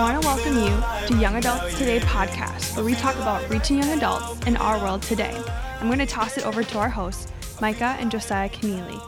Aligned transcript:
I 0.00 0.12
want 0.12 0.22
to 0.22 0.26
welcome 0.26 0.56
you 0.56 1.08
to 1.08 1.20
Young 1.20 1.36
Adults 1.36 1.76
Today 1.76 2.00
podcast, 2.00 2.74
where 2.74 2.82
we 2.86 2.94
talk 2.94 3.16
about 3.16 3.46
reaching 3.50 3.76
young 3.76 3.90
adults 3.90 4.46
in 4.46 4.56
our 4.56 4.78
world 4.78 5.02
today. 5.02 5.38
I'm 5.78 5.88
going 5.88 5.98
to 5.98 6.06
toss 6.06 6.38
it 6.38 6.46
over 6.46 6.64
to 6.64 6.78
our 6.78 6.88
hosts, 6.88 7.30
Micah 7.60 7.98
and 8.00 8.10
Josiah 8.10 8.48
Keneally. 8.48 8.98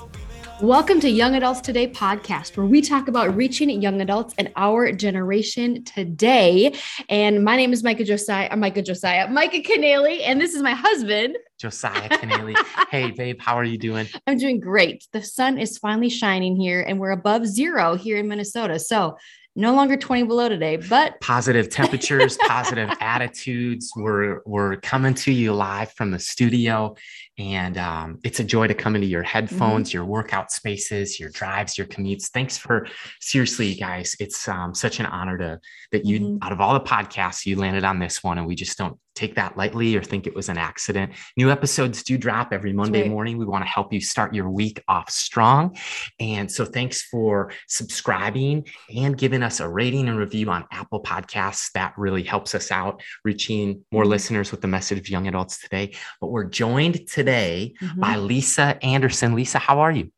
Welcome 0.61 1.01
to 1.01 1.09
Young 1.09 1.35
Adults 1.35 1.63
Today 1.63 1.91
podcast, 1.91 2.59
where 2.59 2.67
we 2.67 2.83
talk 2.83 3.09
about 3.09 3.35
reaching 3.35 3.71
young 3.81 4.03
adults 4.03 4.35
in 4.37 4.53
our 4.55 4.93
generation 4.93 5.83
today. 5.83 6.75
And 7.09 7.43
my 7.43 7.57
name 7.57 7.73
is 7.73 7.83
Micah 7.83 8.05
Josiah, 8.05 8.51
uh, 8.51 8.57
Micah 8.57 8.83
Josiah, 8.83 9.31
Micah 9.31 9.63
Keneally, 9.63 10.21
and 10.23 10.39
this 10.39 10.55
is 10.55 10.63
my 10.63 10.75
husband, 10.75 11.39
Josiah 11.59 12.09
Keneally. 12.11 12.55
hey, 12.91 13.11
babe, 13.13 13.41
how 13.41 13.57
are 13.57 13.65
you 13.65 13.79
doing? 13.79 14.09
I'm 14.27 14.37
doing 14.37 14.61
great. 14.61 15.09
The 15.13 15.23
sun 15.23 15.59
is 15.59 15.79
finally 15.79 16.11
shining 16.11 16.55
here, 16.55 16.83
and 16.83 17.01
we're 17.01 17.13
above 17.13 17.47
zero 17.47 17.95
here 17.95 18.19
in 18.19 18.29
Minnesota. 18.29 18.79
So 18.79 19.17
no 19.55 19.75
longer 19.75 19.97
20 19.97 20.25
below 20.25 20.49
today, 20.49 20.77
but 20.77 21.21
positive 21.21 21.69
temperatures, 21.69 22.37
positive 22.47 22.91
attitudes. 23.01 23.93
We're 23.95 24.41
we're 24.47 24.77
coming 24.77 25.15
to 25.15 25.33
you 25.33 25.53
live 25.53 25.93
from 25.93 26.11
the 26.11 26.19
studio, 26.19 26.97
and 27.37 27.77
um, 27.77 28.19
it's 28.25 28.41
a 28.41 28.45
joy 28.45 28.67
to 28.69 28.75
come 28.75 28.95
into 28.95 29.07
your 29.07 29.23
headphones, 29.23 29.91
mm-hmm. 29.91 29.99
your 29.99 30.05
workout 30.07 30.53
spaces, 30.53 31.21
your 31.21 31.29
drives, 31.31 31.77
your 31.77 31.87
commutes. 31.87 32.31
Thanks 32.31 32.57
for 32.57 32.87
seriously, 33.21 33.75
guys. 33.75 34.17
It's 34.19 34.49
um, 34.49 34.75
such 34.75 35.01
an 35.01 35.07
honor 35.07 35.37
to 35.37 35.61
that 35.93 36.07
you 36.07 36.21
mm-hmm. 36.21 36.39
out 36.43 36.53
of 36.53 36.61
all 36.61 36.73
the 36.73 36.81
podcasts 36.81 37.45
you 37.45 37.57
landed 37.57 37.85
on 37.85 37.99
this 37.99 38.23
one, 38.23 38.39
and 38.39 38.47
we 38.47 38.55
just 38.55 38.79
don't 38.79 38.99
take 39.15 39.35
that 39.35 39.57
lightly 39.57 39.97
or 39.97 40.03
think 40.03 40.27
it 40.27 40.35
was 40.35 40.49
an 40.49 40.59
accident. 40.59 41.13
New 41.37 41.51
episodes 41.51 42.03
do 42.03 42.17
drop 42.17 42.53
every 42.53 42.73
Monday 42.73 43.03
right. 43.03 43.11
morning. 43.11 43.39
We 43.39 43.45
want 43.45 43.65
to 43.65 43.69
help 43.69 43.93
you 43.93 44.01
start 44.01 44.35
your 44.35 44.51
week 44.51 44.83
off 44.89 45.11
strong. 45.11 45.77
And 46.19 46.51
so 46.51 46.65
thanks 46.65 47.03
for 47.03 47.53
subscribing 47.69 48.67
and 48.95 49.17
giving 49.17 49.43
us 49.43 49.61
a 49.61 49.69
rating 49.69 50.09
and 50.09 50.19
review 50.19 50.51
on 50.51 50.65
Apple 50.71 51.03
Podcasts. 51.03 51.71
That 51.73 51.95
really 51.97 52.23
helps 52.23 52.55
us 52.55 52.71
out, 52.71 53.03
reaching 53.25 53.85
more 53.93 54.03
mm-hmm. 54.03 54.11
listeners 54.11 54.51
with 54.51 54.61
the 54.61 54.69
message 54.69 54.99
of 54.99 55.09
young 55.09 55.29
adults 55.29 55.61
today. 55.61 55.95
But 56.21 56.29
we're 56.29 56.45
joined 56.45 57.07
today 57.09 57.75
mm-hmm. 57.81 58.01
by 58.01 58.17
Lisa 58.17 58.79
Anderson. 58.83 59.35
Lisa, 59.35 59.59
how 59.59 59.81
are 59.81 59.93
you? 59.93 60.11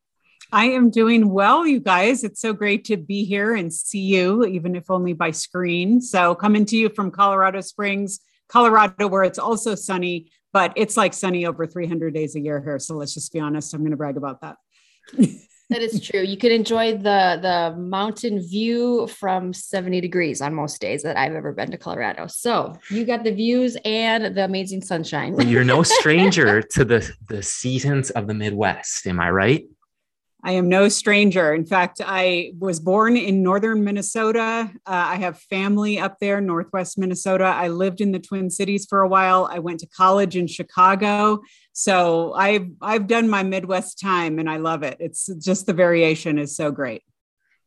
I 0.53 0.67
am 0.67 0.91
doing 0.91 1.31
well, 1.31 1.67
you 1.67 1.81
guys. 1.81 2.23
It's 2.23 2.41
so 2.41 2.53
great 2.53 2.85
to 2.85 2.97
be 2.97 3.25
here 3.25 3.57
and 3.57 3.73
see 3.75 3.99
you, 3.99 4.45
even 4.45 4.77
if 4.77 4.89
only 4.89 5.13
by 5.13 5.33
screen. 5.33 6.01
So, 6.01 6.37
coming 6.37 6.65
to 6.67 6.77
you 6.77 6.91
from 6.91 7.11
Colorado 7.11 7.61
Springs, 7.61 8.21
Colorado, 8.55 9.09
where 9.09 9.25
it's 9.25 9.41
also 9.41 9.75
sunny, 9.75 10.31
but 10.53 10.73
it's 10.77 10.97
like 10.97 11.13
sunny 11.13 11.45
over 11.45 11.67
300 11.67 12.15
days 12.15 12.37
a 12.37 12.41
year 12.41 12.63
here. 12.63 12.79
So 12.79 12.95
let's 12.95 13.13
just 13.13 13.33
be 13.33 13.41
honest. 13.41 13.75
I'm 13.75 13.81
going 13.81 13.91
to 13.91 13.97
brag 13.97 14.17
about 14.17 14.43
that. 14.43 14.57
that 15.71 15.83
is 15.83 16.01
true. 16.01 16.21
You 16.21 16.37
can 16.37 16.53
enjoy 16.53 16.93
the 16.93 17.39
the 17.43 17.75
mountain 17.77 18.41
view 18.41 19.09
from 19.09 19.53
70 19.53 20.01
degrees 20.01 20.41
on 20.41 20.55
most 20.55 20.81
days 20.81 21.03
that 21.03 21.17
I've 21.17 21.35
ever 21.35 21.53
been 21.53 21.73
to 21.73 21.77
Colorado. 21.77 22.29
So 22.29 22.75
you 22.91 23.05
got 23.05 23.25
the 23.25 23.33
views 23.33 23.77
and 23.85 24.37
the 24.37 24.45
amazing 24.45 24.83
sunshine. 24.83 25.49
You're 25.49 25.65
no 25.65 25.83
stranger 25.99 26.63
to 26.63 26.85
the 26.85 27.01
the 27.27 27.43
seasons 27.43 28.11
of 28.11 28.29
the 28.29 28.35
Midwest. 28.35 29.05
Am 29.09 29.19
I 29.19 29.31
right? 29.31 29.65
I 30.47 30.53
am 30.53 30.69
no 30.69 30.91
stranger. 30.91 31.55
In 31.55 31.65
fact, 31.65 32.03
I 32.05 32.53
was 32.59 32.79
born 32.79 33.17
in 33.17 33.43
northern 33.43 33.83
Minnesota. 33.83 34.71
Uh, 34.87 34.91
I 34.91 35.17
have 35.17 35.39
family 35.41 35.99
up 35.99 36.19
there, 36.21 36.39
northwest 36.43 36.99
Minnesota. 36.99 37.45
I 37.45 37.69
lived 37.69 38.03
in 38.03 38.13
the 38.13 38.19
Twin 38.19 38.51
Cities 38.51 38.85
for 38.87 39.01
a 39.01 39.09
while. 39.09 39.49
I 39.51 39.61
went 39.61 39.81
to 39.81 39.87
college 39.87 40.37
in 40.37 40.47
Chicago. 40.47 41.41
So 41.73 42.35
I've 42.35 42.69
I've 42.83 43.07
done 43.07 43.31
my 43.31 43.43
Midwest 43.43 43.99
time, 43.99 44.39
and 44.39 44.51
I 44.51 44.59
love 44.59 44.83
it. 44.83 44.99
It's 45.01 45.27
just 45.43 45.65
the 45.65 45.73
variation 45.73 46.39
is 46.39 46.55
so 46.55 46.71
great. 46.71 47.03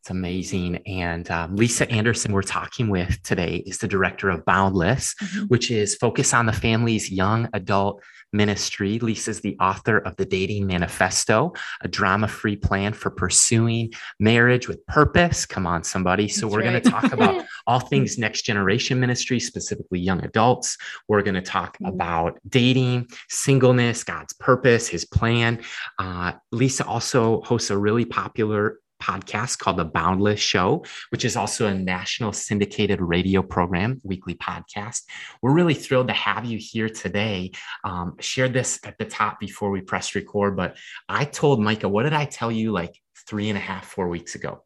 It's 0.08 0.12
amazing. 0.14 0.76
And 0.86 1.30
um, 1.30 1.54
Lisa 1.54 1.86
Anderson, 1.90 2.32
we're 2.32 2.40
talking 2.40 2.88
with 2.88 3.22
today, 3.24 3.62
is 3.66 3.76
the 3.76 3.86
director 3.86 4.30
of 4.30 4.42
Boundless, 4.46 5.14
mm-hmm. 5.22 5.44
which 5.48 5.70
is 5.70 5.96
Focus 5.96 6.32
on 6.32 6.46
the 6.46 6.52
Family's 6.54 7.10
young 7.10 7.46
adult 7.52 8.02
ministry. 8.32 8.98
Lisa's 9.00 9.42
the 9.42 9.54
author 9.60 9.98
of 9.98 10.16
The 10.16 10.24
Dating 10.24 10.66
Manifesto, 10.66 11.52
a 11.82 11.88
drama 11.88 12.26
free 12.26 12.56
plan 12.56 12.94
for 12.94 13.10
pursuing 13.10 13.92
marriage 14.18 14.66
with 14.66 14.84
purpose. 14.86 15.44
Come 15.44 15.66
on, 15.66 15.84
somebody. 15.84 16.26
So, 16.26 16.46
That's 16.46 16.54
we're 16.54 16.60
right. 16.60 16.70
going 16.70 16.82
to 16.82 16.90
talk 16.90 17.12
about 17.12 17.44
all 17.66 17.80
things 17.80 18.16
next 18.16 18.42
generation 18.42 18.98
ministry, 18.98 19.38
specifically 19.38 20.00
young 20.00 20.24
adults. 20.24 20.78
We're 21.06 21.20
going 21.20 21.34
to 21.34 21.42
talk 21.42 21.76
mm-hmm. 21.76 21.94
about 21.94 22.38
dating, 22.48 23.08
singleness, 23.28 24.04
God's 24.04 24.32
purpose, 24.32 24.88
his 24.88 25.04
plan. 25.04 25.60
Uh, 25.98 26.32
Lisa 26.50 26.86
also 26.86 27.42
hosts 27.42 27.68
a 27.68 27.76
really 27.76 28.06
popular 28.06 28.78
podcast 29.02 29.58
called 29.58 29.76
The 29.76 29.84
Boundless 29.84 30.40
Show, 30.40 30.84
which 31.10 31.24
is 31.24 31.36
also 31.36 31.66
a 31.66 31.74
national 31.74 32.32
syndicated 32.32 33.00
radio 33.00 33.42
program, 33.42 34.00
weekly 34.02 34.34
podcast. 34.34 35.02
We're 35.42 35.52
really 35.52 35.74
thrilled 35.74 36.08
to 36.08 36.14
have 36.14 36.44
you 36.44 36.58
here 36.60 36.88
today. 36.88 37.52
Um, 37.84 38.16
shared 38.20 38.52
this 38.52 38.80
at 38.84 38.98
the 38.98 39.04
top 39.04 39.40
before 39.40 39.70
we 39.70 39.80
pressed 39.80 40.14
record, 40.14 40.56
but 40.56 40.76
I 41.08 41.24
told 41.24 41.60
Micah, 41.60 41.88
what 41.88 42.04
did 42.04 42.12
I 42.12 42.24
tell 42.24 42.52
you 42.52 42.72
like 42.72 42.94
three 43.26 43.48
and 43.48 43.58
a 43.58 43.60
half, 43.60 43.86
four 43.86 44.08
weeks 44.08 44.34
ago? 44.34 44.64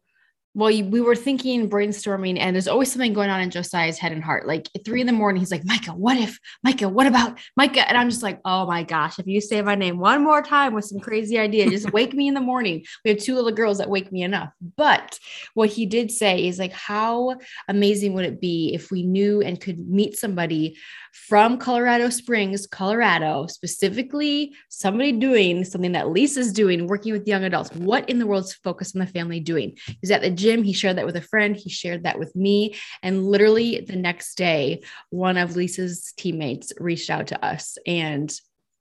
Well, 0.55 0.69
we 0.69 1.01
were 1.01 1.15
thinking, 1.15 1.69
brainstorming, 1.69 2.39
and 2.39 2.55
there's 2.55 2.67
always 2.67 2.91
something 2.91 3.13
going 3.13 3.29
on 3.29 3.41
in 3.41 3.49
Josiah's 3.49 3.97
head 3.97 4.11
and 4.11 4.23
heart. 4.23 4.47
Like 4.47 4.69
at 4.75 4.85
three 4.85 5.01
in 5.01 5.07
the 5.07 5.13
morning, 5.13 5.39
he's 5.39 5.51
like, 5.51 5.65
Micah, 5.65 5.93
what 5.93 6.17
if, 6.17 6.39
Micah, 6.63 6.89
what 6.89 7.07
about 7.07 7.39
Micah? 7.57 7.87
And 7.87 7.97
I'm 7.97 8.09
just 8.09 8.21
like, 8.21 8.39
oh 8.45 8.67
my 8.67 8.83
gosh, 8.83 9.17
if 9.17 9.25
you 9.25 9.41
say 9.41 9.61
my 9.61 9.75
name 9.75 9.97
one 9.97 10.23
more 10.23 10.43
time 10.43 10.73
with 10.73 10.85
some 10.85 10.99
crazy 10.99 11.39
idea, 11.39 11.69
just 11.69 11.91
wake 11.91 12.13
me 12.13 12.27
in 12.27 12.35
the 12.35 12.41
morning. 12.41 12.85
We 13.03 13.11
have 13.11 13.19
two 13.19 13.35
little 13.35 13.51
girls 13.51 13.79
that 13.79 13.89
wake 13.89 14.11
me 14.11 14.21
enough. 14.21 14.51
But 14.77 15.19
what 15.55 15.69
he 15.69 15.85
did 15.87 16.11
say 16.11 16.47
is 16.47 16.59
like, 16.59 16.73
how 16.73 17.37
amazing 17.67 18.13
would 18.13 18.25
it 18.25 18.39
be 18.39 18.73
if 18.73 18.91
we 18.91 19.03
knew 19.03 19.41
and 19.41 19.59
could 19.59 19.79
meet 19.79 20.17
somebody 20.17 20.77
from 21.13 21.59
Colorado 21.59 22.09
Springs, 22.09 22.65
Colorado, 22.65 23.45
specifically 23.45 24.51
somebody 24.69 25.11
doing 25.11 25.63
something 25.63 25.91
that 25.91 26.09
Lisa's 26.09 26.51
doing, 26.51 26.87
working 26.87 27.13
with 27.13 27.27
young 27.27 27.43
adults. 27.43 27.71
What 27.75 28.09
in 28.09 28.17
the 28.17 28.25
world 28.25 28.45
is 28.45 28.53
Focus 28.55 28.95
on 28.95 28.99
the 28.99 29.05
Family 29.05 29.39
doing? 29.39 29.77
He's 30.01 30.09
at 30.09 30.21
the 30.21 30.31
gym. 30.43 30.63
He 30.63 30.73
shared 30.73 30.97
that 30.97 31.05
with 31.05 31.15
a 31.15 31.21
friend. 31.21 31.55
He 31.55 31.69
shared 31.69 32.03
that 32.03 32.19
with 32.19 32.35
me. 32.35 32.75
And 33.01 33.25
literally 33.25 33.81
the 33.81 33.95
next 33.95 34.35
day, 34.35 34.83
one 35.09 35.37
of 35.37 35.55
Lisa's 35.55 36.13
teammates 36.17 36.73
reached 36.79 37.09
out 37.09 37.27
to 37.27 37.45
us 37.45 37.77
and 37.87 38.31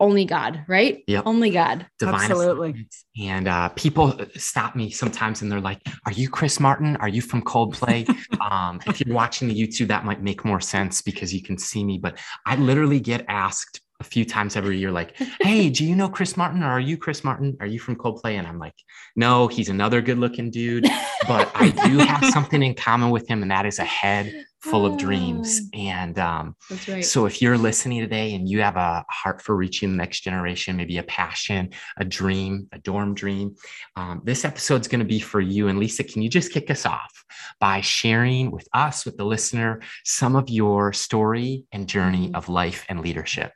only 0.01 0.25
God, 0.25 0.65
right? 0.67 1.05
Yep. 1.07 1.23
Only 1.27 1.51
God. 1.51 1.87
Divine 2.01 2.23
Absolutely. 2.23 2.89
And 3.21 3.47
uh, 3.47 3.69
people 3.71 4.19
stop 4.35 4.75
me 4.75 4.91
sometimes 4.91 5.43
and 5.43 5.53
they're 5.53 5.61
like, 5.61 5.81
Are 6.07 6.13
you 6.13 6.29
Chris 6.29 6.59
Martin? 6.59 6.97
Are 6.97 7.09
you 7.09 7.23
from 7.23 7.41
Coldplay? 7.43 8.09
um, 8.41 8.81
if 8.87 9.01
you're 9.01 9.15
watching 9.15 9.47
the 9.47 9.55
YouTube, 9.55 9.87
that 9.89 10.05
might 10.05 10.21
make 10.21 10.45
more 10.45 10.61
sense 10.61 11.03
because 11.03 11.33
you 11.33 11.41
can 11.41 11.57
see 11.57 11.85
me. 11.85 11.99
But 11.99 12.19
I 12.45 12.57
literally 12.57 12.99
get 12.99 13.25
asked 13.29 13.81
a 14.03 14.05
few 14.05 14.25
times 14.25 14.57
every 14.57 14.79
year, 14.79 14.91
like, 14.91 15.17
Hey, 15.41 15.71
do 15.77 15.85
you 15.85 15.95
know 15.95 16.09
Chris 16.09 16.37
Martin? 16.37 16.63
Or 16.63 16.71
are 16.71 16.81
you 16.81 16.97
Chris 16.97 17.23
Martin? 17.23 17.57
Are 17.61 17.67
you 17.67 17.79
from 17.79 17.97
Coldplay? 17.97 18.35
And 18.35 18.47
I'm 18.47 18.59
like, 18.59 18.75
No, 19.17 19.47
he's 19.47 19.69
another 19.69 20.03
good 20.03 20.19
looking 20.19 20.51
dude. 20.51 20.87
But 21.29 21.51
I 21.55 21.71
do 21.71 21.99
have 21.99 22.25
something 22.33 22.63
in 22.63 22.75
common 22.75 23.11
with 23.11 23.29
him, 23.29 23.43
and 23.43 23.51
that 23.51 23.65
is 23.65 23.79
a 23.79 23.85
head 23.85 24.45
full 24.63 24.87
of 24.87 24.97
dreams. 24.97 25.61
Oh. 25.75 25.79
And 25.79 26.19
um, 26.19 26.57
right. 26.89 27.05
so, 27.05 27.27
if 27.27 27.41
you're 27.41 27.59
listening 27.59 28.01
today 28.01 28.35
and 28.35 28.49
you 28.49 28.61
have 28.61 28.77
a 28.77 29.05
heart 29.09 29.43
for 29.43 29.55
reaching 29.55 29.91
the 29.91 29.97
next 29.97 30.21
generation, 30.21 30.77
maybe 30.77 30.99
a 30.99 31.03
passion, 31.03 31.71
a 31.97 32.05
dream, 32.05 32.69
a 32.73 32.79
dorm 32.79 33.15
dream, 33.15 33.55
um, 33.97 34.23
this 34.25 34.45
episode's 34.45 34.89
going 34.89 35.01
to 35.01 35.07
be 35.07 35.21
for 35.21 35.41
you. 35.41 35.69
And 35.69 35.79
Lisa, 35.79 36.05
can 36.05 36.23
you 36.23 36.29
just 36.29 36.53
kick 36.53 36.71
us 36.71 36.87
off 36.87 37.25
by 37.61 37.81
sharing 37.81 38.51
with 38.51 38.69
us, 38.73 39.05
with 39.05 39.17
the 39.17 39.25
listener, 39.25 39.81
some 40.05 40.37
of 40.37 40.49
your 40.49 40.93
story 40.93 41.65
and 41.73 41.89
journey 41.89 42.27
mm-hmm. 42.27 42.37
of 42.37 42.49
life 42.49 42.85
and 42.89 43.01
leadership? 43.01 43.53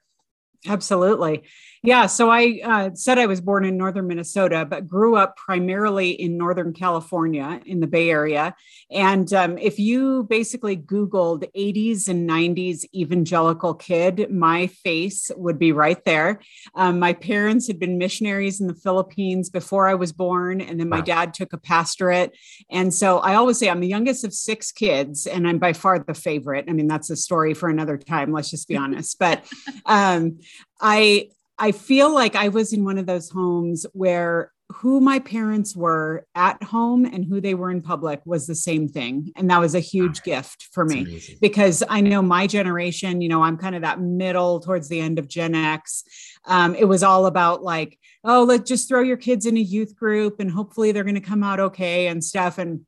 Absolutely. 0.68 1.42
Yeah. 1.86 2.06
So 2.06 2.30
I 2.30 2.60
uh, 2.64 2.90
said 2.94 3.16
I 3.16 3.26
was 3.26 3.40
born 3.40 3.64
in 3.64 3.76
northern 3.76 4.08
Minnesota, 4.08 4.66
but 4.68 4.88
grew 4.88 5.14
up 5.14 5.36
primarily 5.36 6.10
in 6.10 6.36
northern 6.36 6.72
California 6.72 7.60
in 7.64 7.78
the 7.78 7.86
Bay 7.86 8.10
Area. 8.10 8.56
And 8.90 9.32
um, 9.32 9.56
if 9.56 9.78
you 9.78 10.24
basically 10.24 10.76
Googled 10.76 11.44
80s 11.56 12.08
and 12.08 12.28
90s 12.28 12.84
evangelical 12.92 13.72
kid, 13.72 14.32
my 14.32 14.66
face 14.66 15.30
would 15.36 15.60
be 15.60 15.70
right 15.70 16.04
there. 16.04 16.40
Um, 16.74 16.98
my 16.98 17.12
parents 17.12 17.68
had 17.68 17.78
been 17.78 17.98
missionaries 17.98 18.60
in 18.60 18.66
the 18.66 18.74
Philippines 18.74 19.48
before 19.48 19.86
I 19.86 19.94
was 19.94 20.12
born. 20.12 20.60
And 20.60 20.80
then 20.80 20.88
my 20.88 20.98
wow. 20.98 21.04
dad 21.04 21.34
took 21.34 21.52
a 21.52 21.58
pastorate. 21.58 22.36
And 22.68 22.92
so 22.92 23.18
I 23.18 23.36
always 23.36 23.60
say 23.60 23.70
I'm 23.70 23.78
the 23.78 23.86
youngest 23.86 24.24
of 24.24 24.34
six 24.34 24.72
kids, 24.72 25.28
and 25.28 25.46
I'm 25.46 25.58
by 25.58 25.72
far 25.72 26.00
the 26.00 26.14
favorite. 26.14 26.64
I 26.68 26.72
mean, 26.72 26.88
that's 26.88 27.10
a 27.10 27.16
story 27.16 27.54
for 27.54 27.68
another 27.68 27.96
time. 27.96 28.32
Let's 28.32 28.50
just 28.50 28.66
be 28.66 28.76
honest. 28.76 29.20
But 29.20 29.44
um, 29.84 30.40
I 30.80 31.28
I 31.58 31.72
feel 31.72 32.12
like 32.12 32.36
I 32.36 32.48
was 32.48 32.72
in 32.72 32.84
one 32.84 32.98
of 32.98 33.06
those 33.06 33.30
homes 33.30 33.86
where 33.92 34.52
who 34.72 35.00
my 35.00 35.20
parents 35.20 35.76
were 35.76 36.26
at 36.34 36.60
home 36.62 37.04
and 37.04 37.24
who 37.24 37.40
they 37.40 37.54
were 37.54 37.70
in 37.70 37.80
public 37.80 38.20
was 38.24 38.46
the 38.46 38.54
same 38.54 38.88
thing. 38.88 39.32
And 39.36 39.48
that 39.48 39.60
was 39.60 39.76
a 39.76 39.80
huge 39.80 40.22
gift 40.22 40.68
for 40.72 40.84
me 40.84 41.22
because 41.40 41.84
I 41.88 42.00
know 42.00 42.20
my 42.20 42.48
generation, 42.48 43.20
you 43.20 43.28
know, 43.28 43.42
I'm 43.42 43.56
kind 43.58 43.76
of 43.76 43.82
that 43.82 44.00
middle 44.00 44.58
towards 44.58 44.88
the 44.88 45.00
end 45.00 45.20
of 45.20 45.28
Gen 45.28 45.54
X. 45.54 46.02
Um, 46.46 46.74
it 46.74 46.86
was 46.86 47.04
all 47.04 47.26
about 47.26 47.62
like, 47.62 47.98
oh, 48.24 48.42
let's 48.42 48.68
just 48.68 48.88
throw 48.88 49.02
your 49.02 49.16
kids 49.16 49.46
in 49.46 49.56
a 49.56 49.60
youth 49.60 49.94
group 49.94 50.40
and 50.40 50.50
hopefully 50.50 50.90
they're 50.90 51.04
going 51.04 51.14
to 51.14 51.20
come 51.20 51.44
out 51.44 51.60
okay 51.60 52.08
and 52.08 52.22
stuff. 52.22 52.58
And 52.58 52.84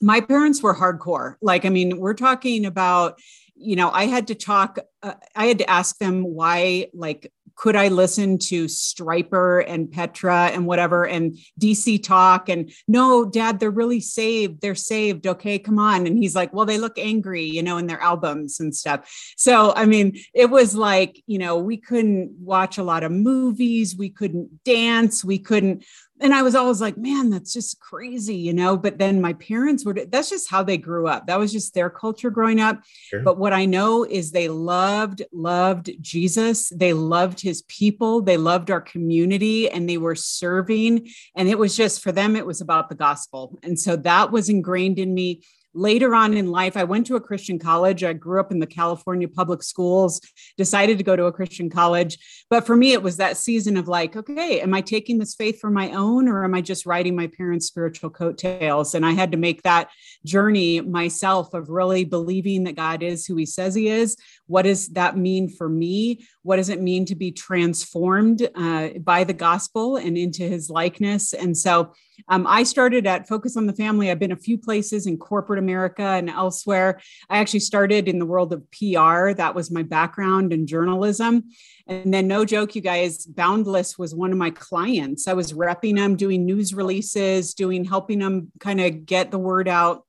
my 0.00 0.20
parents 0.20 0.62
were 0.62 0.74
hardcore. 0.74 1.36
Like, 1.40 1.64
I 1.64 1.68
mean, 1.68 1.98
we're 1.98 2.14
talking 2.14 2.66
about, 2.66 3.20
you 3.54 3.76
know, 3.76 3.90
I 3.90 4.06
had 4.06 4.28
to 4.28 4.34
talk, 4.34 4.78
uh, 5.02 5.14
I 5.36 5.46
had 5.46 5.58
to 5.58 5.70
ask 5.70 5.98
them 5.98 6.24
why, 6.24 6.88
like, 6.92 7.30
could 7.60 7.76
I 7.76 7.88
listen 7.88 8.38
to 8.38 8.64
Stryper 8.64 9.62
and 9.68 9.92
Petra 9.92 10.46
and 10.46 10.66
whatever 10.66 11.06
and 11.06 11.36
DC 11.60 12.02
Talk? 12.02 12.48
And 12.48 12.72
no, 12.88 13.26
dad, 13.26 13.60
they're 13.60 13.70
really 13.70 14.00
saved. 14.00 14.62
They're 14.62 14.74
saved. 14.74 15.26
Okay, 15.26 15.58
come 15.58 15.78
on. 15.78 16.06
And 16.06 16.16
he's 16.16 16.34
like, 16.34 16.54
well, 16.54 16.64
they 16.64 16.78
look 16.78 16.98
angry, 16.98 17.44
you 17.44 17.62
know, 17.62 17.76
in 17.76 17.86
their 17.86 18.00
albums 18.00 18.60
and 18.60 18.74
stuff. 18.74 19.06
So, 19.36 19.74
I 19.76 19.84
mean, 19.84 20.18
it 20.32 20.48
was 20.48 20.74
like, 20.74 21.22
you 21.26 21.38
know, 21.38 21.58
we 21.58 21.76
couldn't 21.76 22.30
watch 22.40 22.78
a 22.78 22.82
lot 22.82 23.02
of 23.02 23.12
movies, 23.12 23.94
we 23.94 24.08
couldn't 24.08 24.64
dance, 24.64 25.22
we 25.22 25.38
couldn't 25.38 25.84
and 26.20 26.34
I 26.34 26.42
was 26.42 26.54
always 26.54 26.80
like, 26.80 26.96
man, 26.96 27.30
that's 27.30 27.52
just 27.52 27.80
crazy, 27.80 28.36
you 28.36 28.52
know. 28.52 28.76
But 28.76 28.98
then 28.98 29.20
my 29.20 29.32
parents 29.34 29.84
were, 29.84 29.94
that's 29.94 30.30
just 30.30 30.50
how 30.50 30.62
they 30.62 30.76
grew 30.76 31.08
up. 31.08 31.26
That 31.26 31.38
was 31.38 31.52
just 31.52 31.74
their 31.74 31.90
culture 31.90 32.30
growing 32.30 32.60
up. 32.60 32.80
Sure. 32.84 33.20
But 33.20 33.38
what 33.38 33.52
I 33.52 33.64
know 33.64 34.04
is 34.04 34.30
they 34.30 34.48
loved, 34.48 35.22
loved 35.32 35.90
Jesus. 36.00 36.68
They 36.68 36.92
loved 36.92 37.40
his 37.40 37.62
people. 37.62 38.20
They 38.22 38.36
loved 38.36 38.70
our 38.70 38.80
community 38.80 39.70
and 39.70 39.88
they 39.88 39.98
were 39.98 40.14
serving. 40.14 41.08
And 41.34 41.48
it 41.48 41.58
was 41.58 41.76
just 41.76 42.02
for 42.02 42.12
them, 42.12 42.36
it 42.36 42.46
was 42.46 42.60
about 42.60 42.88
the 42.88 42.94
gospel. 42.94 43.58
And 43.62 43.78
so 43.78 43.96
that 43.96 44.30
was 44.30 44.48
ingrained 44.48 44.98
in 44.98 45.14
me 45.14 45.42
later 45.74 46.14
on 46.14 46.34
in 46.34 46.50
life, 46.50 46.76
I 46.76 46.84
went 46.84 47.06
to 47.06 47.16
a 47.16 47.20
Christian 47.20 47.58
college. 47.58 48.02
I 48.02 48.12
grew 48.12 48.40
up 48.40 48.50
in 48.50 48.58
the 48.58 48.66
California 48.66 49.28
public 49.28 49.62
schools, 49.62 50.20
decided 50.56 50.98
to 50.98 51.04
go 51.04 51.16
to 51.16 51.24
a 51.24 51.32
Christian 51.32 51.70
college. 51.70 52.18
But 52.48 52.66
for 52.66 52.76
me, 52.76 52.92
it 52.92 53.02
was 53.02 53.16
that 53.18 53.36
season 53.36 53.76
of 53.76 53.88
like, 53.88 54.16
okay, 54.16 54.60
am 54.60 54.74
I 54.74 54.80
taking 54.80 55.18
this 55.18 55.34
faith 55.34 55.60
for 55.60 55.70
my 55.70 55.90
own 55.90 56.28
or 56.28 56.44
am 56.44 56.54
I 56.54 56.60
just 56.60 56.86
riding 56.86 57.14
my 57.14 57.28
parents' 57.28 57.66
spiritual 57.66 58.10
coattails? 58.10 58.94
And 58.94 59.06
I 59.06 59.12
had 59.12 59.32
to 59.32 59.38
make 59.38 59.62
that 59.62 59.90
journey 60.24 60.80
myself 60.80 61.54
of 61.54 61.70
really 61.70 62.04
believing 62.04 62.64
that 62.64 62.76
God 62.76 63.02
is 63.02 63.26
who 63.26 63.36
he 63.36 63.46
says 63.46 63.74
he 63.74 63.88
is. 63.88 64.16
What 64.46 64.62
does 64.62 64.88
that 64.90 65.16
mean 65.16 65.48
for 65.48 65.68
me? 65.68 66.26
What 66.42 66.56
does 66.56 66.68
it 66.68 66.80
mean 66.80 67.04
to 67.06 67.14
be 67.14 67.32
transformed 67.32 68.48
uh, 68.54 68.90
by 69.00 69.24
the 69.24 69.32
gospel 69.32 69.96
and 69.96 70.16
into 70.16 70.42
his 70.42 70.70
likeness? 70.70 71.32
And 71.32 71.56
so, 71.56 71.92
um, 72.28 72.46
I 72.46 72.64
started 72.64 73.06
at 73.06 73.28
Focus 73.28 73.56
on 73.56 73.66
the 73.66 73.72
Family. 73.72 74.10
I've 74.10 74.18
been 74.18 74.32
a 74.32 74.36
few 74.36 74.58
places 74.58 75.06
in 75.06 75.16
corporate 75.16 75.58
America 75.58 76.02
and 76.02 76.28
elsewhere. 76.28 77.00
I 77.28 77.38
actually 77.38 77.60
started 77.60 78.08
in 78.08 78.18
the 78.18 78.26
world 78.26 78.52
of 78.52 78.62
PR. 78.70 79.32
That 79.32 79.54
was 79.54 79.70
my 79.70 79.82
background 79.82 80.52
in 80.52 80.66
journalism. 80.66 81.44
And 81.86 82.12
then, 82.12 82.28
no 82.28 82.44
joke, 82.44 82.74
you 82.74 82.82
guys, 82.82 83.26
Boundless 83.26 83.98
was 83.98 84.14
one 84.14 84.32
of 84.32 84.38
my 84.38 84.50
clients. 84.50 85.28
I 85.28 85.32
was 85.32 85.52
repping 85.52 85.96
them, 85.96 86.16
doing 86.16 86.44
news 86.44 86.74
releases, 86.74 87.54
doing 87.54 87.84
helping 87.84 88.18
them 88.18 88.52
kind 88.60 88.80
of 88.80 89.06
get 89.06 89.30
the 89.30 89.38
word 89.38 89.68
out 89.68 90.04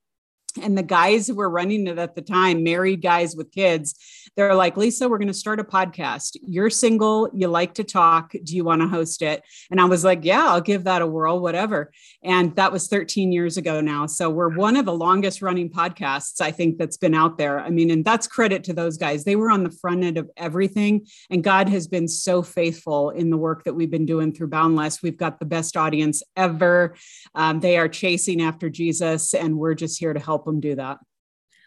and 0.58 0.78
the 0.78 0.84
guys 0.84 1.28
who 1.28 1.36
were 1.36 1.50
running 1.50 1.88
it 1.88 1.98
at 1.98 2.16
the 2.16 2.22
time 2.22 2.64
married 2.64 3.02
guys 3.02 3.36
with 3.36 3.52
kids 3.52 3.96
they're 4.36 4.56
like 4.56 4.78
lisa 4.78 5.10
we're 5.10 5.18
going 5.18 5.28
to 5.28 5.34
start 5.34 5.60
a 5.60 5.64
podcast. 5.64 6.38
You're 6.42 6.70
single 6.70 7.30
you 7.34 7.48
like 7.48 7.74
to 7.76 7.84
talk 7.84 8.32
do 8.44 8.56
you 8.56 8.64
want 8.64 8.82
to 8.82 8.88
host 8.88 9.22
it? 9.22 9.44
And 9.70 9.82
i 9.82 9.86
was 9.86 10.04
like 10.04 10.24
yeah 10.24 10.48
i'll 10.48 10.62
give 10.62 10.86
that 10.86 11.02
a 11.02 11.08
whirl 11.08 11.40
whatever. 11.40 11.92
And 12.24 12.56
that 12.56 12.72
was 12.72 12.88
13 12.88 13.32
years 13.32 13.58
ago 13.58 13.82
now. 13.82 14.06
So 14.06 14.30
we're 14.30 14.56
one 14.56 14.78
of 14.78 14.86
the 14.86 14.94
longest 14.94 15.42
running 15.42 15.70
podcasts 15.70 16.40
i 16.42 16.52
think 16.52 16.78
that's 16.78 16.98
been 16.98 17.14
out 17.14 17.38
there. 17.38 17.60
I 17.60 17.70
mean 17.70 17.92
and 17.92 18.06
that's 18.06 18.28
credit 18.28 18.64
to 18.66 18.74
those 18.74 18.98
guys. 18.98 19.24
They 19.24 19.36
were 19.36 19.52
on 19.52 19.64
the 19.64 19.72
front 19.72 20.04
end 20.04 20.18
of 20.18 20.30
everything 20.38 21.08
and 21.30 21.44
god 21.44 21.68
has 21.70 21.88
been 21.88 22.08
so 22.08 22.42
faithful 22.42 23.10
in 23.10 23.30
the 23.30 23.38
work 23.38 23.64
that 23.66 23.74
we've 23.74 23.92
been 23.92 24.06
doing 24.06 24.34
through 24.34 24.48
boundless. 24.48 25.02
We've 25.02 25.18
got 25.18 25.40
the 25.40 25.46
best 25.46 25.76
audience 25.76 26.24
ever. 26.38 26.96
Um, 27.36 27.60
they 27.60 27.78
are 27.78 27.90
chasing 27.90 28.42
after 28.42 28.70
jesus 28.70 29.34
and 29.34 29.58
we're 29.58 29.76
just 29.76 30.00
here 30.00 30.14
to 30.14 30.20
help 30.20 30.41
help 30.42 30.46
them 30.46 30.60
do 30.60 30.76
that. 30.76 30.98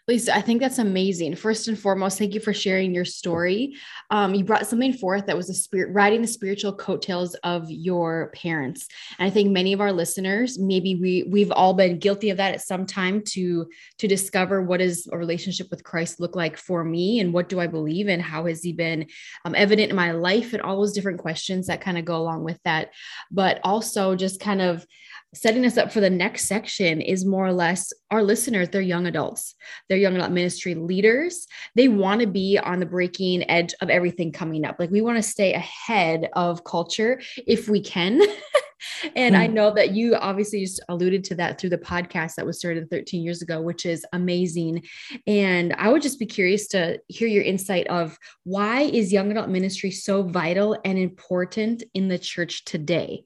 Lisa, 0.07 0.35
I 0.35 0.41
think 0.41 0.61
that's 0.61 0.77
amazing. 0.77 1.35
First 1.35 1.67
and 1.67 1.79
foremost, 1.79 2.19
thank 2.19 2.35
you 2.35 2.39
for 2.39 2.53
sharing 2.53 2.93
your 2.93 3.05
story. 3.05 3.75
Um, 4.11 4.35
you 4.35 4.43
brought 4.43 4.67
something 4.67 4.93
forth 4.93 5.25
that 5.25 5.35
was 5.35 5.49
a 5.49 5.53
spirit 5.55 5.95
riding 5.95 6.21
the 6.21 6.27
spiritual 6.27 6.73
coattails 6.73 7.33
of 7.43 7.71
your 7.71 8.29
parents. 8.35 8.87
And 9.17 9.25
I 9.25 9.31
think 9.31 9.49
many 9.49 9.73
of 9.73 9.81
our 9.81 9.91
listeners, 9.91 10.59
maybe 10.59 10.93
we 10.93 11.23
we've 11.23 11.51
all 11.51 11.73
been 11.73 11.97
guilty 11.97 12.29
of 12.29 12.37
that 12.37 12.53
at 12.53 12.61
some 12.61 12.85
time 12.85 13.23
to 13.29 13.67
to 13.97 14.07
discover 14.07 14.61
what 14.61 14.77
does 14.77 15.07
a 15.11 15.17
relationship 15.17 15.71
with 15.71 15.83
Christ 15.83 16.19
look 16.19 16.35
like 16.35 16.55
for 16.55 16.83
me, 16.83 17.19
and 17.19 17.33
what 17.33 17.49
do 17.49 17.59
I 17.59 17.65
believe, 17.65 18.07
and 18.07 18.21
how 18.21 18.45
has 18.45 18.61
He 18.61 18.73
been 18.73 19.07
um, 19.43 19.55
evident 19.55 19.89
in 19.89 19.95
my 19.95 20.11
life, 20.11 20.53
and 20.53 20.61
all 20.61 20.77
those 20.77 20.93
different 20.93 21.19
questions 21.19 21.65
that 21.65 21.81
kind 21.81 21.97
of 21.97 22.05
go 22.05 22.17
along 22.17 22.43
with 22.43 22.59
that. 22.63 22.91
But 23.31 23.59
also 23.63 24.15
just 24.15 24.39
kind 24.39 24.61
of 24.61 24.85
setting 25.35 25.65
us 25.65 25.77
up 25.77 25.91
for 25.91 25.99
the 25.99 26.09
next 26.09 26.45
section 26.45 27.01
is 27.01 27.25
more 27.25 27.45
or 27.45 27.53
less 27.53 27.91
our 28.11 28.23
listeners 28.23 28.69
they're 28.69 28.81
young 28.81 29.07
adults. 29.07 29.55
They're 29.87 29.97
young 29.97 30.15
adult 30.15 30.31
ministry 30.31 30.75
leaders. 30.75 31.45
They 31.75 31.87
want 31.87 32.21
to 32.21 32.27
be 32.27 32.57
on 32.57 32.79
the 32.79 32.85
breaking 32.85 33.49
edge 33.49 33.73
of 33.81 33.89
everything 33.89 34.31
coming 34.31 34.65
up. 34.65 34.77
Like 34.79 34.91
we 34.91 35.01
want 35.01 35.17
to 35.17 35.23
stay 35.23 35.53
ahead 35.53 36.29
of 36.33 36.63
culture 36.63 37.21
if 37.45 37.69
we 37.69 37.81
can. 37.81 38.21
And 39.15 39.35
i 39.35 39.47
hmm. 39.47 39.53
know 39.53 39.73
that 39.73 39.91
you 39.91 40.15
obviously 40.15 40.61
just 40.61 40.83
alluded 40.89 41.23
to 41.25 41.35
that 41.35 41.59
through 41.59 41.71
the 41.71 41.77
podcast 41.77 42.35
that 42.35 42.45
was 42.45 42.59
started 42.59 42.89
13 42.89 43.23
years 43.23 43.41
ago 43.41 43.61
which 43.61 43.85
is 43.85 44.05
amazing. 44.13 44.83
And 45.27 45.73
i 45.77 45.89
would 45.89 46.01
just 46.01 46.19
be 46.19 46.25
curious 46.25 46.67
to 46.69 46.99
hear 47.07 47.27
your 47.27 47.43
insight 47.43 47.87
of 47.87 48.17
why 48.43 48.81
is 48.81 49.13
young 49.13 49.31
adult 49.31 49.49
ministry 49.49 49.91
so 49.91 50.23
vital 50.23 50.77
and 50.85 50.97
important 50.97 51.83
in 51.93 52.07
the 52.07 52.19
church 52.19 52.65
today 52.65 53.23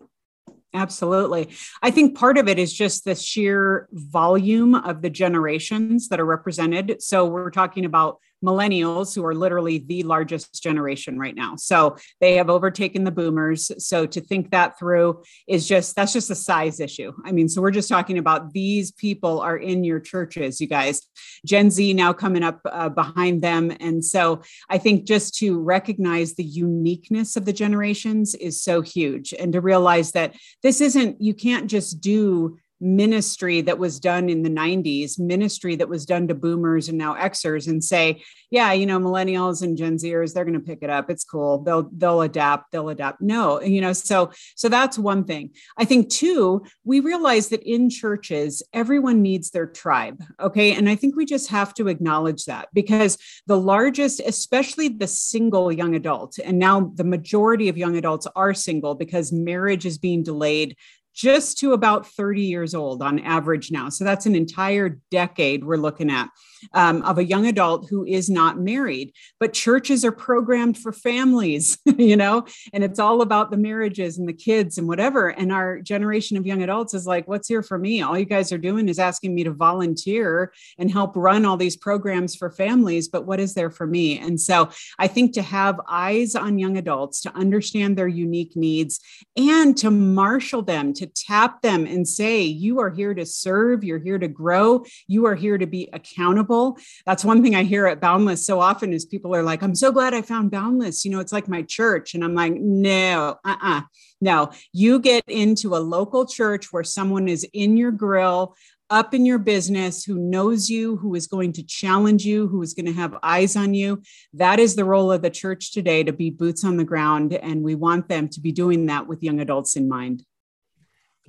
Absolutely. 0.74 1.50
I 1.82 1.90
think 1.90 2.16
part 2.16 2.38
of 2.38 2.48
it 2.48 2.60
is 2.60 2.72
just 2.72 3.04
the 3.04 3.16
sheer 3.16 3.88
volume 3.92 4.76
of 4.76 5.02
the 5.02 5.10
generations 5.10 6.10
that 6.10 6.20
are 6.20 6.26
represented. 6.26 7.02
So 7.02 7.26
we're 7.26 7.50
talking 7.50 7.86
about 7.86 8.20
millennials 8.44 9.14
who 9.16 9.26
are 9.26 9.36
literally 9.36 9.80
the 9.80 10.04
largest 10.04 10.62
generation 10.62 11.20
right 11.20 11.36
now. 11.36 11.56
So 11.56 11.98
they 12.22 12.36
have 12.36 12.50
overtaken 12.50 13.04
the 13.04 13.12
boomers. 13.12 13.72
So 13.78 14.06
to 14.06 14.22
think 14.22 14.52
that 14.52 14.78
through 14.80 15.24
is 15.48 15.68
just 15.68 15.96
that's 15.96 16.14
just 16.14 16.30
a 16.30 16.36
size 16.36 16.80
issue. 16.80 17.14
I 17.26 17.32
mean, 17.32 17.50
so 17.50 17.62
we're 17.62 17.72
just 17.72 17.90
talking 17.90 18.18
about 18.18 18.54
these 18.54 18.92
people 18.92 19.42
are 19.42 19.58
in 19.58 19.84
your 19.84 20.00
churches, 20.00 20.62
you 20.62 20.68
guys. 20.68 21.02
Gen 21.46 21.70
Z 21.70 21.94
now 21.94 22.14
coming 22.14 22.44
up 22.44 22.60
uh, 22.66 22.90
behind 22.90 23.42
them. 23.42 23.72
And 23.80 24.04
so 24.04 24.42
I 24.70 24.78
think 24.78 25.06
just 25.06 25.36
to 25.36 25.60
recognize 25.60 26.36
the 26.36 26.44
uniqueness 26.44 27.36
of 27.36 27.46
the 27.46 27.54
generations 27.54 28.36
is 28.36 28.62
so 28.62 28.82
huge 28.82 29.34
and 29.34 29.54
to 29.54 29.62
realize 29.62 30.12
that 30.14 30.36
this 30.64 30.82
isn't, 30.82 31.22
you 31.22 31.34
can't 31.34 31.70
just 31.70 32.02
do 32.02 32.58
ministry 32.82 33.62
that 33.62 33.78
was 33.78 34.00
done 34.00 34.30
in 34.30 34.44
the 34.44 34.50
90s, 34.50 35.20
ministry 35.20 35.76
that 35.76 35.90
was 35.90 36.06
done 36.06 36.28
to 36.28 36.36
boomers 36.36 36.90
and 36.90 36.98
now 36.98 37.16
Xers 37.16 37.68
and 37.68 37.84
say, 37.84 38.24
yeah, 38.52 38.72
you 38.72 38.86
know, 38.86 39.00
millennials 39.00 39.62
and 39.62 39.78
Gen 39.78 39.98
Zers, 39.98 40.34
they're 40.34 40.46
going 40.46 40.54
to 40.54 40.60
pick 40.60 40.80
it 40.82 40.90
up. 40.90 41.10
It's 41.10 41.24
cool. 41.24 41.60
They'll 41.60 41.90
they'll 41.96 42.22
adapt, 42.22 42.72
they'll 42.72 42.90
adapt. 42.90 43.22
No, 43.22 43.62
you 43.62 43.80
know, 43.82 43.94
so 43.94 44.32
so 44.56 44.70
that's 44.70 44.98
one 44.98 45.24
thing. 45.24 45.52
I 45.78 45.86
think 45.86 46.10
two, 46.10 46.64
we 46.84 47.00
realize 47.00 47.50
that 47.50 47.64
in 47.64 47.90
churches, 47.90 48.64
everyone 48.74 49.22
needs 49.22 49.52
their 49.52 49.68
tribe. 49.68 50.24
Okay. 50.40 50.74
And 50.74 50.90
I 50.90 50.96
think 50.96 51.16
we 51.16 51.26
just 51.26 51.50
have 51.50 51.74
to 51.76 51.88
acknowledge 51.88 52.46
that 52.46 52.70
because 52.74 53.18
the 53.46 53.60
largest, 53.60 54.20
especially 54.22 54.88
the 54.90 55.08
single 55.08 55.72
young 55.72 55.96
adult, 55.96 56.40
and 56.44 56.58
now 56.58 56.92
the 56.96 57.04
majority 57.04 57.70
of 57.70 57.78
young 57.78 57.98
adults 57.98 58.28
are 58.36 58.54
single 58.54 58.96
because 58.96 59.32
marriage 59.32 59.86
is 59.86 59.98
being 59.98 60.24
delayed 60.24 60.76
just 61.20 61.58
to 61.58 61.74
about 61.74 62.08
30 62.08 62.44
years 62.44 62.74
old 62.74 63.04
on 63.04 63.20
average 63.20 63.72
now. 63.72 63.90
So 63.90 64.06
that's 64.06 64.26
an 64.26 64.36
entire 64.36 65.02
decade 65.12 65.66
we're 65.66 65.76
looking 65.76 66.10
at 66.10 66.30
um, 66.74 67.02
of 67.02 67.18
a 67.18 67.26
young 67.26 67.46
adult 67.46 67.90
who 67.90 68.06
is 68.06 68.30
not 68.30 68.58
married. 68.58 69.12
But 69.38 69.52
churches 69.52 70.06
are 70.06 70.14
programmed 70.14 70.78
for 70.78 70.94
families, 70.94 71.78
you 71.98 72.16
know, 72.16 72.46
and 72.72 72.86
it's 72.86 73.00
all 73.00 73.22
about 73.22 73.52
the 73.52 73.58
marriages 73.58 74.18
and 74.18 74.30
the 74.30 74.34
kids 74.34 74.78
and 74.78 74.88
whatever. 74.88 75.28
And 75.28 75.52
our 75.52 75.82
generation 75.82 76.38
of 76.38 76.46
young 76.46 76.64
adults 76.64 76.94
is 76.94 77.06
like, 77.06 77.28
what's 77.28 77.50
here 77.50 77.64
for 77.64 77.78
me? 77.78 78.02
All 78.02 78.18
you 78.18 78.24
guys 78.24 78.54
are 78.54 78.58
doing 78.58 78.88
is 78.88 78.98
asking 78.98 79.36
me 79.36 79.44
to 79.44 79.52
volunteer 79.52 80.54
and 80.78 80.90
help 80.90 81.18
run 81.18 81.44
all 81.44 81.58
these 81.58 81.76
programs 81.76 82.34
for 82.34 82.50
families. 82.50 83.10
But 83.10 83.26
what 83.26 83.42
is 83.42 83.56
there 83.56 83.72
for 83.72 83.86
me? 83.86 84.20
And 84.20 84.40
so 84.40 84.70
I 84.98 85.08
think 85.08 85.34
to 85.34 85.42
have 85.42 85.82
eyes 85.86 86.34
on 86.34 86.60
young 86.60 86.78
adults, 86.78 87.20
to 87.24 87.36
understand 87.36 87.98
their 87.98 88.08
unique 88.08 88.56
needs 88.56 89.02
and 89.36 89.76
to 89.78 89.92
marshal 89.92 90.62
them, 90.62 90.94
to 90.94 91.09
tap 91.16 91.62
them 91.62 91.86
and 91.86 92.08
say, 92.08 92.42
you 92.42 92.80
are 92.80 92.90
here 92.90 93.14
to 93.14 93.26
serve, 93.26 93.84
you're 93.84 94.00
here 94.00 94.18
to 94.20 94.28
grow, 94.28 94.86
you 95.08 95.26
are 95.26 95.36
here 95.36 95.58
to 95.58 95.68
be 95.68 95.90
accountable 95.94 96.78
that's 97.06 97.26
one 97.26 97.42
thing 97.42 97.56
I 97.56 97.64
hear 97.64 97.88
at 97.88 98.02
Boundless 98.02 98.46
so 98.46 98.60
often 98.60 98.94
is 98.94 99.06
people 99.06 99.36
are 99.36 99.44
like, 99.44 99.62
I'm 99.62 99.76
so 99.76 99.92
glad 99.92 100.14
I 100.14 100.22
found 100.22 100.52
Boundless. 100.52 101.06
You 101.06 101.12
know, 101.12 101.20
it's 101.20 101.32
like 101.32 101.48
my 101.48 101.64
church. 101.64 102.14
And 102.14 102.24
I'm 102.24 102.36
like, 102.36 102.54
no, 102.54 103.38
uh-uh. 103.44 103.82
No, 104.22 104.52
you 104.74 105.00
get 105.00 105.24
into 105.28 105.76
a 105.76 105.80
local 105.80 106.26
church 106.26 106.72
where 106.72 106.84
someone 106.84 107.28
is 107.28 107.46
in 107.54 107.78
your 107.78 107.92
grill, 107.92 108.56
up 108.90 109.14
in 109.14 109.26
your 109.26 109.38
business, 109.38 110.04
who 110.04 110.16
knows 110.16 110.70
you, 110.70 110.98
who 110.98 111.16
is 111.16 111.28
going 111.28 111.54
to 111.54 111.64
challenge 111.64 112.26
you, 112.26 112.48
who 112.48 112.62
is 112.62 112.74
going 112.74 112.88
to 112.88 112.94
have 112.94 113.18
eyes 113.24 113.56
on 113.56 113.74
you. 113.74 114.02
That 114.34 114.60
is 114.60 114.76
the 114.76 114.84
role 114.84 115.12
of 115.12 115.22
the 115.22 115.30
church 115.30 115.72
today 115.72 116.04
to 116.04 116.12
be 116.12 116.32
boots 116.32 116.66
on 116.66 116.78
the 116.78 116.84
ground. 116.84 117.34
And 117.34 117.64
we 117.64 117.76
want 117.76 118.10
them 118.10 118.28
to 118.30 118.42
be 118.42 118.52
doing 118.52 118.88
that 118.88 119.08
with 119.08 119.24
young 119.24 119.40
adults 119.40 119.76
in 119.76 119.88
mind. 119.88 120.24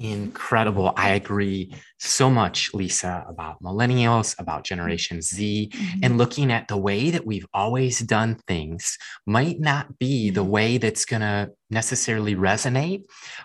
Incredible. 0.01 0.95
I 0.97 1.11
agree 1.11 1.75
so 1.99 2.31
much, 2.31 2.73
Lisa, 2.73 3.23
about 3.29 3.63
millennials, 3.63 4.35
about 4.41 4.65
Generation 4.65 5.21
Z, 5.21 5.71
mm-hmm. 5.71 6.01
and 6.03 6.17
looking 6.17 6.51
at 6.51 6.69
the 6.69 6.79
way 6.79 7.11
that 7.11 7.27
we've 7.27 7.47
always 7.53 7.99
done 7.99 8.41
things 8.47 8.97
might 9.27 9.61
not 9.61 9.99
be 9.99 10.31
the 10.31 10.41
mm-hmm. 10.41 10.51
way 10.51 10.79
that's 10.79 11.05
going 11.05 11.21
to 11.21 11.51
necessarily 11.69 12.35
resonate 12.35 13.03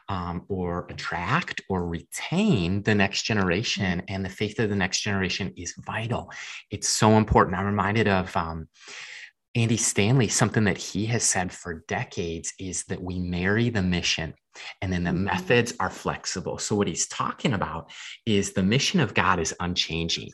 um, 0.08 0.46
or 0.48 0.88
attract 0.90 1.60
or 1.68 1.86
retain 1.86 2.82
the 2.84 2.96
next 2.96 3.24
generation. 3.24 4.00
Mm-hmm. 4.00 4.16
And 4.16 4.24
the 4.24 4.30
faith 4.30 4.58
of 4.60 4.70
the 4.70 4.78
next 4.78 5.02
generation 5.02 5.52
is 5.58 5.76
vital. 5.86 6.32
It's 6.72 6.88
so 6.88 7.18
important. 7.18 7.58
I'm 7.58 7.66
reminded 7.66 8.08
of, 8.08 8.36
um, 8.38 8.70
Andy 9.56 9.78
Stanley, 9.78 10.28
something 10.28 10.66
that 10.66 10.78
he 10.78 11.06
has 11.08 11.24
said 11.24 11.52
for 11.52 11.84
decades 11.88 12.54
is 12.60 12.84
that 12.86 13.02
we 13.02 13.20
marry 13.20 13.70
the 13.70 13.82
mission 13.82 14.34
and 14.82 14.92
then 14.92 15.04
the 15.04 15.12
mm-hmm. 15.12 15.26
methods 15.26 15.74
are 15.80 15.90
flexible. 15.90 16.58
So, 16.58 16.76
what 16.76 16.88
he's 16.88 17.08
talking 17.08 17.54
about 17.54 17.92
is 18.26 18.54
the 18.54 18.64
mission 18.64 19.00
of 19.00 19.14
God 19.14 19.40
is 19.40 19.54
unchanging. 19.60 20.30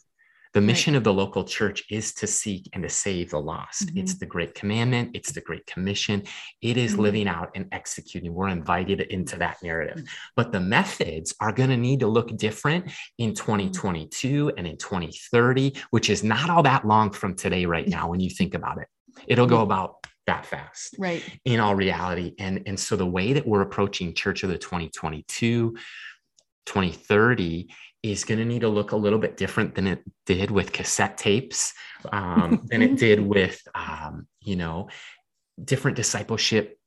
The 0.54 0.62
mission 0.62 0.94
right. 0.94 0.98
of 0.98 1.06
the 1.06 1.14
local 1.14 1.46
church 1.46 1.84
is 1.90 2.14
to 2.16 2.28
seek 2.28 2.70
and 2.74 2.84
to 2.84 2.90
save 2.90 3.30
the 3.30 3.40
lost. 3.40 3.88
Mm-hmm. 3.88 4.00
It's 4.00 4.16
the 4.16 4.26
great 4.26 4.54
commandment, 4.54 5.12
it's 5.14 5.32
the 5.32 5.40
great 5.42 5.66
commission. 5.66 6.24
It 6.62 6.76
is 6.76 6.94
mm-hmm. 6.94 7.02
living 7.02 7.28
out 7.28 7.52
and 7.56 7.68
executing. 7.72 8.34
We're 8.34 8.50
invited 8.50 9.00
into 9.02 9.38
that 9.38 9.58
narrative. 9.64 9.98
Mm-hmm. 9.98 10.14
But 10.36 10.52
the 10.52 10.60
methods 10.60 11.34
are 11.40 11.54
going 11.54 11.70
to 11.70 11.78
need 11.78 12.02
to 12.02 12.08
look 12.08 12.36
different 12.36 12.92
in 13.18 13.34
2022 13.34 14.48
mm-hmm. 14.48 14.58
and 14.58 14.68
in 14.68 14.78
2030, 14.78 15.74
which 15.92 16.10
is 16.10 16.24
not 16.24 16.50
all 16.50 16.64
that 16.64 16.86
long 16.86 17.12
from 17.12 17.36
today, 17.36 17.66
right 17.66 17.88
now, 17.88 18.10
when 18.10 18.20
you 18.20 18.30
think 18.30 18.54
about 18.54 18.78
it. 18.80 18.88
It'll 19.28 19.48
go 19.48 19.62
about 19.62 20.08
that 20.28 20.46
fast 20.46 20.96
right. 21.00 21.24
in 21.46 21.60
all 21.60 21.76
reality. 21.76 22.34
And 22.40 22.64
and 22.66 22.80
so 22.80 22.96
the 22.96 23.06
way 23.06 23.34
that 23.34 23.48
we're 23.48 23.62
approaching 23.62 24.14
church 24.14 24.44
of 24.44 24.50
the 24.50 24.58
2022 24.58 25.76
2030 26.68 27.74
is 28.04 28.24
going 28.24 28.40
to 28.40 28.46
need 28.46 28.62
to 28.62 28.70
look 28.70 28.92
a 28.92 28.96
little 28.96 29.20
bit 29.20 29.36
different 29.36 29.76
than 29.76 29.88
it 29.88 30.04
did 30.26 30.52
with 30.52 30.72
cassette 30.72 31.18
tapes 31.18 31.74
um, 32.12 32.62
than 32.70 32.82
it 32.82 32.98
did 32.98 33.20
with 33.20 33.62
um, 33.76 34.28
you 34.42 34.56
know 34.56 34.88
different 35.64 35.98
discipleship 35.98 36.78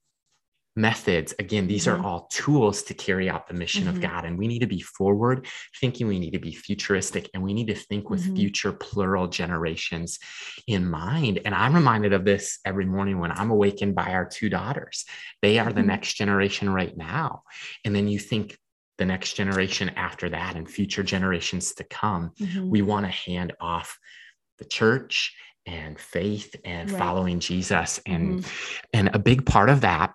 methods 0.76 1.32
again 1.38 1.68
these 1.68 1.86
mm-hmm. 1.86 2.04
are 2.04 2.06
all 2.06 2.26
tools 2.32 2.82
to 2.82 2.94
carry 2.94 3.30
out 3.30 3.46
the 3.46 3.54
mission 3.54 3.84
mm-hmm. 3.84 3.96
of 3.96 4.00
god 4.00 4.24
and 4.24 4.36
we 4.36 4.48
need 4.48 4.58
to 4.58 4.66
be 4.66 4.80
forward 4.80 5.46
thinking 5.80 6.08
we 6.08 6.18
need 6.18 6.32
to 6.32 6.38
be 6.40 6.52
futuristic 6.52 7.30
and 7.32 7.42
we 7.42 7.54
need 7.54 7.68
to 7.68 7.74
think 7.74 8.10
with 8.10 8.24
mm-hmm. 8.24 8.34
future 8.36 8.72
plural 8.72 9.28
generations 9.28 10.18
in 10.66 10.88
mind 10.88 11.40
and 11.44 11.54
i'm 11.54 11.74
reminded 11.74 12.12
of 12.12 12.24
this 12.24 12.58
every 12.64 12.86
morning 12.86 13.20
when 13.20 13.30
i'm 13.30 13.52
awakened 13.52 13.94
by 13.94 14.12
our 14.12 14.24
two 14.24 14.48
daughters 14.48 15.04
they 15.42 15.60
are 15.60 15.72
the 15.72 15.80
mm-hmm. 15.80 15.88
next 15.88 16.14
generation 16.14 16.68
right 16.68 16.96
now 16.96 17.42
and 17.84 17.94
then 17.94 18.08
you 18.08 18.18
think 18.18 18.58
the 18.98 19.04
next 19.04 19.34
generation 19.34 19.90
after 19.90 20.28
that 20.28 20.56
and 20.56 20.68
future 20.68 21.04
generations 21.04 21.74
to 21.74 21.84
come 21.84 22.32
mm-hmm. 22.40 22.68
we 22.68 22.82
want 22.82 23.06
to 23.06 23.12
hand 23.12 23.52
off 23.60 23.96
the 24.58 24.64
church 24.64 25.36
and 25.66 25.98
faith 25.98 26.56
and 26.64 26.90
right. 26.90 26.98
following 26.98 27.38
jesus 27.38 28.00
and 28.06 28.40
mm-hmm. 28.40 28.86
and 28.92 29.10
a 29.14 29.18
big 29.20 29.46
part 29.46 29.70
of 29.70 29.82
that 29.82 30.12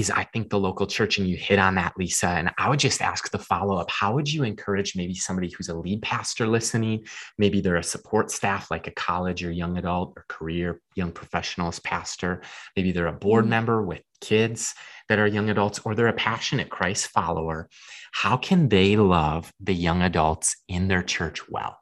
is 0.00 0.10
I 0.10 0.24
think 0.24 0.50
the 0.50 0.58
local 0.58 0.86
church, 0.86 1.18
and 1.18 1.28
you 1.28 1.36
hit 1.36 1.58
on 1.58 1.74
that, 1.76 1.92
Lisa. 1.96 2.28
And 2.28 2.50
I 2.58 2.68
would 2.68 2.80
just 2.80 3.02
ask 3.02 3.30
the 3.30 3.38
follow 3.38 3.76
up 3.76 3.90
how 3.90 4.14
would 4.14 4.32
you 4.32 4.42
encourage 4.42 4.96
maybe 4.96 5.14
somebody 5.14 5.50
who's 5.50 5.68
a 5.68 5.74
lead 5.74 6.02
pastor 6.02 6.46
listening? 6.46 7.04
Maybe 7.38 7.60
they're 7.60 7.76
a 7.76 7.82
support 7.82 8.30
staff 8.30 8.70
like 8.70 8.86
a 8.86 8.92
college 8.92 9.44
or 9.44 9.52
young 9.52 9.76
adult 9.76 10.14
or 10.16 10.24
career 10.28 10.80
young 10.96 11.12
professionals 11.12 11.78
pastor. 11.80 12.42
Maybe 12.76 12.90
they're 12.90 13.06
a 13.06 13.12
board 13.12 13.44
mm-hmm. 13.44 13.50
member 13.50 13.82
with 13.82 14.02
kids 14.20 14.74
that 15.08 15.18
are 15.18 15.26
young 15.26 15.50
adults, 15.50 15.80
or 15.84 15.94
they're 15.94 16.08
a 16.08 16.12
passionate 16.12 16.70
Christ 16.70 17.08
follower. 17.08 17.68
How 18.12 18.36
can 18.36 18.68
they 18.68 18.96
love 18.96 19.52
the 19.60 19.74
young 19.74 20.02
adults 20.02 20.56
in 20.66 20.88
their 20.88 21.02
church 21.02 21.48
well? 21.48 21.78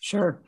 Sure. 0.00 0.42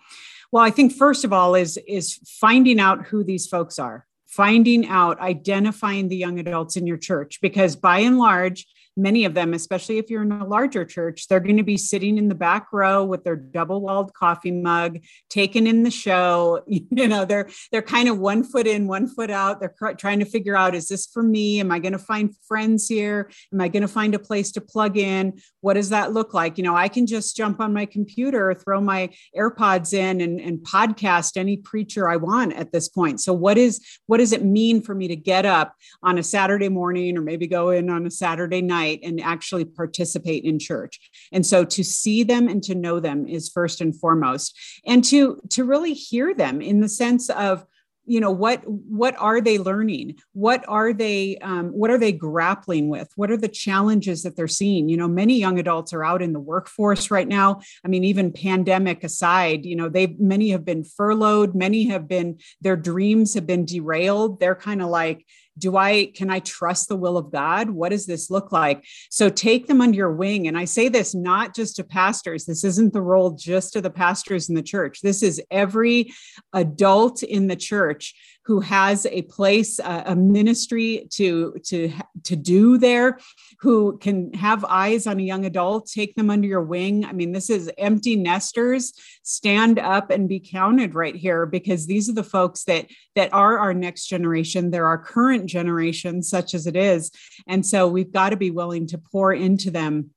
Well, 0.51 0.65
I 0.65 0.71
think 0.71 0.93
first 0.93 1.25
of 1.25 1.33
all 1.33 1.55
is 1.55 1.79
is 1.87 2.19
finding 2.27 2.81
out 2.81 3.07
who 3.07 3.25
these 3.25 3.47
folks 3.47 3.79
are 3.79 4.07
finding 4.35 4.87
out, 4.87 5.21
identifying 5.21 6.09
the 6.09 6.17
young 6.17 6.39
adults 6.39 6.77
in 6.77 6.87
your 6.87 6.97
church, 6.97 7.39
because 7.43 7.77
by 7.77 7.99
and 7.99 8.19
large, 8.19 8.67
many 8.97 9.25
of 9.25 9.35
them, 9.35 9.55
especially 9.55 9.99
if 9.99 10.11
you're 10.11 10.23
in 10.23 10.33
a 10.33 10.47
larger 10.47 10.85
church, 10.85 11.29
they're 11.29 11.41
going 11.41 11.57
to 11.57 11.63
be 11.63 11.77
sitting 11.77 12.19
in 12.19 12.29
the 12.29 12.35
back 12.35 12.69
row 12.73 13.05
with 13.05 13.25
their 13.25 13.37
double-walled 13.37 14.13
coffee 14.15 14.51
mug, 14.51 14.99
taking 15.31 15.67
in 15.67 15.83
the 15.83 15.91
show. 15.91 16.63
You 16.95 17.09
know, 17.09 17.25
they're 17.25 17.49
they're 17.71 17.81
kind 17.81 18.09
of 18.09 18.19
one 18.19 18.45
foot 18.45 18.67
in, 18.67 18.87
one 18.87 19.09
foot 19.09 19.31
out. 19.31 19.61
They're 19.61 19.75
trying 19.97 20.19
to 20.19 20.25
figure 20.25 20.57
out: 20.57 20.75
is 20.75 20.89
this 20.89 21.07
for 21.07 21.23
me? 21.23 21.59
Am 21.59 21.73
I 21.73 21.79
going 21.79 21.93
to 21.93 21.99
find 21.99 22.37
friends 22.47 22.87
here? 22.87 23.31
Am 23.53 23.61
I 23.61 23.69
going 23.69 23.83
to 23.83 23.89
find 23.89 24.15
a 24.15 24.19
place 24.19 24.53
to 24.53 24.61
plug 24.61 24.99
in? 24.99 25.41
What 25.61 25.75
does 25.75 25.89
that 25.89 26.13
look 26.13 26.35
like? 26.35 26.59
You 26.59 26.65
know, 26.65 26.77
I 26.77 26.89
can 26.89 27.07
just 27.07 27.37
jump 27.37 27.61
on 27.61 27.73
my 27.73 27.87
computer, 27.87 28.53
throw 28.55 28.81
my 28.81 29.11
AirPods 29.37 29.95
in, 29.95 30.21
and, 30.21 30.41
and 30.41 30.59
podcast 30.59 31.37
any 31.37 31.57
preacher 31.57 32.09
I 32.09 32.17
want 32.17 32.53
at 32.55 32.73
this 32.73 32.89
point. 32.89 33.21
So, 33.21 33.33
what 33.33 33.57
is 33.57 33.81
what 34.07 34.19
does 34.19 34.33
it 34.33 34.45
mean 34.45 34.83
for 34.83 34.95
me 34.95 35.09
to 35.09 35.17
get 35.17 35.47
up 35.47 35.75
on 36.03 36.19
a 36.19 36.23
Saturday 36.23 36.69
morning, 36.69 37.17
or 37.17 37.23
maybe 37.23 37.47
go 37.47 37.71
in 37.71 37.89
on 37.89 38.07
a 38.07 38.11
Saturday 38.11 38.61
night? 38.61 38.82
Night 38.83 39.01
and 39.03 39.21
actually 39.21 39.65
participate 39.65 40.45
in 40.45 40.59
church. 40.59 41.01
And 41.33 41.45
so 41.47 41.65
to 41.65 41.85
see 41.85 42.23
them 42.23 42.49
and 42.49 42.63
to 42.65 42.75
know 42.75 43.01
them 43.01 43.27
is 43.27 43.49
first 43.49 43.81
and 43.81 43.99
foremost. 43.99 44.59
And 44.87 45.05
to 45.05 45.41
to 45.51 45.65
really 45.65 45.95
hear 45.95 46.35
them 46.35 46.61
in 46.61 46.81
the 46.81 46.89
sense 46.89 47.31
of 47.31 47.65
you 48.05 48.19
know 48.19 48.33
what 48.33 48.63
what 48.67 49.15
are 49.19 49.41
they 49.41 49.59
learning? 49.59 50.17
What 50.33 50.65
are 50.67 50.93
they 50.93 51.39
um, 51.39 51.69
what 51.69 51.91
are 51.91 51.99
they 51.99 52.11
grappling 52.11 52.89
with? 52.89 53.09
What 53.15 53.31
are 53.31 53.37
the 53.37 53.49
challenges 53.49 54.25
that 54.25 54.35
they're 54.35 54.49
seeing? 54.49 54.89
You 54.89 54.97
know 54.97 55.07
many 55.07 55.39
young 55.39 55.61
adults 55.61 55.93
are 55.93 56.05
out 56.05 56.21
in 56.21 56.33
the 56.33 56.41
workforce 56.41 57.13
right 57.13 57.29
now. 57.29 57.61
I 57.85 57.89
mean 57.89 58.03
even 58.03 58.33
pandemic 58.33 59.05
aside 59.05 59.65
you 59.65 59.77
know 59.77 59.89
they 59.89 60.17
many 60.19 60.51
have 60.51 60.65
been 60.65 60.83
furloughed. 60.83 61.55
Many 61.55 61.87
have 61.95 62.09
been 62.09 62.39
their 62.61 62.77
dreams 62.77 63.35
have 63.35 63.47
been 63.47 63.65
derailed. 63.65 64.41
They're 64.41 64.57
kind 64.57 64.83
of 64.83 64.89
like 64.89 65.25
do 65.59 65.77
i 65.77 66.07
can 66.15 66.31
i 66.31 66.39
trust 66.41 66.89
the 66.89 66.97
will 66.97 67.17
of 67.17 67.31
god? 67.31 67.71
What 67.71 67.91
does 67.91 68.07
this 68.07 68.31
look 68.31 68.53
like? 68.53 68.85
So 69.11 69.29
take 69.29 69.67
them 69.67 69.81
under 69.81 69.97
your 69.97 70.13
wing. 70.13 70.49
And 70.49 70.57
i 70.57 70.65
say 70.65 70.89
this 70.89 71.15
not 71.15 71.55
just 71.55 71.77
to 71.77 71.85
pastors. 71.85 72.45
This 72.45 72.65
isn't 72.65 72.93
the 72.93 73.03
role 73.03 73.31
just 73.31 73.77
of 73.77 73.83
the 73.83 73.91
pastors 73.91 74.49
in 74.49 74.55
the 74.55 74.63
church. 74.63 75.01
This 75.01 75.23
is 75.23 75.43
every 75.51 76.13
adult 76.53 77.23
in 77.23 77.47
the 77.47 77.57
church 77.57 78.15
who 78.45 78.61
has 78.61 79.07
a 79.07 79.23
place, 79.23 79.79
uh, 79.79 80.03
a 80.07 80.17
ministry 80.17 81.07
to 81.11 81.55
to 81.65 81.93
to 82.25 82.37
do 82.37 82.79
there, 82.79 83.19
who 83.61 83.99
can 83.99 84.33
have 84.35 84.65
eyes 84.65 85.07
on 85.07 85.21
a 85.21 85.23
young 85.23 85.45
adult, 85.45 85.87
take 85.87 86.15
them 86.15 86.31
under 86.31 86.49
your 86.49 86.63
wing. 86.63 87.05
I 87.05 87.13
mean, 87.13 87.33
this 87.33 87.51
is 87.51 87.71
empty 87.79 88.17
nesters. 88.17 88.93
Stand 89.23 89.79
up 89.79 90.11
and 90.11 90.29
be 90.29 90.41
counted 90.41 90.95
right 90.95 91.15
here, 91.15 91.47
because 91.47 91.87
these 91.87 92.09
are 92.09 92.15
the 92.15 92.25
folks 92.25 92.65
that 92.65 92.87
that 93.15 93.33
are 93.33 93.59
our 93.59 93.75
next 93.75 94.07
generation. 94.07 94.71
They're 94.71 94.87
our 94.87 94.99
current 94.99 95.47
generation, 95.47 96.23
such 96.23 96.55
as 96.55 96.67
it 96.67 96.77
is, 96.77 97.11
and 97.47 97.65
so 97.65 97.89
we've 97.89 98.13
got 98.13 98.31
to 98.31 98.37
be 98.37 98.51
willing 98.51 98.87
to 98.89 98.99
pour 98.99 99.33
into 99.33 99.71
them 99.71 100.11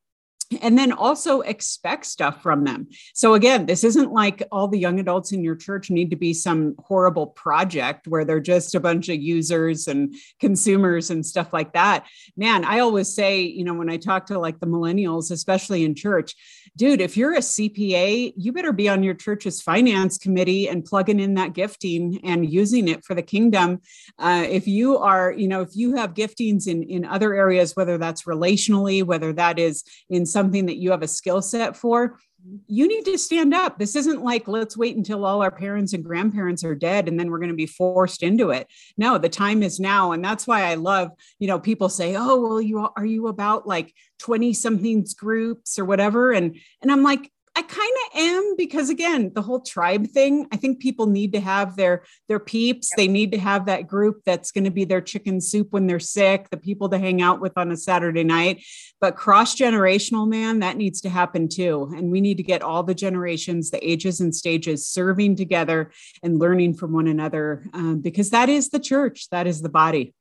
and 0.62 0.78
then 0.78 0.92
also 0.92 1.42
expect 1.42 2.06
stuff 2.06 2.42
from 2.42 2.64
them. 2.64 2.88
So 3.14 3.34
again, 3.34 3.66
this 3.66 3.84
isn't 3.84 4.12
like 4.12 4.44
all 4.52 4.68
the 4.68 4.78
young 4.78 5.00
adults 5.00 5.32
in 5.32 5.44
your 5.44 5.56
church 5.56 5.90
need 5.90 6.12
to 6.12 6.16
be 6.16 6.34
some 6.34 6.76
horrible 6.80 7.28
project 7.28 8.08
where 8.08 8.26
they're 8.26 8.40
just 8.40 8.76
a 8.76 8.80
bunch 8.80 9.10
of 9.10 9.22
users 9.22 9.88
and 9.88 10.14
consumers 10.40 11.10
and 11.10 11.26
stuff 11.26 11.52
like 11.52 11.74
that. 11.74 12.06
Man, 12.38 12.64
I 12.64 12.80
always 12.80 13.14
say, 13.14 13.42
you 13.42 13.64
know, 13.64 13.74
when 13.74 13.90
I 13.90 13.98
talk 13.98 14.28
to 14.28 14.40
like 14.40 14.60
the 14.60 14.68
millennials, 14.68 15.32
especially 15.32 15.84
in 15.84 15.96
church, 15.96 16.36
dude, 16.78 17.02
if 17.02 17.18
you're 17.18 17.34
a 17.34 17.40
CPA, 17.40 18.34
you 18.36 18.52
better 18.52 18.74
be 18.74 18.90
on 18.90 19.04
your 19.04 19.14
church's 19.14 19.62
finance 19.62 20.18
committee 20.18 20.68
and 20.68 20.86
plugging 20.86 21.20
in 21.20 21.36
that 21.36 21.54
gifting 21.54 22.20
and 22.24 22.52
using 22.52 22.88
it 22.88 23.04
for 23.04 23.16
the 23.16 23.22
kingdom. 23.22 23.82
Uh, 24.20 24.46
if 24.48 24.68
you 24.68 24.98
are, 24.98 25.32
you 25.32 25.48
know, 25.48 25.62
if 25.62 25.76
you 25.76 25.96
have 25.96 26.14
giftings 26.14 26.68
in 26.68 26.84
in 26.84 27.06
other 27.06 27.34
areas, 27.34 27.76
whether 27.76 27.98
that's 27.98 28.24
relationally, 28.24 29.04
whether 29.04 29.34
that 29.34 29.58
is 29.58 29.84
in 30.10 30.26
something 30.36 30.66
that 30.66 30.76
you 30.76 30.92
have 30.92 31.02
a 31.02 31.08
skill 31.08 31.42
set 31.42 31.78
for, 31.78 32.20
you 32.68 32.88
need 32.88 33.06
to 33.06 33.18
stand 33.18 33.54
up. 33.54 33.80
This 33.80 33.96
isn't 33.96 34.22
like 34.22 34.50
let's 34.50 34.78
wait 34.78 34.98
until 34.98 35.26
all 35.26 35.42
our 35.42 35.50
parents 35.50 35.94
and 35.94 36.04
grandparents 36.04 36.64
are 36.66 36.76
dead 36.76 37.08
and 37.08 37.18
then 37.18 37.32
we're 37.32 37.40
going 37.40 37.50
to 37.50 37.56
be 37.56 37.66
forced 37.66 38.22
into 38.22 38.50
it. 38.50 38.68
No, 38.98 39.18
the 39.18 39.30
time 39.30 39.64
is 39.64 39.80
now 39.80 40.12
and 40.12 40.24
that's 40.24 40.46
why 40.46 40.66
I 40.66 40.76
love, 40.76 41.12
you 41.40 41.48
know, 41.48 41.58
people 41.58 41.88
say, 41.88 42.16
"Oh, 42.18 42.40
well 42.42 42.62
you 42.62 42.88
are 42.96 43.06
you 43.06 43.28
about 43.28 43.66
like 43.66 43.94
20 44.20 44.54
somethings 44.54 45.14
groups 45.14 45.80
or 45.80 45.86
whatever?" 45.86 46.34
And 46.34 46.58
and 46.82 46.92
I'm 46.92 47.04
like, 47.04 47.32
I 47.58 47.62
kind 47.62 47.80
of 47.80 48.20
am 48.20 48.56
because 48.58 48.90
again, 48.90 49.32
the 49.34 49.42
whole 49.42 49.62
tribe 49.62 50.08
thing, 50.08 50.46
I 50.52 50.58
think 50.58 50.82
people 50.82 51.06
need 51.08 51.32
to 51.34 51.40
have 51.40 51.78
their 51.78 52.04
their 52.28 52.40
peeps. 52.40 52.92
They 52.98 53.08
need 53.08 53.32
to 53.32 53.38
have 53.38 53.68
that 53.68 53.88
group 53.88 54.22
that's 54.26 54.52
going 54.52 54.66
to 54.66 54.72
be 54.72 54.84
their 54.84 55.00
chicken 55.00 55.40
soup 55.40 55.68
when 55.72 55.88
they're 55.88 56.00
sick, 56.00 56.50
the 56.50 56.58
people 56.58 56.90
to 56.90 56.98
hang 56.98 57.22
out 57.22 57.40
with 57.40 57.54
on 57.58 57.72
a 57.72 57.78
Saturday 57.78 58.26
night. 58.26 58.66
But 59.00 59.16
cross-generational, 59.16 60.28
man, 60.28 60.60
that 60.60 60.76
needs 60.76 61.00
to 61.02 61.10
happen 61.10 61.48
too. 61.48 61.94
And 61.96 62.12
we 62.12 62.20
need 62.20 62.38
to 62.38 62.44
get 62.44 62.62
all 62.62 62.84
the 62.84 62.94
generations, 62.94 63.72
the 63.72 63.90
ages 63.90 64.20
and 64.20 64.36
stages 64.36 64.86
serving 64.86 65.38
together 65.38 65.92
and 66.22 66.40
learning 66.40 66.74
from 66.74 66.92
one 66.92 67.08
another 67.08 67.64
um, 67.74 68.02
because 68.02 68.32
that 68.32 68.50
is 68.50 68.70
the 68.70 68.80
church, 68.80 69.30
that 69.30 69.48
is 69.48 69.62
the 69.62 69.70
body. 69.70 70.14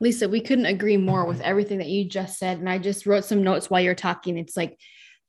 Lisa, 0.00 0.28
we 0.28 0.40
couldn't 0.40 0.66
agree 0.66 0.96
more 0.96 1.26
with 1.26 1.40
everything 1.40 1.78
that 1.78 1.88
you 1.88 2.04
just 2.04 2.38
said. 2.38 2.58
And 2.58 2.68
I 2.68 2.78
just 2.78 3.04
wrote 3.04 3.24
some 3.24 3.42
notes 3.42 3.68
while 3.68 3.80
you're 3.80 3.94
talking. 3.94 4.38
It's 4.38 4.56
like 4.56 4.78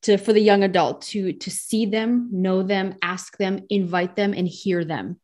to 0.03 0.17
for 0.17 0.33
the 0.33 0.41
young 0.41 0.63
adult 0.63 1.01
to 1.01 1.33
to 1.33 1.51
see 1.51 1.85
them, 1.85 2.29
know 2.31 2.63
them, 2.63 2.95
ask 3.01 3.37
them, 3.37 3.65
invite 3.69 4.15
them, 4.15 4.33
and 4.33 4.47
hear 4.47 4.85
them 4.85 5.19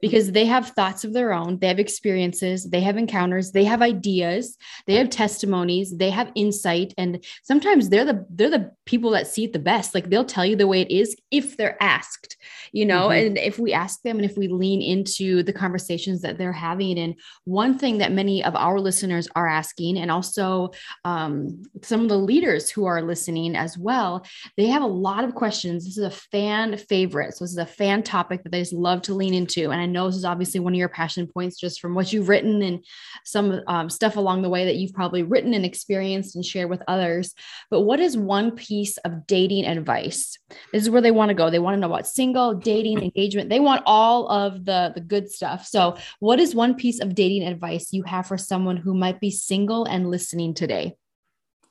because 0.00 0.32
they 0.32 0.46
have 0.46 0.68
thoughts 0.70 1.04
of 1.04 1.12
their 1.12 1.32
own, 1.32 1.58
they 1.58 1.68
have 1.68 1.78
experiences, 1.78 2.64
they 2.70 2.80
have 2.80 2.96
encounters, 2.96 3.52
they 3.52 3.64
have 3.64 3.82
ideas, 3.82 4.56
they 4.86 4.94
have 4.94 5.10
testimonies, 5.10 5.96
they 5.96 6.10
have 6.10 6.32
insight 6.34 6.94
and 6.96 7.24
sometimes 7.42 7.88
they're 7.88 8.04
the 8.04 8.26
they're 8.30 8.50
the 8.50 8.72
people 8.86 9.10
that 9.10 9.26
see 9.26 9.44
it 9.44 9.52
the 9.52 9.58
best. 9.58 9.94
Like 9.94 10.10
they'll 10.10 10.24
tell 10.24 10.44
you 10.44 10.56
the 10.56 10.66
way 10.66 10.80
it 10.80 10.90
is 10.90 11.16
if 11.30 11.56
they're 11.56 11.80
asked, 11.82 12.36
you 12.72 12.84
know, 12.84 13.08
mm-hmm. 13.08 13.26
and 13.26 13.38
if 13.38 13.58
we 13.58 13.72
ask 13.72 14.02
them 14.02 14.16
and 14.16 14.24
if 14.24 14.36
we 14.36 14.48
lean 14.48 14.82
into 14.82 15.42
the 15.42 15.52
conversations 15.52 16.22
that 16.22 16.38
they're 16.38 16.52
having 16.52 16.98
and 16.98 17.14
one 17.44 17.78
thing 17.78 17.98
that 17.98 18.12
many 18.12 18.42
of 18.42 18.56
our 18.56 18.80
listeners 18.80 19.28
are 19.36 19.46
asking 19.46 19.98
and 19.98 20.10
also 20.10 20.70
um, 21.04 21.62
some 21.82 22.00
of 22.00 22.08
the 22.08 22.18
leaders 22.18 22.70
who 22.70 22.86
are 22.86 23.02
listening 23.02 23.54
as 23.54 23.76
well, 23.76 24.26
they 24.56 24.66
have 24.66 24.82
a 24.82 24.86
lot 24.86 25.24
of 25.24 25.34
questions. 25.34 25.84
This 25.84 25.98
is 25.98 26.04
a 26.04 26.10
fan 26.10 26.76
favorite. 26.76 27.34
So 27.34 27.44
this 27.44 27.52
is 27.52 27.58
a 27.58 27.66
fan 27.66 28.02
topic 28.02 28.42
that 28.42 28.50
they 28.50 28.60
just 28.60 28.72
love 28.72 29.02
to 29.02 29.14
lean 29.14 29.34
into 29.34 29.70
and 29.70 29.80
I 29.80 29.86
know 29.90 30.06
this 30.06 30.16
is 30.16 30.24
obviously 30.24 30.60
one 30.60 30.72
of 30.72 30.78
your 30.78 30.88
passion 30.88 31.26
points 31.26 31.58
just 31.58 31.80
from 31.80 31.94
what 31.94 32.12
you've 32.12 32.28
written 32.28 32.62
and 32.62 32.84
some 33.24 33.60
um, 33.66 33.90
stuff 33.90 34.16
along 34.16 34.42
the 34.42 34.48
way 34.48 34.64
that 34.64 34.76
you've 34.76 34.94
probably 34.94 35.22
written 35.22 35.54
and 35.54 35.64
experienced 35.64 36.34
and 36.34 36.44
shared 36.44 36.70
with 36.70 36.82
others. 36.88 37.34
But 37.70 37.82
what 37.82 38.00
is 38.00 38.16
one 38.16 38.52
piece 38.52 38.96
of 38.98 39.26
dating 39.26 39.66
advice? 39.66 40.38
This 40.72 40.82
is 40.82 40.90
where 40.90 41.02
they 41.02 41.10
want 41.10 41.28
to 41.30 41.34
go. 41.34 41.50
They 41.50 41.58
want 41.58 41.74
to 41.74 41.80
know 41.80 41.92
about 41.92 42.06
single, 42.06 42.54
dating, 42.54 43.02
engagement. 43.02 43.50
They 43.50 43.60
want 43.60 43.82
all 43.86 44.28
of 44.28 44.64
the, 44.64 44.92
the 44.94 45.00
good 45.00 45.30
stuff. 45.30 45.66
So, 45.66 45.96
what 46.20 46.40
is 46.40 46.54
one 46.54 46.74
piece 46.74 47.00
of 47.00 47.14
dating 47.14 47.46
advice 47.46 47.92
you 47.92 48.02
have 48.04 48.26
for 48.26 48.38
someone 48.38 48.76
who 48.76 48.94
might 48.94 49.20
be 49.20 49.30
single 49.30 49.84
and 49.84 50.10
listening 50.10 50.54
today? 50.54 50.96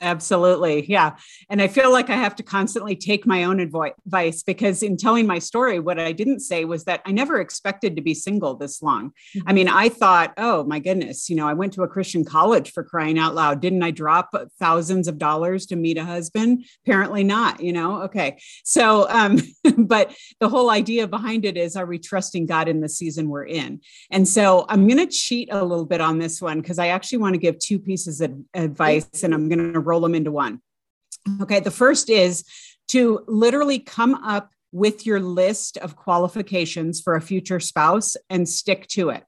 Absolutely. 0.02 0.90
Yeah. 0.90 1.18
And 1.50 1.62
I 1.62 1.68
feel 1.68 1.92
like 1.92 2.10
I 2.10 2.16
have 2.16 2.36
to 2.38 2.44
constantly 2.44 2.96
take 2.96 3.26
my 3.26 3.44
own 3.44 3.60
advice 3.60 4.44
because 4.44 4.82
in 4.82 4.96
telling 4.96 5.28
my 5.28 5.40
story, 5.40 5.80
what 5.80 6.00
I 6.00 6.14
didn't 6.14 6.40
say 6.40 6.64
was 6.64 6.86
that 6.86 7.02
I 7.06 7.12
never 7.12 7.42
expected 7.42 7.96
to 7.96 8.02
be 8.02 8.14
single 8.14 8.56
this 8.56 8.82
long. 8.82 9.12
I 9.46 9.52
mean, 9.52 9.68
I 9.68 9.90
thought, 9.90 10.34
oh 10.38 10.64
my 10.64 10.80
goodness, 10.80 11.30
you 11.30 11.36
know, 11.36 11.48
I 11.48 11.54
went 11.54 11.74
to 11.74 11.84
a 11.84 11.88
Christian 11.88 12.24
college 12.24 12.72
for 12.72 12.84
crying 12.84 13.20
out 13.20 13.36
loud. 13.36 13.60
Didn't 13.62 13.84
I 13.84 13.92
drop 13.92 14.34
thousands 14.58 15.10
of 15.10 15.18
dollars 15.18 15.66
to 15.68 15.76
meet 15.76 15.98
a 15.98 16.06
husband? 16.06 16.66
Apparently 16.86 17.26
not, 17.26 17.60
you 17.60 17.74
know? 17.74 18.04
Okay. 18.04 18.40
So, 18.64 19.10
um, 19.10 19.38
but 19.78 20.16
the 20.40 20.48
whole 20.48 20.70
idea 20.70 21.08
behind 21.08 21.44
it 21.44 21.58
is 21.58 21.76
are 21.76 21.86
we 21.86 22.00
trusting 22.00 22.46
God 22.46 22.70
in 22.70 22.80
the 22.80 22.90
season 22.90 23.28
we're 23.28 23.46
in? 23.46 23.82
And 24.12 24.26
so 24.26 24.66
I'm 24.70 24.88
going 24.88 25.06
to 25.06 25.08
cheat 25.08 25.50
a 25.52 25.64
little 25.64 25.86
bit 25.86 26.00
on 26.00 26.20
this 26.20 26.42
one 26.42 26.62
because 26.62 26.80
I 26.80 26.88
actually 26.88 27.18
want 27.18 27.34
to 27.34 27.40
give 27.40 27.60
two 27.60 27.80
pieces 27.80 28.22
of 28.22 28.34
advice 28.54 29.24
and 29.24 29.34
I'm 29.34 29.50
going 29.50 29.74
to 29.74 29.80
roll 29.90 30.02
them 30.02 30.16
into 30.16 30.32
one. 30.32 30.62
Okay, 31.42 31.60
the 31.60 31.72
first 31.72 32.10
is 32.10 32.46
to 32.90 33.24
literally 33.28 33.80
come 33.80 34.16
up 34.16 34.52
with 34.72 35.06
your 35.06 35.20
list 35.20 35.78
of 35.78 35.96
qualifications 35.96 37.02
for 37.02 37.16
a 37.16 37.22
future 37.22 37.60
spouse 37.60 38.16
and 38.30 38.48
stick 38.48 38.88
to 38.88 39.10
it. 39.10 39.24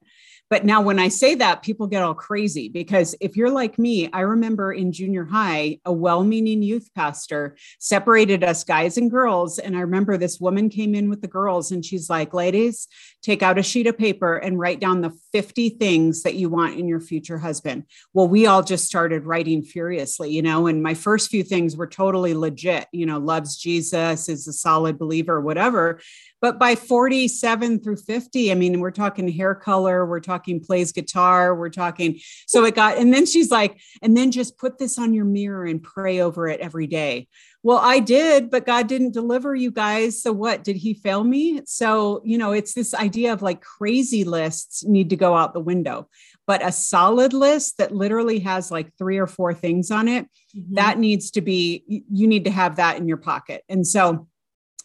But 0.52 0.66
now, 0.66 0.82
when 0.82 0.98
I 0.98 1.08
say 1.08 1.34
that, 1.36 1.62
people 1.62 1.86
get 1.86 2.02
all 2.02 2.12
crazy 2.12 2.68
because 2.68 3.14
if 3.22 3.38
you're 3.38 3.48
like 3.48 3.78
me, 3.78 4.10
I 4.12 4.20
remember 4.20 4.70
in 4.70 4.92
junior 4.92 5.24
high, 5.24 5.78
a 5.86 5.92
well 5.94 6.24
meaning 6.24 6.62
youth 6.62 6.90
pastor 6.94 7.56
separated 7.78 8.44
us 8.44 8.62
guys 8.62 8.98
and 8.98 9.10
girls. 9.10 9.58
And 9.58 9.74
I 9.74 9.80
remember 9.80 10.18
this 10.18 10.38
woman 10.40 10.68
came 10.68 10.94
in 10.94 11.08
with 11.08 11.22
the 11.22 11.26
girls 11.26 11.72
and 11.72 11.82
she's 11.82 12.10
like, 12.10 12.34
ladies, 12.34 12.86
take 13.22 13.42
out 13.42 13.56
a 13.56 13.62
sheet 13.62 13.86
of 13.86 13.96
paper 13.96 14.36
and 14.36 14.58
write 14.58 14.78
down 14.78 15.00
the 15.00 15.18
50 15.32 15.70
things 15.70 16.22
that 16.24 16.34
you 16.34 16.50
want 16.50 16.78
in 16.78 16.86
your 16.86 17.00
future 17.00 17.38
husband. 17.38 17.84
Well, 18.12 18.28
we 18.28 18.44
all 18.44 18.62
just 18.62 18.84
started 18.84 19.24
writing 19.24 19.62
furiously, 19.62 20.32
you 20.32 20.42
know, 20.42 20.66
and 20.66 20.82
my 20.82 20.92
first 20.92 21.30
few 21.30 21.44
things 21.44 21.78
were 21.78 21.86
totally 21.86 22.34
legit, 22.34 22.88
you 22.92 23.06
know, 23.06 23.16
loves 23.16 23.56
Jesus, 23.56 24.28
is 24.28 24.46
a 24.46 24.52
solid 24.52 24.98
believer, 24.98 25.40
whatever. 25.40 25.98
But 26.42 26.58
by 26.58 26.74
47 26.74 27.80
through 27.80 27.98
50, 27.98 28.50
I 28.50 28.56
mean, 28.56 28.80
we're 28.80 28.90
talking 28.90 29.28
hair 29.28 29.54
color, 29.54 30.04
we're 30.04 30.18
talking 30.18 30.58
plays 30.58 30.90
guitar, 30.90 31.54
we're 31.54 31.70
talking. 31.70 32.18
So 32.48 32.64
it 32.64 32.74
got, 32.74 32.98
and 32.98 33.14
then 33.14 33.26
she's 33.26 33.52
like, 33.52 33.80
and 34.02 34.16
then 34.16 34.32
just 34.32 34.58
put 34.58 34.76
this 34.76 34.98
on 34.98 35.14
your 35.14 35.24
mirror 35.24 35.64
and 35.64 35.80
pray 35.80 36.20
over 36.20 36.48
it 36.48 36.58
every 36.58 36.88
day. 36.88 37.28
Well, 37.62 37.78
I 37.78 38.00
did, 38.00 38.50
but 38.50 38.66
God 38.66 38.88
didn't 38.88 39.12
deliver 39.12 39.54
you 39.54 39.70
guys. 39.70 40.20
So 40.20 40.32
what? 40.32 40.64
Did 40.64 40.74
he 40.74 40.94
fail 40.94 41.22
me? 41.22 41.60
So, 41.64 42.20
you 42.24 42.36
know, 42.36 42.50
it's 42.50 42.74
this 42.74 42.92
idea 42.92 43.32
of 43.32 43.40
like 43.40 43.60
crazy 43.60 44.24
lists 44.24 44.84
need 44.84 45.10
to 45.10 45.16
go 45.16 45.36
out 45.36 45.54
the 45.54 45.60
window. 45.60 46.08
But 46.44 46.66
a 46.66 46.72
solid 46.72 47.32
list 47.32 47.78
that 47.78 47.94
literally 47.94 48.40
has 48.40 48.72
like 48.72 48.92
three 48.98 49.18
or 49.18 49.28
four 49.28 49.54
things 49.54 49.92
on 49.92 50.08
it, 50.08 50.24
mm-hmm. 50.56 50.74
that 50.74 50.98
needs 50.98 51.30
to 51.32 51.40
be, 51.40 51.84
you 51.86 52.26
need 52.26 52.46
to 52.46 52.50
have 52.50 52.76
that 52.76 52.96
in 52.96 53.06
your 53.06 53.16
pocket. 53.16 53.62
And 53.68 53.86
so, 53.86 54.26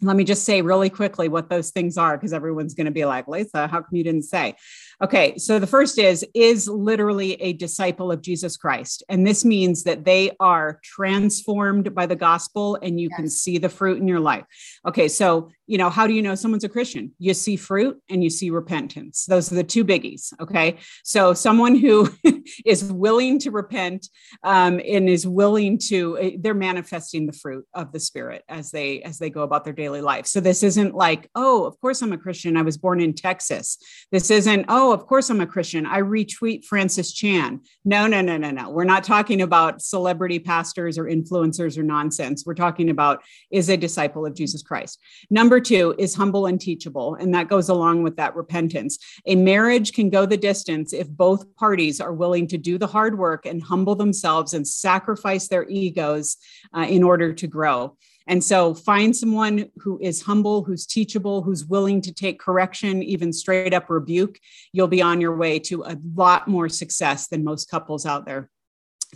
let 0.01 0.15
me 0.15 0.23
just 0.23 0.43
say 0.43 0.61
really 0.61 0.89
quickly 0.89 1.27
what 1.27 1.49
those 1.49 1.71
things 1.71 1.97
are 1.97 2.17
because 2.17 2.33
everyone's 2.33 2.73
going 2.73 2.85
to 2.85 2.91
be 2.91 3.05
like 3.05 3.27
lisa 3.27 3.67
how 3.67 3.81
come 3.81 3.95
you 3.95 4.03
didn't 4.03 4.23
say 4.23 4.55
Okay, 5.03 5.37
so 5.37 5.59
the 5.59 5.67
first 5.67 5.99
is 5.99 6.25
is 6.33 6.67
literally 6.67 7.33
a 7.33 7.53
disciple 7.53 8.11
of 8.11 8.21
Jesus 8.21 8.57
Christ. 8.57 9.03
And 9.09 9.27
this 9.27 9.45
means 9.45 9.83
that 9.83 10.05
they 10.05 10.31
are 10.39 10.79
transformed 10.83 11.93
by 11.93 12.07
the 12.07 12.15
gospel 12.15 12.79
and 12.81 12.99
you 12.99 13.09
yes. 13.11 13.17
can 13.17 13.29
see 13.29 13.59
the 13.59 13.69
fruit 13.69 13.99
in 13.99 14.07
your 14.07 14.19
life. 14.19 14.45
Okay, 14.87 15.07
so, 15.07 15.51
you 15.67 15.77
know, 15.77 15.91
how 15.91 16.07
do 16.07 16.13
you 16.13 16.23
know 16.23 16.33
someone's 16.33 16.63
a 16.63 16.69
Christian? 16.69 17.11
You 17.19 17.35
see 17.35 17.57
fruit 17.57 18.01
and 18.09 18.23
you 18.23 18.31
see 18.31 18.49
repentance. 18.49 19.25
Those 19.25 19.51
are 19.51 19.55
the 19.55 19.63
two 19.63 19.85
biggies, 19.85 20.33
okay? 20.39 20.77
So 21.03 21.33
someone 21.33 21.75
who 21.75 22.09
is 22.65 22.83
willing 22.85 23.37
to 23.39 23.51
repent 23.51 24.07
um, 24.43 24.81
and 24.83 25.07
is 25.07 25.27
willing 25.27 25.77
to 25.89 26.17
eh, 26.17 26.31
they're 26.39 26.55
manifesting 26.55 27.27
the 27.27 27.33
fruit 27.33 27.67
of 27.75 27.91
the 27.91 27.99
spirit 27.99 28.43
as 28.49 28.71
they 28.71 29.03
as 29.03 29.19
they 29.19 29.29
go 29.29 29.43
about 29.43 29.63
their 29.63 29.73
daily 29.73 30.01
life. 30.01 30.25
So 30.25 30.39
this 30.39 30.63
isn't 30.63 30.95
like, 30.95 31.29
"Oh, 31.35 31.65
of 31.65 31.79
course 31.81 32.01
I'm 32.01 32.13
a 32.13 32.17
Christian. 32.17 32.57
I 32.57 32.63
was 32.63 32.77
born 32.77 32.99
in 32.99 33.13
Texas." 33.13 33.77
This 34.11 34.31
isn't, 34.31 34.65
"Oh, 34.69 34.86
oh, 34.87 34.93
of 34.93 35.05
course 35.05 35.29
I'm 35.29 35.41
a 35.41 35.47
Christian. 35.47 35.85
I 35.85 35.99
retweet 35.99 36.63
Francis 36.63 37.11
Chan. 37.11 37.59
No, 37.83 38.07
no, 38.07 38.21
no, 38.21 38.37
no, 38.37 38.51
no. 38.51 38.69
We're 38.69 38.85
not 38.85 39.03
talking 39.03 39.41
about 39.41 39.81
celebrity 39.81 40.39
pastors 40.39 40.97
or 40.97 41.05
influencers 41.05 41.77
or 41.77 41.83
nonsense. 41.83 42.45
We're 42.45 42.53
talking 42.53 42.89
about 42.89 43.21
is 43.51 43.69
a 43.69 43.75
disciple 43.77 44.25
of 44.25 44.33
Jesus 44.33 44.63
Christ. 44.63 44.99
Number 45.29 45.59
two 45.59 45.93
is 45.97 46.15
humble 46.15 46.45
and 46.45 46.59
teachable. 46.59 47.15
And 47.15 47.33
that 47.33 47.49
goes 47.49 47.67
along 47.67 48.03
with 48.03 48.15
that 48.15 48.35
repentance. 48.35 48.97
A 49.25 49.35
marriage 49.35 49.91
can 49.91 50.09
go 50.09 50.25
the 50.25 50.37
distance 50.37 50.93
if 50.93 51.09
both 51.09 51.53
parties 51.55 51.99
are 51.99 52.13
willing 52.13 52.47
to 52.47 52.57
do 52.57 52.77
the 52.77 52.87
hard 52.87 53.17
work 53.17 53.45
and 53.45 53.61
humble 53.61 53.95
themselves 53.95 54.53
and 54.53 54.65
sacrifice 54.65 55.49
their 55.49 55.67
egos 55.67 56.37
uh, 56.73 56.85
in 56.87 57.03
order 57.03 57.33
to 57.33 57.47
grow. 57.47 57.97
And 58.27 58.43
so 58.43 58.73
find 58.73 59.15
someone 59.15 59.69
who 59.77 59.99
is 60.01 60.21
humble, 60.21 60.63
who's 60.63 60.85
teachable, 60.85 61.41
who's 61.41 61.65
willing 61.65 62.01
to 62.01 62.13
take 62.13 62.39
correction, 62.39 63.01
even 63.03 63.31
straight 63.31 63.73
up 63.73 63.89
rebuke. 63.89 64.39
You'll 64.73 64.87
be 64.87 65.01
on 65.01 65.21
your 65.21 65.35
way 65.35 65.59
to 65.59 65.83
a 65.83 65.97
lot 66.15 66.47
more 66.47 66.69
success 66.69 67.27
than 67.27 67.43
most 67.43 67.69
couples 67.69 68.05
out 68.05 68.25
there. 68.25 68.49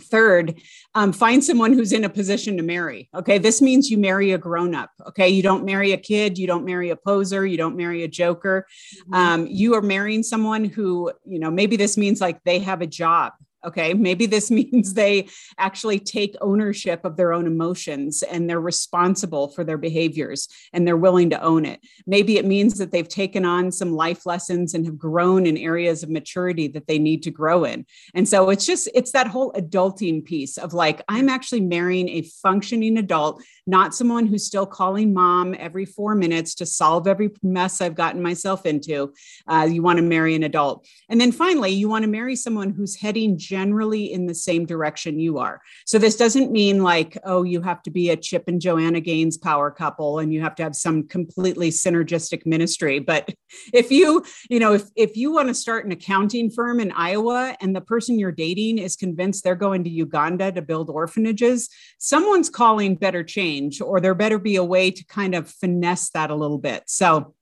Third, 0.00 0.58
um, 0.94 1.12
find 1.12 1.44
someone 1.44 1.74
who's 1.74 1.92
in 1.92 2.04
a 2.04 2.08
position 2.08 2.56
to 2.56 2.62
marry. 2.62 3.10
Okay. 3.14 3.36
This 3.36 3.60
means 3.60 3.90
you 3.90 3.98
marry 3.98 4.32
a 4.32 4.38
grown 4.38 4.74
up. 4.74 4.90
Okay. 5.08 5.28
You 5.28 5.42
don't 5.42 5.66
marry 5.66 5.92
a 5.92 5.98
kid. 5.98 6.38
You 6.38 6.46
don't 6.46 6.64
marry 6.64 6.88
a 6.88 6.96
poser. 6.96 7.44
You 7.44 7.58
don't 7.58 7.76
marry 7.76 8.02
a 8.02 8.08
joker. 8.08 8.66
Mm-hmm. 9.02 9.14
Um, 9.14 9.46
you 9.46 9.74
are 9.74 9.82
marrying 9.82 10.22
someone 10.22 10.64
who, 10.64 11.12
you 11.26 11.38
know, 11.38 11.50
maybe 11.50 11.76
this 11.76 11.98
means 11.98 12.22
like 12.22 12.42
they 12.44 12.58
have 12.60 12.80
a 12.80 12.86
job. 12.86 13.34
Okay, 13.64 13.94
maybe 13.94 14.26
this 14.26 14.50
means 14.50 14.94
they 14.94 15.28
actually 15.58 15.98
take 15.98 16.36
ownership 16.40 17.04
of 17.04 17.16
their 17.16 17.32
own 17.32 17.46
emotions 17.46 18.22
and 18.22 18.48
they're 18.48 18.60
responsible 18.60 19.48
for 19.48 19.64
their 19.64 19.78
behaviors 19.78 20.48
and 20.72 20.86
they're 20.86 20.96
willing 20.96 21.30
to 21.30 21.42
own 21.42 21.64
it. 21.64 21.80
Maybe 22.06 22.38
it 22.38 22.44
means 22.44 22.78
that 22.78 22.92
they've 22.92 23.08
taken 23.08 23.44
on 23.44 23.70
some 23.72 23.92
life 23.92 24.26
lessons 24.26 24.74
and 24.74 24.84
have 24.86 24.98
grown 24.98 25.46
in 25.46 25.56
areas 25.56 26.02
of 26.02 26.10
maturity 26.10 26.68
that 26.68 26.86
they 26.86 26.98
need 26.98 27.22
to 27.24 27.30
grow 27.30 27.64
in. 27.64 27.86
And 28.14 28.28
so 28.28 28.50
it's 28.50 28.66
just, 28.66 28.88
it's 28.94 29.12
that 29.12 29.26
whole 29.26 29.52
adulting 29.52 30.24
piece 30.24 30.58
of 30.58 30.74
like, 30.74 31.02
I'm 31.08 31.28
actually 31.28 31.60
marrying 31.60 32.08
a 32.08 32.22
functioning 32.22 32.98
adult, 32.98 33.42
not 33.66 33.94
someone 33.94 34.26
who's 34.26 34.46
still 34.46 34.66
calling 34.66 35.12
mom 35.14 35.54
every 35.58 35.84
four 35.84 36.14
minutes 36.14 36.54
to 36.56 36.66
solve 36.66 37.06
every 37.06 37.30
mess 37.42 37.80
I've 37.80 37.94
gotten 37.94 38.22
myself 38.22 38.66
into. 38.66 39.12
Uh, 39.46 39.68
you 39.70 39.82
want 39.82 39.98
to 39.98 40.02
marry 40.02 40.34
an 40.34 40.42
adult. 40.42 40.86
And 41.08 41.20
then 41.20 41.32
finally, 41.32 41.70
you 41.70 41.88
want 41.88 42.04
to 42.04 42.10
marry 42.10 42.36
someone 42.36 42.70
who's 42.70 42.96
heading 42.96 43.38
generally 43.52 44.10
in 44.10 44.24
the 44.24 44.34
same 44.34 44.64
direction 44.64 45.20
you 45.20 45.36
are. 45.36 45.60
So 45.84 45.98
this 45.98 46.16
doesn't 46.16 46.50
mean 46.50 46.82
like, 46.82 47.18
oh, 47.22 47.42
you 47.42 47.60
have 47.60 47.82
to 47.82 47.90
be 47.90 48.08
a 48.08 48.16
Chip 48.16 48.44
and 48.46 48.58
Joanna 48.58 48.98
Gaines 48.98 49.36
power 49.36 49.70
couple 49.70 50.20
and 50.20 50.32
you 50.32 50.40
have 50.40 50.54
to 50.54 50.62
have 50.62 50.74
some 50.74 51.06
completely 51.06 51.68
synergistic 51.68 52.46
ministry. 52.46 52.98
But 52.98 53.28
if 53.74 53.90
you, 53.90 54.24
you 54.48 54.58
know, 54.58 54.72
if, 54.72 54.84
if 54.96 55.18
you 55.18 55.32
want 55.32 55.48
to 55.48 55.54
start 55.54 55.84
an 55.84 55.92
accounting 55.92 56.50
firm 56.50 56.80
in 56.80 56.92
Iowa 56.92 57.54
and 57.60 57.76
the 57.76 57.82
person 57.82 58.18
you're 58.18 58.32
dating 58.32 58.78
is 58.78 58.96
convinced 58.96 59.44
they're 59.44 59.54
going 59.54 59.84
to 59.84 59.90
Uganda 59.90 60.50
to 60.52 60.62
build 60.62 60.88
orphanages, 60.88 61.68
someone's 61.98 62.48
calling 62.48 62.94
better 62.94 63.22
change, 63.22 63.82
or 63.82 64.00
there 64.00 64.14
better 64.14 64.38
be 64.38 64.56
a 64.56 64.64
way 64.64 64.90
to 64.90 65.04
kind 65.04 65.34
of 65.34 65.50
finesse 65.50 66.08
that 66.12 66.30
a 66.30 66.34
little 66.34 66.56
bit. 66.56 66.84
So 66.86 67.34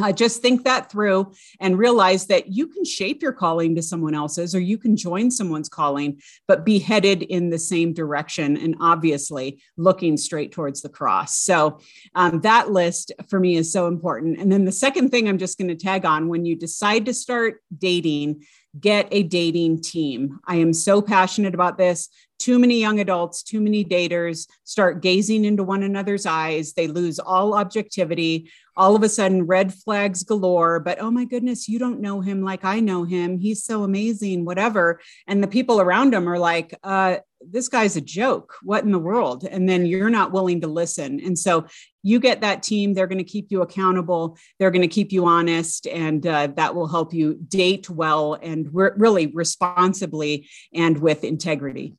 uh, 0.00 0.12
just 0.12 0.40
think 0.40 0.64
that 0.64 0.90
through 0.90 1.32
and 1.60 1.78
realize 1.78 2.26
that 2.26 2.48
you 2.48 2.66
can 2.66 2.84
shape 2.84 3.22
your 3.22 3.32
calling 3.32 3.74
to 3.74 3.82
someone 3.82 4.14
else's 4.14 4.54
or 4.54 4.60
you 4.60 4.78
can 4.78 4.96
join 4.96 5.30
someone's 5.30 5.68
calling 5.68 6.20
but 6.48 6.64
be 6.64 6.78
headed 6.78 7.22
in 7.22 7.50
the 7.50 7.58
same 7.58 7.92
direction 7.92 8.56
and 8.56 8.74
obviously 8.80 9.60
looking 9.76 10.16
straight 10.16 10.52
towards 10.52 10.80
the 10.80 10.88
cross 10.88 11.36
so 11.36 11.78
um, 12.14 12.40
that 12.40 12.70
list 12.70 13.12
for 13.28 13.38
me 13.38 13.56
is 13.56 13.70
so 13.70 13.86
important 13.86 14.38
and 14.38 14.50
then 14.50 14.64
the 14.64 14.72
second 14.72 15.10
thing 15.10 15.28
i'm 15.28 15.38
just 15.38 15.58
going 15.58 15.68
to 15.68 15.76
tag 15.76 16.04
on 16.06 16.28
when 16.28 16.46
you 16.46 16.56
decide 16.56 17.04
to 17.04 17.12
start 17.12 17.62
dating 17.76 18.42
get 18.78 19.06
a 19.10 19.22
dating 19.22 19.82
team. 19.82 20.38
I 20.46 20.56
am 20.56 20.72
so 20.72 21.02
passionate 21.02 21.54
about 21.54 21.76
this. 21.76 22.08
Too 22.38 22.58
many 22.58 22.80
young 22.80 23.00
adults, 23.00 23.42
too 23.42 23.60
many 23.60 23.84
daters 23.84 24.48
start 24.64 25.02
gazing 25.02 25.44
into 25.44 25.62
one 25.62 25.82
another's 25.82 26.26
eyes. 26.26 26.72
They 26.72 26.88
lose 26.88 27.18
all 27.18 27.54
objectivity. 27.54 28.50
All 28.76 28.96
of 28.96 29.02
a 29.02 29.08
sudden, 29.08 29.46
red 29.46 29.72
flags 29.72 30.22
galore. 30.22 30.80
But 30.80 31.00
oh 31.00 31.10
my 31.10 31.24
goodness, 31.24 31.68
you 31.68 31.78
don't 31.78 32.00
know 32.00 32.20
him 32.20 32.42
like 32.42 32.64
I 32.64 32.80
know 32.80 33.04
him. 33.04 33.38
He's 33.38 33.64
so 33.64 33.84
amazing, 33.84 34.44
whatever. 34.44 35.00
And 35.26 35.42
the 35.42 35.48
people 35.48 35.80
around 35.80 36.14
him 36.14 36.28
are 36.28 36.38
like, 36.38 36.78
uh, 36.82 37.16
this 37.40 37.68
guy's 37.68 37.96
a 37.96 38.00
joke. 38.00 38.54
What 38.62 38.84
in 38.84 38.92
the 38.92 38.98
world? 38.98 39.44
And 39.44 39.68
then 39.68 39.84
you're 39.84 40.10
not 40.10 40.32
willing 40.32 40.60
to 40.60 40.68
listen. 40.68 41.20
And 41.24 41.38
so 41.38 41.66
you 42.02 42.18
get 42.18 42.40
that 42.40 42.62
team 42.62 42.94
they're 42.94 43.06
going 43.06 43.18
to 43.18 43.24
keep 43.24 43.46
you 43.50 43.62
accountable 43.62 44.36
they're 44.58 44.70
going 44.70 44.82
to 44.82 44.88
keep 44.88 45.12
you 45.12 45.24
honest 45.24 45.86
and 45.86 46.26
uh, 46.26 46.48
that 46.56 46.74
will 46.74 46.88
help 46.88 47.14
you 47.14 47.34
date 47.48 47.88
well 47.88 48.34
and 48.34 48.68
re- 48.72 48.90
really 48.96 49.28
responsibly 49.28 50.48
and 50.74 50.98
with 50.98 51.24
integrity 51.24 51.94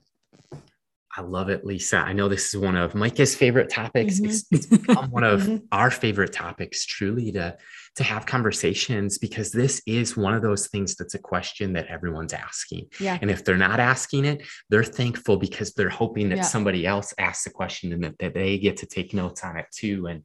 I 1.16 1.22
love 1.22 1.50
it, 1.50 1.64
Lisa. 1.64 1.98
I 1.98 2.12
know 2.14 2.28
this 2.28 2.54
is 2.54 2.60
one 2.60 2.76
of 2.76 2.96
Micah's 2.96 3.36
favorite 3.36 3.70
topics. 3.70 4.16
Mm-hmm. 4.16 4.26
It's, 4.26 4.46
it's, 4.52 4.66
become 4.66 5.12
one 5.12 5.24
of 5.24 5.44
mm-hmm. 5.44 5.58
our 5.72 5.92
favorite 5.92 6.34
topics, 6.34 6.86
truly, 6.86 7.32
to, 7.34 7.56
to 7.96 8.04
have 8.04 8.26
conversations 8.26 9.20
because 9.20 9.52
this 9.52 9.82
is 9.86 10.18
one 10.18 10.34
of 10.34 10.42
those 10.42 10.68
things 10.68 10.96
that's 10.96 11.14
a 11.14 11.20
question 11.20 11.74
that 11.74 11.88
everyone's 11.88 12.34
asking. 12.34 12.88
Yeah. 13.00 13.20
And 13.22 13.30
if 13.30 13.46
they're 13.46 13.58
not 13.58 13.80
asking 13.80 14.26
it, 14.26 14.42
they're 14.70 14.84
thankful 14.84 15.38
because 15.38 15.74
they're 15.74 15.90
hoping 15.90 16.30
that 16.30 16.38
yeah. 16.38 16.44
somebody 16.44 16.88
else 16.88 17.14
asks 17.20 17.44
the 17.44 17.52
question 17.52 17.94
and 17.94 18.04
that, 18.04 18.18
that 18.18 18.34
they 18.34 18.58
get 18.58 18.78
to 18.78 18.88
take 18.88 19.14
notes 19.14 19.44
on 19.44 19.58
it 19.58 19.68
too. 19.72 20.08
And 20.08 20.24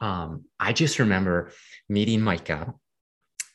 um, 0.00 0.44
I 0.58 0.72
just 0.72 0.98
remember 0.98 1.52
meeting 1.88 2.20
Micah 2.20 2.74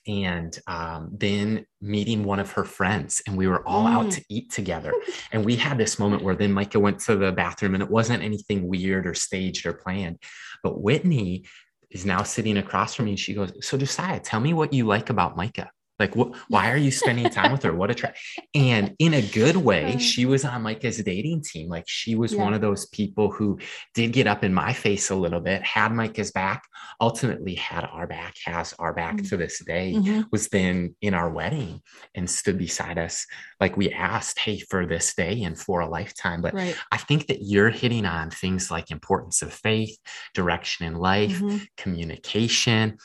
and 0.08 0.58
um, 0.68 1.10
then 1.12 1.66
meeting 1.82 2.24
one 2.24 2.40
of 2.40 2.52
her 2.52 2.64
friends 2.64 3.22
and 3.28 3.38
we 3.38 3.48
were 3.48 3.68
all 3.68 3.86
mm. 3.86 3.94
out 3.94 4.12
to 4.12 4.24
eat 4.30 4.52
together. 4.52 4.94
And 5.32 5.46
we 5.46 5.56
had 5.56 5.78
this 5.78 6.00
moment 6.00 6.24
where 6.24 6.36
then 6.36 6.52
micah 6.52 6.80
went 6.80 7.00
to 7.02 7.16
the 7.16 7.32
bathroom 7.32 7.74
and 7.74 7.84
it 7.84 7.90
wasn't 7.90 8.24
anything 8.24 8.68
weird 8.68 9.06
or 9.06 9.14
staged 9.14 9.66
or 9.66 9.74
planned. 9.74 10.18
But 10.64 10.82
whitney 10.82 11.46
is 11.92 12.06
now 12.06 12.24
sitting 12.24 12.58
across 12.58 12.96
from 12.96 13.06
me 13.06 13.12
and 13.12 13.20
she 13.20 13.34
goes 13.34 13.52
so 13.62 13.78
josiah 13.78 14.20
tell 14.20 14.40
me 14.40 14.54
what 14.54 14.74
you 14.74 14.86
like 14.86 15.10
about 15.10 15.36
micah 15.36 15.70
like, 16.00 16.16
wh- 16.16 16.32
why 16.50 16.72
are 16.72 16.78
you 16.78 16.92
spending 16.92 17.30
time 17.30 17.52
with 17.52 17.64
her? 17.64 17.74
What 17.74 17.92
a 17.92 17.94
try. 17.94 18.14
And 18.56 18.96
in 19.00 19.14
a 19.14 19.22
good 19.22 19.58
way, 19.58 19.98
she 19.98 20.26
was 20.26 20.46
on 20.46 20.62
Micah's 20.62 20.98
dating 21.04 21.44
team. 21.44 21.68
Like, 21.68 21.84
she 21.88 22.16
was 22.16 22.34
yeah. 22.34 22.42
one 22.42 22.54
of 22.54 22.62
those 22.62 22.86
people 22.88 23.30
who 23.30 23.60
did 23.94 24.14
get 24.14 24.26
up 24.26 24.44
in 24.44 24.54
my 24.54 24.74
face 24.74 25.10
a 25.10 25.16
little 25.16 25.42
bit, 25.42 25.62
had 25.64 25.92
Micah's 25.92 26.32
back, 26.32 26.64
ultimately 27.02 27.56
had 27.56 27.84
our 27.84 28.08
back, 28.08 28.36
has 28.46 28.74
our 28.80 28.94
back 28.94 29.16
mm-hmm. 29.16 29.26
to 29.26 29.38
this 29.38 29.64
day, 29.66 29.94
mm-hmm. 29.96 30.22
was 30.32 30.48
then 30.48 30.96
in 31.02 31.14
our 31.14 31.30
wedding 31.30 31.82
and 32.16 32.30
stood 32.30 32.58
beside 32.58 32.98
us. 32.98 33.26
Like, 33.60 33.76
we 33.76 33.92
asked, 33.92 34.40
hey, 34.40 34.60
for 34.60 34.86
this 34.86 35.14
day 35.14 35.44
and 35.44 35.60
for 35.60 35.82
a 35.82 35.90
lifetime. 35.90 36.42
But 36.42 36.54
right. 36.54 36.76
I 36.92 36.98
think 36.98 37.28
that 37.28 37.40
you're 37.42 37.70
hitting 37.70 38.06
on 38.06 38.30
things 38.30 38.72
like 38.72 38.90
importance 38.90 39.42
of 39.42 39.54
faith, 39.54 39.98
direction 40.34 40.86
in 40.86 40.96
life, 40.96 41.40
mm-hmm. 41.40 41.58
communication. 41.78 42.98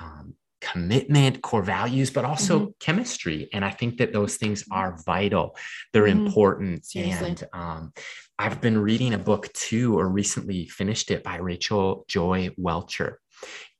Um, 0.00 0.34
commitment, 0.62 1.42
core 1.42 1.62
values, 1.62 2.10
but 2.10 2.24
also 2.24 2.60
mm-hmm. 2.60 2.70
chemistry. 2.80 3.48
And 3.52 3.64
I 3.64 3.70
think 3.70 3.98
that 3.98 4.12
those 4.12 4.36
things 4.36 4.62
mm-hmm. 4.62 4.78
are 4.78 4.96
vital. 5.04 5.56
They're 5.92 6.04
mm-hmm. 6.04 6.26
important. 6.26 6.86
Seriously. 6.86 7.28
And 7.28 7.44
um, 7.52 7.92
I've 8.38 8.60
been 8.60 8.78
reading 8.78 9.12
a 9.14 9.18
book 9.18 9.52
too, 9.52 9.98
or 9.98 10.08
recently 10.08 10.66
finished 10.66 11.10
it 11.10 11.22
by 11.22 11.36
Rachel 11.36 12.04
Joy 12.08 12.50
Welcher. 12.56 13.18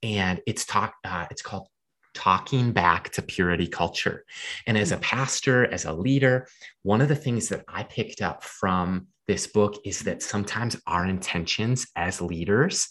And 0.02 0.40
it's 0.46 0.64
talk, 0.64 0.94
uh, 1.04 1.26
it's 1.30 1.42
called 1.42 1.68
talking 2.14 2.72
back 2.72 3.10
to 3.10 3.22
purity 3.22 3.66
culture. 3.66 4.24
And 4.66 4.76
as 4.76 4.92
a 4.92 4.96
mm-hmm. 4.96 5.02
pastor, 5.02 5.66
as 5.72 5.84
a 5.84 5.92
leader, 5.92 6.48
one 6.82 7.00
of 7.00 7.08
the 7.08 7.16
things 7.16 7.48
that 7.48 7.64
I 7.68 7.84
picked 7.84 8.20
up 8.20 8.42
from 8.44 9.06
this 9.28 9.46
book 9.46 9.76
is 9.84 10.00
that 10.00 10.22
sometimes 10.22 10.76
our 10.86 11.06
intentions 11.06 11.86
as 11.96 12.20
leaders 12.20 12.88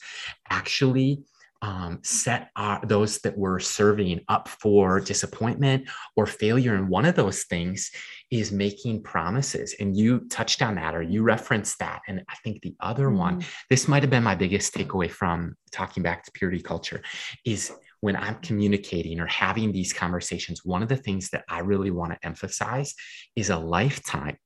actually 0.50 1.24
um, 1.62 2.00
set 2.02 2.50
our, 2.56 2.84
those 2.86 3.20
that 3.20 3.38
we're 3.38 3.60
serving 3.60 4.22
up 4.28 4.48
for 4.48 5.00
disappointment 5.00 5.88
or 6.16 6.26
failure. 6.26 6.76
And 6.76 6.90
one 6.90 7.06
of 7.06 7.16
those 7.16 7.44
things 7.44 7.92
is 8.32 8.52
making 8.52 9.04
promises. 9.04 9.76
And 9.80 9.96
you 9.96 10.22
touched 10.30 10.62
on 10.62 10.76
that 10.76 10.96
or 10.96 11.02
you 11.02 11.22
referenced 11.22 11.78
that. 11.80 12.02
And 12.08 12.24
I 12.30 12.36
think 12.44 12.62
the 12.62 12.76
other 12.80 13.08
mm-hmm. 13.08 13.18
one, 13.18 13.46
this 13.70 13.88
might 13.88 14.04
have 14.04 14.10
been 14.10 14.24
my 14.24 14.36
biggest 14.36 14.74
takeaway 14.74 15.10
from 15.10 15.56
talking 15.72 16.02
back 16.02 16.24
to 16.26 16.32
purity 16.32 16.62
culture, 16.62 17.02
is 17.46 17.72
when 18.00 18.16
I'm 18.16 18.36
communicating 18.36 19.20
or 19.20 19.28
having 19.28 19.72
these 19.72 19.94
conversations, 19.94 20.66
one 20.66 20.82
of 20.82 20.90
the 20.90 20.98
things 20.98 21.30
that 21.30 21.44
I 21.48 21.60
really 21.60 21.92
want 21.92 22.14
to 22.14 22.26
emphasize 22.26 22.96
is 23.36 23.52
a 23.52 23.58
lifetime 23.58 24.38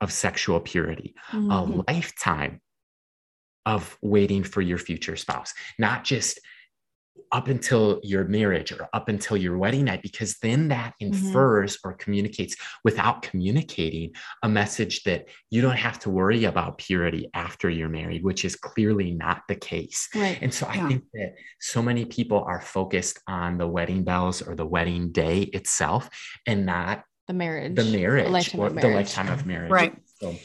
of 0.00 0.12
sexual 0.12 0.60
purity, 0.60 1.14
mm-hmm. 1.30 1.50
a 1.50 1.84
lifetime 1.88 2.60
of 3.64 3.96
waiting 4.02 4.42
for 4.42 4.60
your 4.60 4.78
future 4.78 5.16
spouse, 5.16 5.52
not 5.78 6.04
just 6.04 6.40
up 7.32 7.48
until 7.48 8.00
your 8.02 8.24
marriage 8.24 8.72
or 8.72 8.88
up 8.92 9.08
until 9.08 9.36
your 9.36 9.58
wedding 9.58 9.84
night, 9.84 10.02
because 10.02 10.36
then 10.42 10.68
that 10.68 10.94
mm-hmm. 11.02 11.14
infers 11.14 11.76
mm-hmm. 11.76 11.88
or 11.88 11.94
communicates 11.94 12.56
without 12.84 13.22
communicating 13.22 14.12
a 14.42 14.48
message 14.48 15.02
that 15.04 15.26
you 15.50 15.60
don't 15.60 15.76
have 15.76 15.98
to 15.98 16.10
worry 16.10 16.44
about 16.44 16.78
purity 16.78 17.28
after 17.34 17.68
you're 17.68 17.88
married, 17.88 18.22
which 18.22 18.44
is 18.44 18.56
clearly 18.56 19.12
not 19.12 19.42
the 19.48 19.56
case. 19.56 20.08
Right. 20.14 20.38
And 20.40 20.52
so 20.52 20.66
yeah. 20.66 20.84
I 20.84 20.88
think 20.88 21.04
that 21.14 21.34
so 21.60 21.82
many 21.82 22.04
people 22.04 22.44
are 22.46 22.60
focused 22.60 23.18
on 23.26 23.58
the 23.58 23.66
wedding 23.66 24.04
bells 24.04 24.42
or 24.42 24.54
the 24.54 24.66
wedding 24.66 25.10
day 25.10 25.42
itself 25.42 26.08
and 26.46 26.64
not 26.64 27.04
the 27.26 27.34
marriage, 27.34 27.74
the 27.74 27.84
marriage, 27.84 28.26
the 28.26 28.30
lifetime, 28.30 28.60
of 28.60 28.74
marriage. 28.74 28.82
The 28.82 28.96
lifetime 28.96 29.28
of 29.28 29.46
marriage. 29.46 29.70
Right. 29.70 29.96
So, 30.20 30.36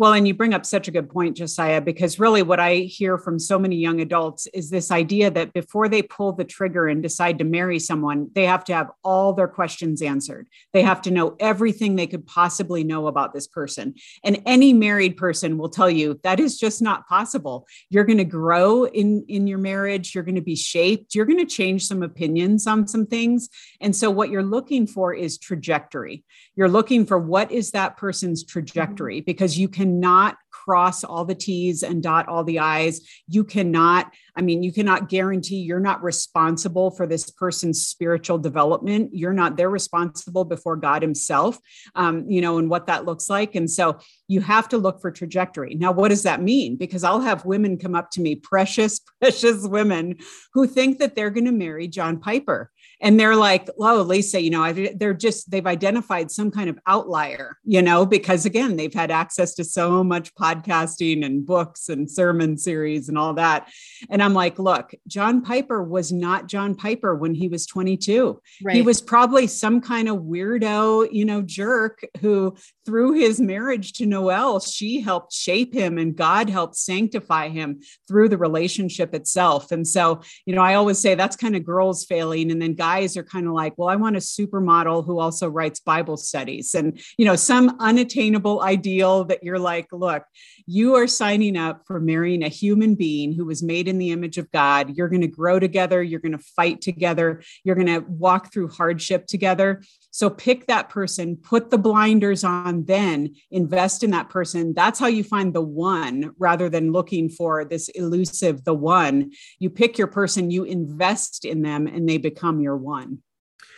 well, 0.00 0.14
and 0.14 0.26
you 0.26 0.32
bring 0.32 0.54
up 0.54 0.64
such 0.64 0.88
a 0.88 0.90
good 0.90 1.10
point, 1.10 1.36
Josiah, 1.36 1.78
because 1.78 2.18
really 2.18 2.42
what 2.42 2.58
I 2.58 2.76
hear 2.76 3.18
from 3.18 3.38
so 3.38 3.58
many 3.58 3.76
young 3.76 4.00
adults 4.00 4.46
is 4.54 4.70
this 4.70 4.90
idea 4.90 5.30
that 5.30 5.52
before 5.52 5.90
they 5.90 6.00
pull 6.00 6.32
the 6.32 6.42
trigger 6.42 6.88
and 6.88 7.02
decide 7.02 7.36
to 7.36 7.44
marry 7.44 7.78
someone, 7.78 8.30
they 8.34 8.46
have 8.46 8.64
to 8.64 8.74
have 8.74 8.90
all 9.04 9.34
their 9.34 9.46
questions 9.46 10.00
answered. 10.00 10.48
They 10.72 10.80
have 10.80 11.02
to 11.02 11.10
know 11.10 11.36
everything 11.38 11.96
they 11.96 12.06
could 12.06 12.26
possibly 12.26 12.82
know 12.82 13.08
about 13.08 13.34
this 13.34 13.46
person. 13.46 13.92
And 14.24 14.40
any 14.46 14.72
married 14.72 15.18
person 15.18 15.58
will 15.58 15.68
tell 15.68 15.90
you 15.90 16.18
that 16.22 16.40
is 16.40 16.58
just 16.58 16.80
not 16.80 17.06
possible. 17.06 17.66
You're 17.90 18.04
going 18.04 18.16
to 18.16 18.24
grow 18.24 18.84
in, 18.84 19.26
in 19.28 19.46
your 19.46 19.58
marriage, 19.58 20.14
you're 20.14 20.24
going 20.24 20.34
to 20.36 20.40
be 20.40 20.56
shaped, 20.56 21.14
you're 21.14 21.26
going 21.26 21.36
to 21.40 21.44
change 21.44 21.86
some 21.86 22.02
opinions 22.02 22.66
on 22.66 22.88
some 22.88 23.04
things. 23.04 23.50
And 23.82 23.94
so, 23.94 24.10
what 24.10 24.30
you're 24.30 24.42
looking 24.42 24.86
for 24.86 25.12
is 25.12 25.36
trajectory. 25.36 26.24
You're 26.56 26.70
looking 26.70 27.04
for 27.04 27.18
what 27.18 27.52
is 27.52 27.72
that 27.72 27.98
person's 27.98 28.42
mm-hmm. 28.42 28.52
trajectory 28.52 29.20
because 29.20 29.58
you 29.58 29.68
can 29.68 29.89
cannot 29.90 30.36
cross 30.50 31.04
all 31.04 31.24
the 31.24 31.34
T's 31.34 31.82
and 31.82 32.02
dot 32.02 32.28
all 32.28 32.44
the 32.44 32.58
I's. 32.58 33.00
You 33.26 33.44
cannot, 33.44 34.12
I 34.36 34.42
mean, 34.42 34.62
you 34.62 34.72
cannot 34.72 35.08
guarantee 35.08 35.56
you're 35.56 35.80
not 35.80 36.02
responsible 36.02 36.90
for 36.90 37.06
this 37.06 37.30
person's 37.30 37.86
spiritual 37.86 38.38
development. 38.38 39.10
You're 39.12 39.32
not, 39.32 39.56
they're 39.56 39.70
responsible 39.70 40.44
before 40.44 40.76
God 40.76 41.02
Himself, 41.02 41.58
um, 41.94 42.26
you 42.28 42.40
know, 42.40 42.58
and 42.58 42.68
what 42.68 42.86
that 42.86 43.04
looks 43.04 43.30
like. 43.30 43.54
And 43.54 43.70
so 43.70 43.98
you 44.28 44.40
have 44.42 44.68
to 44.68 44.78
look 44.78 45.00
for 45.00 45.10
trajectory. 45.10 45.74
Now, 45.74 45.92
what 45.92 46.08
does 46.08 46.22
that 46.24 46.42
mean? 46.42 46.76
Because 46.76 47.04
I'll 47.04 47.20
have 47.20 47.44
women 47.44 47.78
come 47.78 47.94
up 47.94 48.10
to 48.12 48.20
me, 48.20 48.36
precious, 48.36 49.00
precious 49.20 49.66
women 49.66 50.18
who 50.52 50.66
think 50.66 50.98
that 50.98 51.14
they're 51.14 51.30
going 51.30 51.46
to 51.46 51.52
marry 51.52 51.88
John 51.88 52.20
Piper 52.20 52.70
and 53.00 53.18
they're 53.18 53.36
like 53.36 53.68
oh 53.78 54.02
lisa 54.02 54.40
you 54.40 54.50
know 54.50 54.72
they're 54.72 55.14
just 55.14 55.50
they've 55.50 55.66
identified 55.66 56.30
some 56.30 56.50
kind 56.50 56.68
of 56.68 56.78
outlier 56.86 57.58
you 57.64 57.80
know 57.82 58.04
because 58.04 58.44
again 58.44 58.76
they've 58.76 58.94
had 58.94 59.10
access 59.10 59.54
to 59.54 59.64
so 59.64 60.04
much 60.04 60.34
podcasting 60.34 61.24
and 61.24 61.46
books 61.46 61.88
and 61.88 62.10
sermon 62.10 62.56
series 62.56 63.08
and 63.08 63.16
all 63.16 63.34
that. 63.34 63.70
And 64.08 64.22
i'm 64.22 64.34
like 64.34 64.58
look 64.58 64.92
john 65.06 65.42
piper 65.42 65.82
was 65.82 66.12
not 66.12 66.46
john 66.46 66.74
piper 66.74 67.14
when 67.14 67.34
he 67.34 67.48
was 67.48 67.66
22 67.66 68.40
right. 68.62 68.76
he 68.76 68.82
was 68.82 69.00
probably 69.00 69.46
some 69.46 69.80
kind 69.80 70.08
of 70.08 70.18
weirdo 70.18 71.08
you 71.10 71.24
know 71.24 71.42
jerk 71.42 72.00
who 72.20 72.56
through 72.84 73.12
his 73.12 73.40
marriage 73.40 73.92
to 73.94 74.06
noel 74.06 74.60
she 74.60 75.00
helped 75.00 75.32
shape 75.32 75.74
him 75.74 75.98
and 75.98 76.16
god 76.16 76.50
helped 76.50 76.76
sanctify 76.76 77.48
him 77.48 77.80
through 78.08 78.28
the 78.28 78.38
relationship 78.38 79.14
itself. 79.14 79.70
And 79.72 79.86
so 79.86 80.20
you 80.46 80.54
know 80.54 80.62
i 80.62 80.74
always 80.74 80.98
say 80.98 81.14
that's 81.14 81.36
kind 81.36 81.56
of 81.56 81.64
girls 81.64 82.04
failing 82.04 82.50
and 82.50 82.60
then 82.60 82.74
god 82.74 82.89
guys 82.90 83.16
are 83.16 83.22
kind 83.22 83.46
of 83.46 83.52
like, 83.52 83.72
well, 83.76 83.88
I 83.88 83.96
want 83.96 84.16
a 84.16 84.18
supermodel 84.18 85.06
who 85.06 85.20
also 85.20 85.48
writes 85.48 85.78
Bible 85.78 86.16
studies. 86.16 86.74
And, 86.74 87.00
you 87.16 87.24
know, 87.24 87.36
some 87.36 87.76
unattainable 87.78 88.62
ideal 88.62 89.24
that 89.26 89.44
you're 89.44 89.60
like, 89.60 89.86
look, 89.92 90.24
you 90.70 90.94
are 90.94 91.08
signing 91.08 91.56
up 91.56 91.82
for 91.84 91.98
marrying 91.98 92.44
a 92.44 92.48
human 92.48 92.94
being 92.94 93.32
who 93.32 93.44
was 93.44 93.60
made 93.60 93.88
in 93.88 93.98
the 93.98 94.12
image 94.12 94.38
of 94.38 94.48
God. 94.52 94.96
You're 94.96 95.08
going 95.08 95.20
to 95.20 95.26
grow 95.26 95.58
together. 95.58 96.00
You're 96.00 96.20
going 96.20 96.30
to 96.30 96.38
fight 96.38 96.80
together. 96.80 97.42
You're 97.64 97.74
going 97.74 97.88
to 97.88 98.04
walk 98.06 98.52
through 98.52 98.68
hardship 98.68 99.26
together. 99.26 99.82
So 100.12 100.30
pick 100.30 100.68
that 100.68 100.88
person, 100.88 101.36
put 101.36 101.70
the 101.70 101.78
blinders 101.78 102.44
on, 102.44 102.84
then 102.84 103.34
invest 103.50 104.04
in 104.04 104.12
that 104.12 104.28
person. 104.28 104.72
That's 104.72 105.00
how 105.00 105.08
you 105.08 105.24
find 105.24 105.52
the 105.52 105.60
one 105.60 106.36
rather 106.38 106.68
than 106.68 106.92
looking 106.92 107.30
for 107.30 107.64
this 107.64 107.88
elusive, 107.88 108.62
the 108.62 108.72
one. 108.72 109.32
You 109.58 109.70
pick 109.70 109.98
your 109.98 110.06
person, 110.06 110.52
you 110.52 110.62
invest 110.62 111.44
in 111.44 111.62
them, 111.62 111.88
and 111.88 112.08
they 112.08 112.18
become 112.18 112.60
your 112.60 112.76
one. 112.76 113.18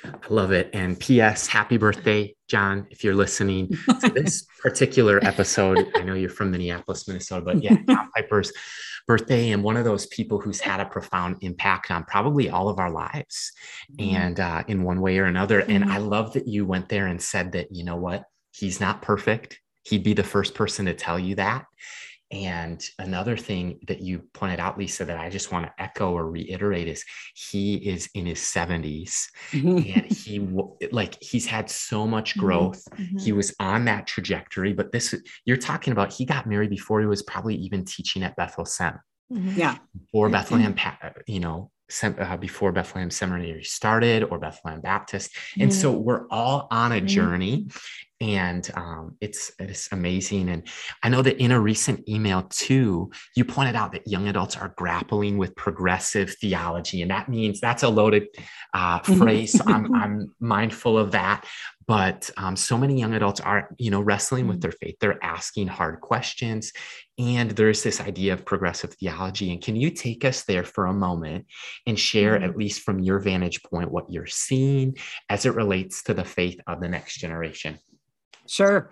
I 0.05 0.11
love 0.29 0.53
it. 0.53 0.71
And 0.73 0.99
P.S. 0.99 1.47
Happy 1.47 1.77
birthday, 1.77 2.35
John, 2.49 2.87
if 2.91 3.05
you're 3.05 3.15
listening 3.15 3.69
to 4.01 4.09
this 4.15 4.47
particular 4.61 5.25
episode. 5.25 5.79
I 5.95 6.03
know 6.03 6.15
you're 6.15 6.31
from 6.31 6.51
Minneapolis, 6.51 7.07
Minnesota, 7.07 7.45
but 7.45 7.63
yeah, 7.63 7.77
John 7.89 8.11
Piper's 8.17 8.53
birthday 9.07 9.51
and 9.51 9.63
one 9.63 9.77
of 9.77 9.85
those 9.85 10.07
people 10.07 10.41
who's 10.41 10.61
had 10.61 10.81
a 10.81 10.87
profound 10.87 11.37
impact 11.41 11.91
on 11.91 12.05
probably 12.05 12.49
all 12.49 12.69
of 12.69 12.79
our 12.79 12.91
lives 12.91 13.53
mm-hmm. 13.93 14.17
and 14.17 14.41
uh, 14.41 14.63
in 14.69 14.83
one 14.83 15.01
way 15.01 15.19
or 15.19 15.25
another. 15.25 15.61
Mm-hmm. 15.61 15.71
And 15.71 15.85
I 15.93 15.99
love 15.99 16.33
that 16.35 16.47
you 16.47 16.65
went 16.65 16.89
there 16.89 17.07
and 17.07 17.21
said 17.21 17.53
that, 17.53 17.69
you 17.73 17.85
know 17.85 17.97
what, 17.97 18.25
he's 18.53 18.81
not 18.81 19.03
perfect. 19.03 19.61
He'd 19.85 20.05
be 20.05 20.15
the 20.15 20.23
first 20.23 20.55
person 20.55 20.87
to 20.87 20.95
tell 20.95 21.19
you 21.19 21.35
that. 21.37 21.65
And 22.33 22.83
another 22.99 23.37
thing 23.37 23.79
that 23.87 24.01
you 24.01 24.21
pointed 24.33 24.59
out, 24.59 24.79
Lisa, 24.79 25.05
that 25.05 25.19
I 25.19 25.29
just 25.29 25.53
want 25.53 25.67
to 25.67 25.83
echo 25.83 26.13
or 26.13 26.31
reiterate 26.31 26.89
is 26.89 27.05
he 27.35 27.75
is 27.75 28.09
in 28.15 28.25
his 28.25 28.39
70s 28.39 29.27
mm-hmm. 29.51 29.77
and 29.95 30.07
he 30.11 30.41
like 30.91 31.23
he's 31.23 31.45
had 31.45 31.69
so 31.69 32.07
much 32.07 32.31
mm-hmm. 32.31 32.41
growth. 32.41 32.85
Mm-hmm. 32.93 33.19
He 33.19 33.33
was 33.33 33.55
on 33.61 33.85
that 33.85 34.07
trajectory, 34.07 34.73
but 34.73 34.93
this 34.93 35.15
you're 35.45 35.59
talking 35.59 35.93
about 35.93 36.11
he 36.11 36.25
got 36.25 36.47
married 36.47 36.71
before 36.71 37.01
he 37.01 37.07
was 37.07 37.23
probably 37.23 37.55
even 37.57 37.85
teaching 37.85 38.23
at 38.23 38.35
Bethel 38.35 38.65
Sem. 38.65 38.99
Mm-hmm. 39.31 39.59
Yeah. 39.59 39.77
Or 40.15 40.31
Bethlehem, 40.31 40.75
you 41.27 41.41
know, 41.41 41.71
uh, 42.03 42.37
before 42.39 42.73
Bethlehem 42.73 43.11
Seminary 43.11 43.63
started 43.63 44.25
or 44.25 44.39
Bethlehem 44.39 44.81
Baptist. 44.81 45.37
And 45.59 45.71
mm. 45.71 45.75
so 45.75 45.93
we're 45.93 46.27
all 46.31 46.67
on 46.71 46.93
a 46.93 47.01
journey 47.01 47.69
and 48.23 48.71
um, 48.77 49.17
it's 49.21 49.51
it's 49.59 49.91
amazing. 49.91 50.49
And 50.49 50.63
I 51.03 51.09
know 51.09 51.23
that 51.23 51.43
in 51.43 51.51
a 51.51 51.61
recent 51.61 52.09
email 52.09 52.43
too, 52.45 53.11
you 53.35 53.45
pointed 53.45 53.75
out 53.75 53.91
that 53.93 54.07
young 54.07 54.29
adults 54.29 54.57
are 54.57 54.73
grappling 54.77 55.39
with 55.39 55.57
progressive 55.57 56.33
theology, 56.41 57.03
and 57.03 57.11
that 57.11 57.29
means 57.29 57.61
that's 57.61 57.83
a 57.83 57.89
loaded 57.89 58.29
uh, 58.75 59.01
mm-hmm. 59.01 59.19
phrase. 59.19 59.59
So 59.59 59.65
I'm 59.67 59.93
I'm 60.03 60.35
mindful 60.39 60.97
of 60.97 61.11
that. 61.11 61.45
But 61.89 62.31
um, 62.37 62.55
so 62.55 62.79
many 62.79 62.97
young 62.97 63.13
adults 63.15 63.41
are, 63.41 63.69
you 63.77 63.91
know, 63.91 64.01
wrestling 64.01 64.47
with 64.47 64.59
mm. 64.59 64.63
their 64.63 64.73
faith. 64.73 64.95
They're 65.01 65.23
asking 65.23 65.67
hard 65.67 66.01
questions, 66.01 66.73
and 67.19 67.51
there's 67.51 67.83
this 67.83 68.01
idea 68.01 68.35
of 68.35 68.45
progressive 68.45 68.95
theology. 68.95 69.51
And 69.51 69.61
can 69.61 69.75
you 69.75 69.91
take 69.91 70.25
us 70.25 70.45
there 70.45 70.63
for 70.63 70.87
a 70.87 70.93
moment 70.93 71.47
and 71.89 71.99
share, 71.99 72.37
mm-hmm. 72.37 72.45
at 72.45 72.57
least 72.57 72.83
from 72.83 73.01
your 73.01 73.19
vantage 73.19 73.65
point, 73.65 73.91
what 73.91 74.09
you're 74.09 74.27
seeing 74.29 74.97
as 75.29 75.45
it 75.45 75.57
relates 75.57 76.05
to 76.05 76.15
the 76.15 76.25
faith 76.25 76.61
of 76.69 76.81
the 76.81 76.89
next 76.89 77.17
generation? 77.17 77.81
Sure. 78.53 78.91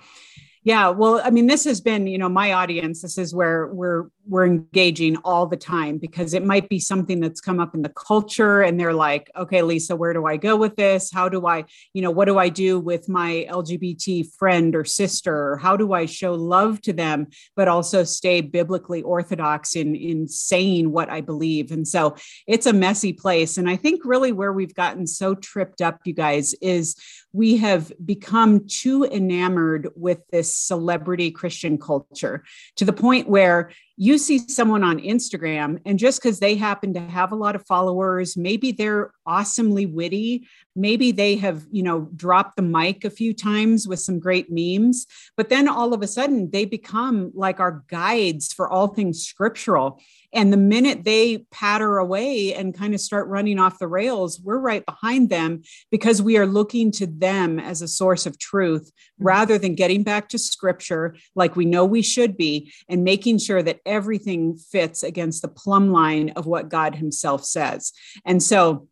Yeah, 0.64 0.88
well, 0.88 1.20
I 1.22 1.30
mean, 1.30 1.46
this 1.46 1.64
has 1.64 1.80
been, 1.82 2.06
you 2.06 2.16
know, 2.16 2.28
my 2.28 2.52
audience. 2.52 3.02
This 3.02 3.18
is 3.18 3.34
where 3.34 3.66
we're 3.66 4.06
we're 4.30 4.46
engaging 4.46 5.16
all 5.24 5.46
the 5.46 5.56
time 5.56 5.98
because 5.98 6.32
it 6.32 6.44
might 6.44 6.68
be 6.68 6.78
something 6.78 7.20
that's 7.20 7.40
come 7.40 7.58
up 7.58 7.74
in 7.74 7.82
the 7.82 7.90
culture, 7.90 8.62
and 8.62 8.78
they're 8.78 8.94
like, 8.94 9.30
"Okay, 9.36 9.62
Lisa, 9.62 9.96
where 9.96 10.12
do 10.12 10.24
I 10.24 10.36
go 10.36 10.56
with 10.56 10.76
this? 10.76 11.10
How 11.12 11.28
do 11.28 11.46
I, 11.46 11.64
you 11.92 12.00
know, 12.00 12.12
what 12.12 12.26
do 12.26 12.38
I 12.38 12.48
do 12.48 12.78
with 12.78 13.08
my 13.08 13.46
LGBT 13.50 14.22
friend 14.38 14.76
or 14.76 14.84
sister? 14.84 15.56
How 15.56 15.76
do 15.76 15.92
I 15.92 16.06
show 16.06 16.34
love 16.34 16.80
to 16.82 16.92
them, 16.92 17.26
but 17.56 17.66
also 17.66 18.04
stay 18.04 18.40
biblically 18.40 19.02
orthodox 19.02 19.74
in 19.74 19.96
in 19.96 20.28
saying 20.28 20.92
what 20.92 21.10
I 21.10 21.20
believe?" 21.20 21.72
And 21.72 21.86
so 21.86 22.14
it's 22.46 22.66
a 22.66 22.72
messy 22.72 23.12
place, 23.12 23.58
and 23.58 23.68
I 23.68 23.76
think 23.76 24.04
really 24.04 24.32
where 24.32 24.52
we've 24.52 24.74
gotten 24.74 25.06
so 25.08 25.34
tripped 25.34 25.82
up, 25.82 25.98
you 26.04 26.12
guys, 26.12 26.54
is 26.62 26.94
we 27.32 27.56
have 27.56 27.92
become 28.04 28.66
too 28.66 29.04
enamored 29.04 29.88
with 29.96 30.18
this 30.30 30.54
celebrity 30.54 31.30
Christian 31.30 31.78
culture 31.78 32.44
to 32.76 32.84
the 32.84 32.92
point 32.92 33.28
where 33.28 33.70
you 34.02 34.16
see 34.16 34.38
someone 34.38 34.82
on 34.82 34.98
Instagram, 34.98 35.78
and 35.84 35.98
just 35.98 36.22
because 36.22 36.38
they 36.38 36.54
happen 36.54 36.94
to 36.94 37.00
have 37.00 37.32
a 37.32 37.36
lot 37.36 37.54
of 37.54 37.66
followers, 37.66 38.34
maybe 38.34 38.72
they're 38.72 39.12
awesomely 39.26 39.84
witty, 39.84 40.48
maybe 40.74 41.12
they 41.12 41.36
have, 41.36 41.66
you 41.70 41.82
know, 41.82 42.08
dropped 42.16 42.56
the 42.56 42.62
mic 42.62 43.04
a 43.04 43.10
few 43.10 43.34
times 43.34 43.86
with 43.86 44.00
some 44.00 44.18
great 44.18 44.46
memes, 44.48 45.06
but 45.36 45.50
then 45.50 45.68
all 45.68 45.92
of 45.92 46.00
a 46.00 46.06
sudden 46.06 46.50
they 46.50 46.64
become 46.64 47.30
like 47.34 47.60
our 47.60 47.84
guides 47.88 48.54
for 48.54 48.70
all 48.70 48.88
things 48.88 49.22
scriptural. 49.22 50.00
And 50.32 50.52
the 50.52 50.56
minute 50.56 51.04
they 51.04 51.38
patter 51.50 51.98
away 51.98 52.54
and 52.54 52.76
kind 52.76 52.94
of 52.94 53.00
start 53.00 53.28
running 53.28 53.58
off 53.58 53.78
the 53.78 53.88
rails, 53.88 54.40
we're 54.40 54.58
right 54.58 54.84
behind 54.84 55.28
them 55.28 55.62
because 55.90 56.22
we 56.22 56.36
are 56.36 56.46
looking 56.46 56.92
to 56.92 57.06
them 57.06 57.58
as 57.58 57.82
a 57.82 57.88
source 57.88 58.26
of 58.26 58.38
truth 58.38 58.86
mm-hmm. 58.90 59.26
rather 59.26 59.58
than 59.58 59.74
getting 59.74 60.02
back 60.02 60.28
to 60.28 60.38
scripture 60.38 61.16
like 61.34 61.56
we 61.56 61.64
know 61.64 61.84
we 61.84 62.02
should 62.02 62.36
be 62.36 62.72
and 62.88 63.04
making 63.04 63.38
sure 63.38 63.62
that 63.62 63.80
everything 63.84 64.56
fits 64.56 65.02
against 65.02 65.42
the 65.42 65.48
plumb 65.48 65.90
line 65.90 66.30
of 66.30 66.46
what 66.46 66.68
God 66.68 66.94
Himself 66.94 67.44
says. 67.44 67.92
And 68.24 68.42
so, 68.42 68.88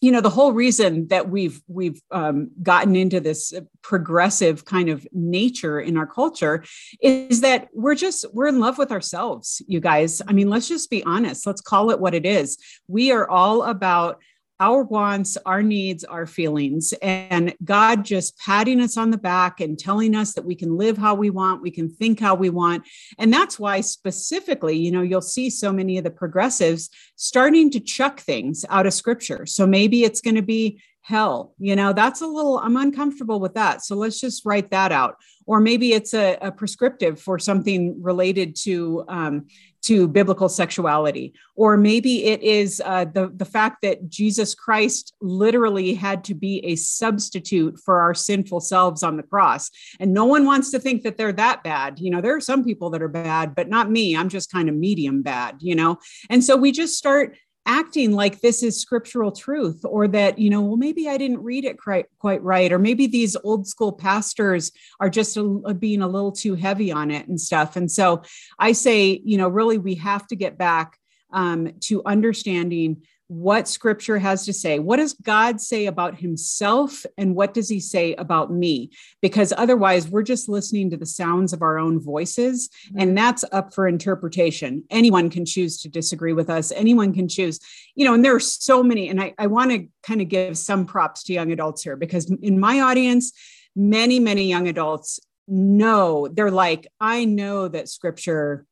you 0.00 0.10
know 0.10 0.20
the 0.20 0.30
whole 0.30 0.52
reason 0.52 1.08
that 1.08 1.28
we've 1.28 1.60
we've 1.68 2.00
um, 2.10 2.50
gotten 2.62 2.96
into 2.96 3.20
this 3.20 3.52
progressive 3.82 4.64
kind 4.64 4.88
of 4.88 5.06
nature 5.12 5.80
in 5.80 5.96
our 5.96 6.06
culture 6.06 6.64
is 7.00 7.42
that 7.42 7.68
we're 7.74 7.94
just 7.94 8.24
we're 8.32 8.48
in 8.48 8.60
love 8.60 8.78
with 8.78 8.92
ourselves 8.92 9.62
you 9.66 9.80
guys. 9.80 10.22
I 10.26 10.32
mean 10.32 10.48
let's 10.48 10.68
just 10.68 10.90
be 10.90 11.02
honest. 11.04 11.46
Let's 11.46 11.60
call 11.60 11.90
it 11.90 12.00
what 12.00 12.14
it 12.14 12.24
is. 12.24 12.58
We 12.88 13.12
are 13.12 13.28
all 13.28 13.62
about 13.64 14.20
our 14.60 14.84
wants, 14.84 15.36
our 15.46 15.62
needs, 15.62 16.04
our 16.04 16.26
feelings, 16.26 16.92
and 17.02 17.54
God 17.64 18.04
just 18.04 18.38
patting 18.38 18.80
us 18.80 18.96
on 18.96 19.10
the 19.10 19.18
back 19.18 19.60
and 19.60 19.78
telling 19.78 20.14
us 20.14 20.34
that 20.34 20.44
we 20.44 20.54
can 20.54 20.76
live 20.76 20.98
how 20.98 21.14
we 21.14 21.30
want, 21.30 21.62
we 21.62 21.70
can 21.70 21.88
think 21.88 22.20
how 22.20 22.34
we 22.34 22.50
want. 22.50 22.86
And 23.18 23.32
that's 23.32 23.58
why, 23.58 23.80
specifically, 23.80 24.76
you 24.76 24.92
know, 24.92 25.02
you'll 25.02 25.22
see 25.22 25.50
so 25.50 25.72
many 25.72 25.98
of 25.98 26.04
the 26.04 26.10
progressives 26.10 26.90
starting 27.16 27.70
to 27.70 27.80
chuck 27.80 28.20
things 28.20 28.64
out 28.68 28.86
of 28.86 28.92
scripture. 28.92 29.46
So 29.46 29.66
maybe 29.66 30.04
it's 30.04 30.20
going 30.20 30.36
to 30.36 30.42
be 30.42 30.80
hell 31.02 31.54
you 31.58 31.74
know 31.74 31.92
that's 31.94 32.20
a 32.20 32.26
little 32.26 32.58
i'm 32.58 32.76
uncomfortable 32.76 33.40
with 33.40 33.54
that 33.54 33.82
so 33.82 33.96
let's 33.96 34.20
just 34.20 34.44
write 34.44 34.70
that 34.70 34.92
out 34.92 35.16
or 35.46 35.58
maybe 35.58 35.92
it's 35.92 36.14
a, 36.14 36.36
a 36.42 36.52
prescriptive 36.52 37.20
for 37.20 37.38
something 37.38 38.00
related 38.02 38.54
to 38.54 39.04
um, 39.08 39.46
to 39.82 40.08
biblical 40.08 40.48
sexuality. 40.48 41.32
Or 41.56 41.76
maybe 41.76 42.24
it 42.24 42.42
is 42.42 42.82
uh, 42.84 43.04
the 43.04 43.32
the 43.34 43.44
fact 43.44 43.82
that 43.82 44.08
jesus 44.08 44.54
christ 44.54 45.14
literally 45.20 45.94
had 45.94 46.24
to 46.24 46.34
be 46.34 46.64
a 46.64 46.76
substitute 46.76 47.78
for 47.78 48.00
our 48.00 48.14
sinful 48.14 48.60
selves 48.60 49.02
on 49.02 49.16
the 49.16 49.22
cross. 49.22 49.70
And 49.98 50.12
no 50.12 50.24
one 50.24 50.44
wants 50.44 50.70
to 50.70 50.78
think 50.78 51.02
that 51.02 51.16
they're 51.16 51.32
that 51.32 51.62
bad. 51.62 51.98
You 52.00 52.10
know 52.10 52.20
there 52.20 52.36
are 52.36 52.40
some 52.40 52.64
people 52.64 52.90
that 52.90 53.02
are 53.02 53.08
bad 53.08 53.54
but 53.54 53.68
not 53.68 53.90
me. 53.90 54.16
I'm 54.16 54.28
just 54.28 54.50
kind 54.52 54.68
of 54.68 54.74
medium 54.74 55.22
bad 55.22 55.56
you 55.60 55.74
know? 55.74 55.98
And 56.28 56.42
so 56.44 56.56
we 56.56 56.72
just 56.72 56.96
start 56.96 57.36
acting 57.66 58.12
like 58.12 58.40
this 58.40 58.62
is 58.62 58.80
scriptural 58.80 59.30
truth 59.30 59.84
or 59.84 60.08
that 60.08 60.38
you 60.38 60.48
know 60.48 60.62
well 60.62 60.76
maybe 60.76 61.08
i 61.08 61.16
didn't 61.16 61.42
read 61.42 61.64
it 61.64 61.78
quite, 61.78 62.06
quite 62.18 62.42
right 62.42 62.72
or 62.72 62.78
maybe 62.78 63.06
these 63.06 63.36
old 63.44 63.66
school 63.66 63.92
pastors 63.92 64.72
are 64.98 65.10
just 65.10 65.36
a, 65.36 65.42
a 65.66 65.74
being 65.74 66.02
a 66.02 66.08
little 66.08 66.32
too 66.32 66.54
heavy 66.54 66.90
on 66.90 67.10
it 67.10 67.28
and 67.28 67.40
stuff. 67.40 67.76
And 67.76 67.90
so 67.90 68.22
i 68.58 68.72
say 68.72 69.20
you 69.24 69.36
know 69.36 69.48
really 69.48 69.78
we 69.78 69.94
have 69.96 70.26
to 70.28 70.36
get 70.36 70.58
back 70.58 70.96
um, 71.32 71.72
to 71.80 72.02
understanding 72.04 73.02
what 73.30 73.68
scripture 73.68 74.18
has 74.18 74.44
to 74.44 74.52
say. 74.52 74.80
What 74.80 74.96
does 74.96 75.12
God 75.12 75.60
say 75.60 75.86
about 75.86 76.18
himself 76.18 77.06
and 77.16 77.36
what 77.36 77.54
does 77.54 77.68
he 77.68 77.78
say 77.78 78.12
about 78.16 78.52
me? 78.52 78.90
Because 79.22 79.52
otherwise, 79.56 80.08
we're 80.08 80.24
just 80.24 80.48
listening 80.48 80.90
to 80.90 80.96
the 80.96 81.06
sounds 81.06 81.52
of 81.52 81.62
our 81.62 81.78
own 81.78 82.00
voices, 82.00 82.68
and 82.98 83.10
mm-hmm. 83.10 83.14
that's 83.14 83.44
up 83.52 83.72
for 83.72 83.86
interpretation. 83.86 84.82
Anyone 84.90 85.30
can 85.30 85.46
choose 85.46 85.80
to 85.82 85.88
disagree 85.88 86.32
with 86.32 86.50
us, 86.50 86.72
anyone 86.72 87.14
can 87.14 87.28
choose, 87.28 87.60
you 87.94 88.04
know, 88.04 88.14
and 88.14 88.24
there 88.24 88.34
are 88.34 88.40
so 88.40 88.82
many. 88.82 89.08
And 89.08 89.22
I, 89.22 89.32
I 89.38 89.46
want 89.46 89.70
to 89.70 89.86
kind 90.02 90.20
of 90.20 90.28
give 90.28 90.58
some 90.58 90.84
props 90.84 91.22
to 91.24 91.32
young 91.32 91.52
adults 91.52 91.84
here 91.84 91.94
because 91.94 92.28
in 92.42 92.58
my 92.58 92.80
audience, 92.80 93.32
many, 93.76 94.18
many 94.18 94.48
young 94.48 94.66
adults 94.66 95.20
know 95.46 96.26
they're 96.26 96.50
like, 96.50 96.88
I 97.00 97.26
know 97.26 97.68
that 97.68 97.88
scripture 97.88 98.66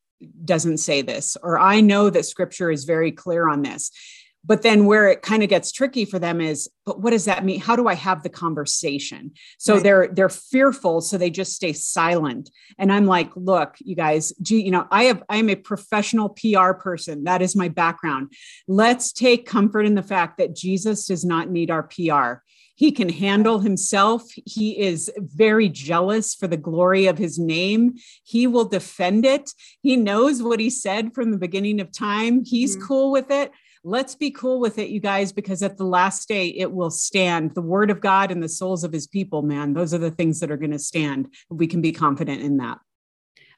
doesn't 0.44 0.79
say 0.79 1.03
this, 1.03 1.37
or 1.44 1.61
I 1.61 1.81
know 1.81 2.11
that 2.11 2.27
scripture 2.27 2.73
is 2.73 2.87
very 2.87 3.12
clear 3.12 3.49
on 3.49 3.62
this 3.62 3.92
but 4.44 4.62
then 4.62 4.87
where 4.87 5.09
it 5.09 5.22
kind 5.22 5.42
of 5.42 5.48
gets 5.48 5.72
tricky 5.72 6.05
for 6.05 6.18
them 6.18 6.40
is 6.40 6.68
but 6.87 7.01
what 7.01 7.11
does 7.11 7.24
that 7.24 7.44
mean 7.44 7.61
how 7.61 7.77
do 7.77 7.88
i 7.88 7.94
have 7.94 8.22
the 8.22 8.29
conversation 8.29 9.33
so 9.59 9.74
right. 9.74 9.83
they're 9.83 10.09
they're 10.09 10.29
fearful 10.29 11.01
so 11.01 11.18
they 11.18 11.31
just 11.31 11.55
stay 11.55 11.72
silent 11.72 12.51
and 12.79 12.92
i'm 12.92 13.07
like 13.07 13.31
look 13.37 13.77
you 13.81 13.94
guys 13.94 14.33
gee 14.42 14.62
you 14.62 14.70
know 14.70 14.87
i 14.90 15.05
have 15.05 15.22
i 15.29 15.37
am 15.37 15.48
a 15.48 15.57
professional 15.57 16.31
pr 16.31 16.72
person 16.72 17.24
that 17.24 17.42
is 17.42 17.55
my 17.55 17.68
background 17.68 18.33
let's 18.66 19.12
take 19.12 19.46
comfort 19.46 19.83
in 19.83 19.94
the 19.94 20.03
fact 20.03 20.38
that 20.38 20.55
jesus 20.55 21.07
does 21.07 21.24
not 21.24 21.51
need 21.51 21.70
our 21.70 21.83
pr 21.83 22.42
he 22.79 22.92
can 22.92 23.09
handle 23.09 23.59
himself. 23.59 24.22
He 24.46 24.79
is 24.79 25.11
very 25.18 25.68
jealous 25.68 26.37
for 26.37 26.46
the 26.46 26.57
glory 26.57 27.07
of 27.07 27.18
his 27.18 27.37
name. 27.37 27.94
He 28.22 28.46
will 28.46 28.66
defend 28.66 29.24
it. 29.24 29.51
He 29.83 29.96
knows 29.96 30.44
what 30.44 30.61
he 30.61 30.70
said 30.70 31.12
from 31.12 31.33
the 31.33 31.38
beginning 31.38 31.81
of 31.81 31.90
time. 31.90 32.44
He's 32.44 32.77
mm-hmm. 32.77 32.87
cool 32.87 33.11
with 33.11 33.33
it 33.33 33.51
let's 33.88 34.14
be 34.14 34.31
cool 34.31 34.61
with 34.61 34.79
it, 34.79 34.90
you 34.90 35.01
guys, 35.01 35.33
because 35.33 35.62
at 35.62 35.79
the 35.79 35.85
last 35.85 36.29
day 36.29 36.48
it 36.48 36.70
will 36.70 36.90
stand. 36.90 37.55
The 37.55 37.62
word 37.62 37.90
of 37.90 38.01
God 38.01 38.31
and 38.31 38.42
the 38.42 38.48
souls 38.48 38.85
of 38.85 38.92
his 38.92 39.07
people, 39.07 39.40
man, 39.42 39.72
those 39.72 39.94
are 39.94 39.98
the 39.98 40.11
things 40.11 40.40
that 40.40 40.51
are 40.51 40.59
going 40.59 40.72
to 40.72 40.79
stand. 40.79 41.33
We 41.48 41.66
can 41.66 41.81
be 41.81 41.92
confident 41.92 42.42
in 42.42 42.59
that. 42.59 42.79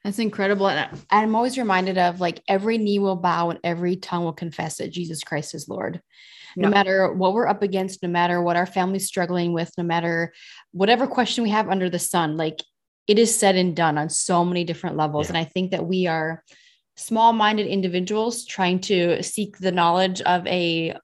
That's 0.03 0.19
incredible. 0.19 0.69
And 0.69 0.89
I'm 1.09 1.35
always 1.35 1.57
reminded 1.57 1.97
of 1.97 2.21
like 2.21 2.41
every 2.47 2.77
knee 2.77 2.97
will 2.97 3.17
bow 3.17 3.49
and 3.49 3.59
every 3.63 3.97
tongue 3.97 4.23
will 4.23 4.33
confess 4.33 4.77
that 4.77 4.91
Jesus 4.91 5.21
Christ 5.21 5.53
is 5.53 5.67
Lord. 5.67 6.01
No 6.55 6.69
yep. 6.69 6.73
matter 6.73 7.13
what 7.13 7.33
we're 7.33 7.47
up 7.47 7.61
against, 7.61 8.01
no 8.01 8.09
matter 8.09 8.41
what 8.41 8.55
our 8.55 8.65
family's 8.65 9.07
struggling 9.07 9.53
with, 9.53 9.71
no 9.77 9.83
matter 9.83 10.33
whatever 10.71 11.07
question 11.07 11.43
we 11.43 11.49
have 11.49 11.69
under 11.69 11.89
the 11.89 11.99
sun, 11.99 12.37
like 12.37 12.63
it 13.07 13.19
is 13.19 13.37
said 13.37 13.55
and 13.55 13.75
done 13.75 13.97
on 13.97 14.09
so 14.09 14.45
many 14.45 14.63
different 14.63 14.95
levels. 14.95 15.27
Yeah. 15.27 15.35
And 15.35 15.37
I 15.37 15.43
think 15.43 15.71
that 15.71 15.85
we 15.85 16.07
are 16.07 16.43
small 16.95 17.33
minded 17.33 17.67
individuals 17.67 18.45
trying 18.45 18.79
to 18.79 19.21
seek 19.23 19.57
the 19.57 19.71
knowledge 19.71 20.21
of 20.21 20.45
a 20.47 20.95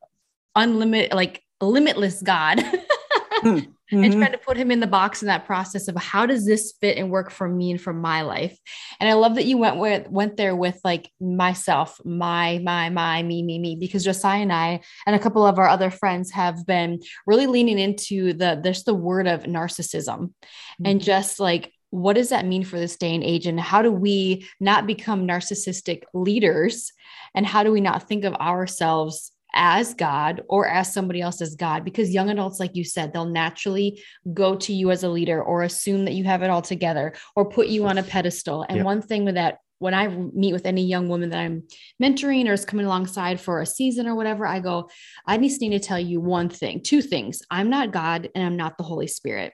unlimited, 0.55 1.13
like 1.13 1.43
limitless 1.61 2.21
God. 2.21 2.57
mm-hmm. 3.91 4.03
And 4.03 4.13
trying 4.13 4.33
to 4.33 4.37
put 4.37 4.57
him 4.57 4.69
in 4.69 4.81
the 4.81 4.87
box 4.87 5.21
in 5.21 5.27
that 5.27 5.45
process 5.45 5.87
of 5.87 5.95
how 5.95 6.25
does 6.25 6.45
this 6.45 6.73
fit 6.81 6.97
and 6.97 7.09
work 7.09 7.31
for 7.31 7.47
me 7.47 7.71
and 7.71 7.79
for 7.79 7.93
my 7.93 8.21
life. 8.21 8.57
And 8.99 9.09
I 9.09 9.13
love 9.13 9.35
that 9.35 9.45
you 9.45 9.57
went 9.57 9.77
with 9.77 10.09
went 10.09 10.35
there 10.35 10.55
with 10.55 10.77
like 10.83 11.09
myself, 11.21 11.97
my, 12.03 12.59
my, 12.61 12.89
my, 12.89 13.23
me, 13.23 13.43
me, 13.43 13.59
me, 13.59 13.77
because 13.79 14.03
Josiah 14.03 14.41
and 14.41 14.51
I 14.51 14.81
and 15.05 15.15
a 15.15 15.19
couple 15.19 15.45
of 15.45 15.57
our 15.57 15.69
other 15.69 15.89
friends 15.89 16.31
have 16.31 16.65
been 16.65 16.99
really 17.25 17.47
leaning 17.47 17.79
into 17.79 18.33
the 18.33 18.59
there's 18.61 18.83
the 18.83 18.93
word 18.93 19.25
of 19.25 19.43
narcissism 19.43 20.19
mm-hmm. 20.19 20.85
and 20.85 21.01
just 21.01 21.39
like 21.39 21.71
what 21.89 22.13
does 22.13 22.29
that 22.29 22.45
mean 22.45 22.63
for 22.63 22.79
this 22.79 22.97
day 22.97 23.13
and 23.15 23.23
age? 23.23 23.47
And 23.47 23.59
how 23.59 23.81
do 23.81 23.91
we 23.91 24.47
not 24.59 24.87
become 24.87 25.27
narcissistic 25.27 26.03
leaders? 26.13 26.91
And 27.33 27.45
how 27.45 27.63
do 27.63 27.71
we 27.71 27.81
not 27.81 28.07
think 28.07 28.23
of 28.23 28.33
ourselves 28.35 29.31
as 29.53 29.93
God 29.93 30.43
or 30.49 30.67
as 30.67 30.93
somebody 30.93 31.21
else 31.21 31.41
as 31.41 31.55
God? 31.55 31.85
Because 31.85 32.13
young 32.13 32.29
adults 32.29 32.59
like 32.59 32.75
you 32.75 32.83
said 32.83 33.13
they'll 33.13 33.25
naturally 33.25 34.03
go 34.33 34.55
to 34.57 34.73
you 34.73 34.91
as 34.91 35.03
a 35.03 35.09
leader 35.09 35.41
or 35.41 35.63
assume 35.63 36.05
that 36.05 36.13
you 36.13 36.25
have 36.25 36.43
it 36.43 36.49
all 36.49 36.61
together 36.61 37.13
or 37.35 37.49
put 37.49 37.67
you 37.67 37.85
on 37.87 37.97
a 37.97 38.03
pedestal. 38.03 38.65
And 38.67 38.77
yep. 38.77 38.85
one 38.85 39.01
thing 39.01 39.25
with 39.25 39.35
that 39.35 39.59
when 39.79 39.93
I 39.93 40.07
meet 40.07 40.53
with 40.53 40.65
any 40.65 40.83
young 40.83 41.07
woman 41.07 41.29
that 41.29 41.39
I'm 41.39 41.63
mentoring 42.01 42.47
or 42.47 42.53
is 42.53 42.65
coming 42.65 42.87
alongside 42.87 43.39
for 43.39 43.61
a 43.61 43.65
season 43.65 44.07
or 44.07 44.15
whatever, 44.15 44.45
I 44.45 44.59
go, 44.59 44.89
I 45.25 45.37
just 45.37 45.61
need 45.61 45.69
to 45.69 45.79
tell 45.79 45.99
you 45.99 46.19
one 46.19 46.49
thing, 46.49 46.81
two 46.81 47.01
things. 47.01 47.43
I'm 47.51 47.69
not 47.69 47.91
God 47.91 48.29
and 48.33 48.43
I'm 48.43 48.57
not 48.57 48.77
the 48.77 48.83
Holy 48.83 49.07
Spirit 49.07 49.53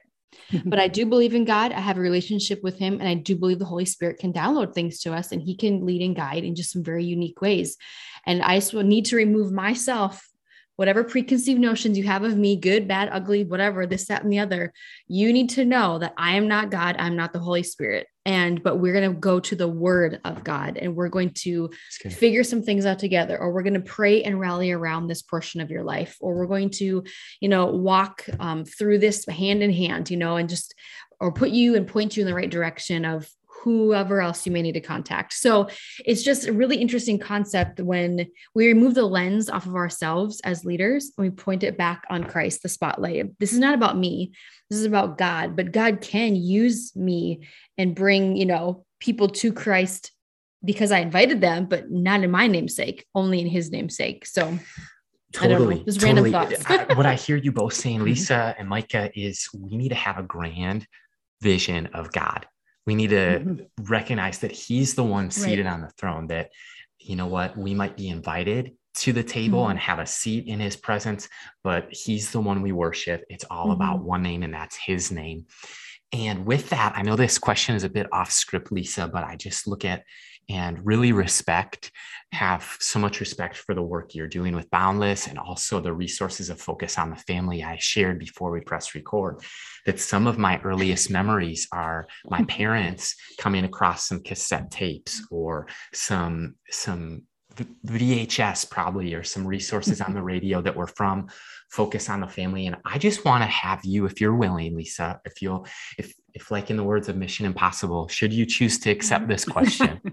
but 0.64 0.78
I 0.78 0.88
do 0.98 1.06
believe 1.06 1.34
in 1.34 1.44
God. 1.44 1.72
I 1.72 1.80
have 1.80 1.98
a 1.98 2.00
relationship 2.00 2.62
with 2.62 2.78
Him, 2.78 2.94
and 3.00 3.08
I 3.08 3.14
do 3.14 3.36
believe 3.36 3.58
the 3.58 3.64
Holy 3.64 3.84
Spirit 3.84 4.18
can 4.18 4.32
download 4.32 4.74
things 4.74 5.00
to 5.00 5.12
us 5.12 5.32
and 5.32 5.42
He 5.42 5.56
can 5.56 5.84
lead 5.84 6.02
and 6.02 6.16
guide 6.16 6.44
in 6.44 6.54
just 6.54 6.72
some 6.72 6.84
very 6.84 7.04
unique 7.04 7.40
ways. 7.40 7.76
And 8.26 8.42
I 8.42 8.56
just 8.56 8.72
will 8.72 8.82
need 8.82 9.06
to 9.06 9.16
remove 9.16 9.52
myself 9.52 10.26
whatever 10.76 11.04
preconceived 11.04 11.60
notions 11.60 11.96
you 11.96 12.04
have 12.04 12.24
of 12.24 12.36
me, 12.36 12.56
good, 12.56 12.88
bad, 12.88 13.08
ugly, 13.12 13.44
whatever, 13.44 13.86
this, 13.86 14.06
that, 14.06 14.22
and 14.24 14.32
the 14.32 14.40
other, 14.40 14.72
you 15.06 15.32
need 15.32 15.50
to 15.50 15.64
know 15.64 15.98
that 15.98 16.14
I 16.16 16.36
am 16.36 16.48
not 16.48 16.70
God. 16.70 16.96
I'm 16.98 17.16
not 17.16 17.32
the 17.32 17.38
Holy 17.38 17.62
Spirit. 17.62 18.06
And, 18.26 18.62
but 18.62 18.76
we're 18.76 18.94
going 18.94 19.12
to 19.12 19.20
go 19.20 19.38
to 19.38 19.54
the 19.54 19.68
word 19.68 20.20
of 20.24 20.44
God 20.44 20.78
and 20.78 20.96
we're 20.96 21.10
going 21.10 21.30
to 21.30 21.70
figure 22.10 22.42
some 22.42 22.62
things 22.62 22.86
out 22.86 22.98
together, 22.98 23.38
or 23.38 23.52
we're 23.52 23.62
going 23.62 23.74
to 23.74 23.80
pray 23.80 24.22
and 24.22 24.40
rally 24.40 24.70
around 24.70 25.08
this 25.08 25.20
portion 25.20 25.60
of 25.60 25.70
your 25.70 25.84
life, 25.84 26.16
or 26.20 26.34
we're 26.34 26.46
going 26.46 26.70
to, 26.70 27.04
you 27.40 27.48
know, 27.48 27.66
walk 27.66 28.24
um, 28.40 28.64
through 28.64 28.98
this 28.98 29.26
hand 29.26 29.62
in 29.62 29.72
hand, 29.72 30.10
you 30.10 30.16
know, 30.16 30.36
and 30.36 30.48
just, 30.48 30.74
or 31.20 31.32
put 31.32 31.50
you 31.50 31.76
and 31.76 31.86
point 31.86 32.16
you 32.16 32.22
in 32.22 32.26
the 32.26 32.34
right 32.34 32.50
direction 32.50 33.04
of 33.04 33.28
whoever 33.64 34.20
else 34.20 34.44
you 34.44 34.52
may 34.52 34.60
need 34.60 34.72
to 34.72 34.80
contact. 34.80 35.32
So 35.32 35.68
it's 36.04 36.22
just 36.22 36.46
a 36.46 36.52
really 36.52 36.76
interesting 36.76 37.18
concept 37.18 37.80
when 37.80 38.26
we 38.54 38.68
remove 38.68 38.94
the 38.94 39.06
lens 39.06 39.48
off 39.48 39.66
of 39.66 39.74
ourselves 39.74 40.40
as 40.42 40.66
leaders 40.66 41.12
and 41.16 41.24
we 41.26 41.30
point 41.30 41.62
it 41.62 41.78
back 41.78 42.04
on 42.10 42.24
Christ, 42.24 42.62
the 42.62 42.68
spotlight. 42.68 43.38
This 43.38 43.54
is 43.54 43.58
not 43.58 43.74
about 43.74 43.96
me. 43.96 44.32
This 44.68 44.78
is 44.78 44.84
about 44.84 45.16
God, 45.16 45.56
but 45.56 45.72
God 45.72 46.02
can 46.02 46.36
use 46.36 46.94
me 46.94 47.46
and 47.78 47.94
bring, 47.94 48.36
you 48.36 48.46
know, 48.46 48.84
people 49.00 49.28
to 49.28 49.52
Christ 49.52 50.12
because 50.62 50.92
I 50.92 50.98
invited 50.98 51.40
them, 51.40 51.66
but 51.66 51.90
not 51.90 52.22
in 52.22 52.30
my 52.30 52.46
namesake, 52.46 53.06
only 53.14 53.40
in 53.40 53.46
his 53.46 53.70
namesake. 53.70 54.26
So 54.26 54.58
totally 55.32 55.82
just 55.84 56.00
totally. 56.00 56.30
random 56.30 56.56
thoughts. 56.58 56.90
I, 56.90 56.94
what 56.94 57.06
i 57.06 57.14
hear 57.14 57.36
you 57.36 57.50
both 57.50 57.74
saying 57.74 57.96
mm-hmm. 57.96 58.04
lisa 58.04 58.54
and 58.56 58.68
micah 58.68 59.10
is 59.18 59.48
we 59.52 59.76
need 59.76 59.88
to 59.88 59.96
have 59.96 60.16
a 60.16 60.22
grand 60.22 60.86
vision 61.42 61.86
of 61.86 62.12
god 62.12 62.46
we 62.86 62.94
need 62.94 63.10
to 63.10 63.40
mm-hmm. 63.40 63.84
recognize 63.84 64.38
that 64.40 64.52
he's 64.52 64.94
the 64.94 65.04
one 65.04 65.30
seated 65.30 65.66
right. 65.66 65.72
on 65.72 65.80
the 65.80 65.90
throne 65.98 66.26
that 66.28 66.50
you 66.98 67.16
know 67.16 67.26
what 67.26 67.56
we 67.56 67.74
might 67.74 67.96
be 67.96 68.08
invited 68.08 68.72
to 68.94 69.12
the 69.12 69.22
table 69.22 69.62
mm-hmm. 69.62 69.72
and 69.72 69.80
have 69.80 69.98
a 69.98 70.06
seat 70.06 70.46
in 70.46 70.60
his 70.60 70.76
presence 70.76 71.28
but 71.62 71.86
he's 71.90 72.30
the 72.30 72.40
one 72.40 72.62
we 72.62 72.72
worship 72.72 73.24
it's 73.28 73.44
all 73.50 73.64
mm-hmm. 73.64 73.72
about 73.72 74.02
one 74.02 74.22
name 74.22 74.42
and 74.42 74.54
that's 74.54 74.76
his 74.76 75.10
name 75.10 75.46
and 76.12 76.46
with 76.46 76.68
that 76.70 76.92
i 76.96 77.02
know 77.02 77.16
this 77.16 77.38
question 77.38 77.74
is 77.74 77.84
a 77.84 77.88
bit 77.88 78.06
off 78.12 78.30
script 78.30 78.70
lisa 78.70 79.08
but 79.08 79.24
i 79.24 79.36
just 79.36 79.66
look 79.66 79.84
at 79.84 80.04
and 80.48 80.84
really 80.84 81.12
respect, 81.12 81.90
have 82.32 82.76
so 82.80 82.98
much 82.98 83.20
respect 83.20 83.56
for 83.56 83.74
the 83.74 83.82
work 83.82 84.14
you're 84.14 84.26
doing 84.26 84.54
with 84.54 84.70
Boundless 84.70 85.26
and 85.26 85.38
also 85.38 85.80
the 85.80 85.92
resources 85.92 86.50
of 86.50 86.60
Focus 86.60 86.98
on 86.98 87.10
the 87.10 87.16
Family 87.16 87.62
I 87.62 87.76
shared 87.78 88.18
before 88.18 88.50
we 88.50 88.60
press 88.60 88.94
record. 88.94 89.42
That 89.86 90.00
some 90.00 90.26
of 90.26 90.38
my 90.38 90.60
earliest 90.62 91.10
memories 91.10 91.68
are 91.72 92.06
my 92.26 92.44
parents 92.48 93.14
coming 93.38 93.64
across 93.64 94.08
some 94.08 94.22
cassette 94.22 94.70
tapes 94.70 95.22
or 95.30 95.68
some, 95.92 96.56
some 96.70 97.22
VHS 97.86 98.70
probably 98.70 99.14
or 99.14 99.22
some 99.22 99.46
resources 99.46 100.00
on 100.00 100.14
the 100.14 100.22
radio 100.32 100.60
that 100.62 100.76
were 100.76 100.86
from 100.86 101.28
focus 101.70 102.08
on 102.08 102.20
the 102.20 102.28
family 102.28 102.66
and 102.66 102.76
I 102.84 102.98
just 102.98 103.24
want 103.24 103.42
to 103.42 103.48
have 103.48 103.84
you 103.84 104.06
if 104.06 104.20
you're 104.20 104.34
willing 104.34 104.76
Lisa 104.76 105.20
if 105.24 105.42
you'll 105.42 105.66
if 105.98 106.14
if 106.32 106.50
like 106.50 106.70
in 106.70 106.76
the 106.76 106.84
words 106.84 107.08
of 107.08 107.16
Mission 107.16 107.46
Impossible 107.46 108.06
should 108.08 108.32
you 108.32 108.46
choose 108.46 108.78
to 108.80 108.90
accept 108.90 109.26
this 109.28 109.44
question 109.44 110.00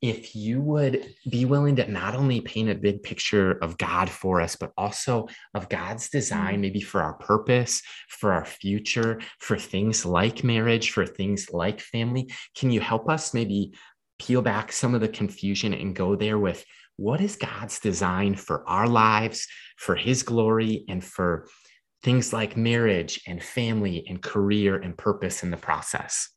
if 0.00 0.36
you 0.36 0.60
would 0.60 1.12
be 1.28 1.44
willing 1.44 1.76
to 1.76 1.90
not 1.90 2.14
only 2.14 2.40
paint 2.40 2.70
a 2.70 2.74
big 2.74 3.02
picture 3.02 3.58
of 3.62 3.76
God 3.76 4.08
for 4.08 4.40
us 4.40 4.56
but 4.56 4.72
also 4.78 5.26
of 5.54 5.68
God's 5.68 6.08
design 6.08 6.58
mm. 6.58 6.60
maybe 6.60 6.80
for 6.80 7.02
our 7.02 7.14
purpose 7.14 7.82
for 8.08 8.32
our 8.32 8.44
future 8.44 9.20
for 9.40 9.58
things 9.58 10.06
like 10.06 10.44
marriage 10.44 10.92
for 10.92 11.04
things 11.04 11.48
like 11.52 11.80
family 11.80 12.32
can 12.56 12.70
you 12.70 12.80
help 12.80 13.10
us 13.10 13.34
maybe 13.34 13.72
peel 14.18 14.42
back 14.42 14.72
some 14.72 14.94
of 14.94 15.00
the 15.00 15.08
confusion 15.08 15.74
and 15.74 15.94
go 15.94 16.16
there 16.16 16.38
with 16.38 16.64
what 16.96 17.20
is 17.20 17.36
God's 17.36 17.78
design 17.78 18.34
for 18.34 18.68
our 18.68 18.88
lives, 18.88 19.46
for 19.76 19.94
his 19.94 20.22
glory, 20.22 20.84
and 20.88 21.02
for 21.02 21.46
things 22.02 22.32
like 22.32 22.56
marriage 22.56 23.20
and 23.26 23.42
family 23.42 24.04
and 24.08 24.20
career 24.20 24.76
and 24.76 24.96
purpose 24.98 25.42
in 25.42 25.50
the 25.50 25.56
process? 25.56 26.28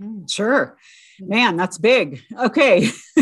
Mm, 0.00 0.30
sure. 0.30 0.76
Man, 1.20 1.56
that's 1.56 1.78
big. 1.78 2.22
Okay. 2.38 2.88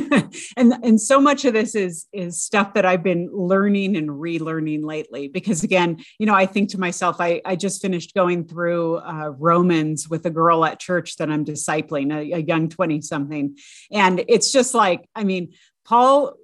and 0.57 0.73
and 0.83 1.01
so 1.01 1.21
much 1.21 1.45
of 1.45 1.53
this 1.53 1.75
is 1.75 2.07
is 2.13 2.41
stuff 2.41 2.75
that 2.75 2.87
I've 2.87 3.03
been 3.03 3.29
learning 3.33 3.97
and 3.97 4.09
relearning 4.09 4.85
lately 4.85 5.29
because 5.29 5.63
again, 5.63 5.99
you 6.19 6.27
know, 6.27 6.35
I 6.35 6.47
think 6.47 6.71
to 6.71 6.81
myself 6.81 7.17
I 7.21 7.41
I 7.45 7.57
just 7.57 7.83
finished 7.83 8.15
going 8.15 8.47
through 8.47 8.99
uh, 8.99 9.33
Romans 9.39 10.09
with 10.09 10.27
a 10.27 10.31
girl 10.31 10.65
at 10.65 10.81
church 10.81 11.17
that 11.17 11.31
I'm 11.31 11.45
discipling, 11.45 12.13
a, 12.13 12.37
a 12.37 12.39
young 12.39 12.69
20 12.69 13.01
something. 13.01 13.57
And 13.91 14.25
it's 14.29 14.53
just 14.53 14.75
like, 14.75 15.09
I 15.15 15.25
mean, 15.25 15.53
Paul 15.85 16.35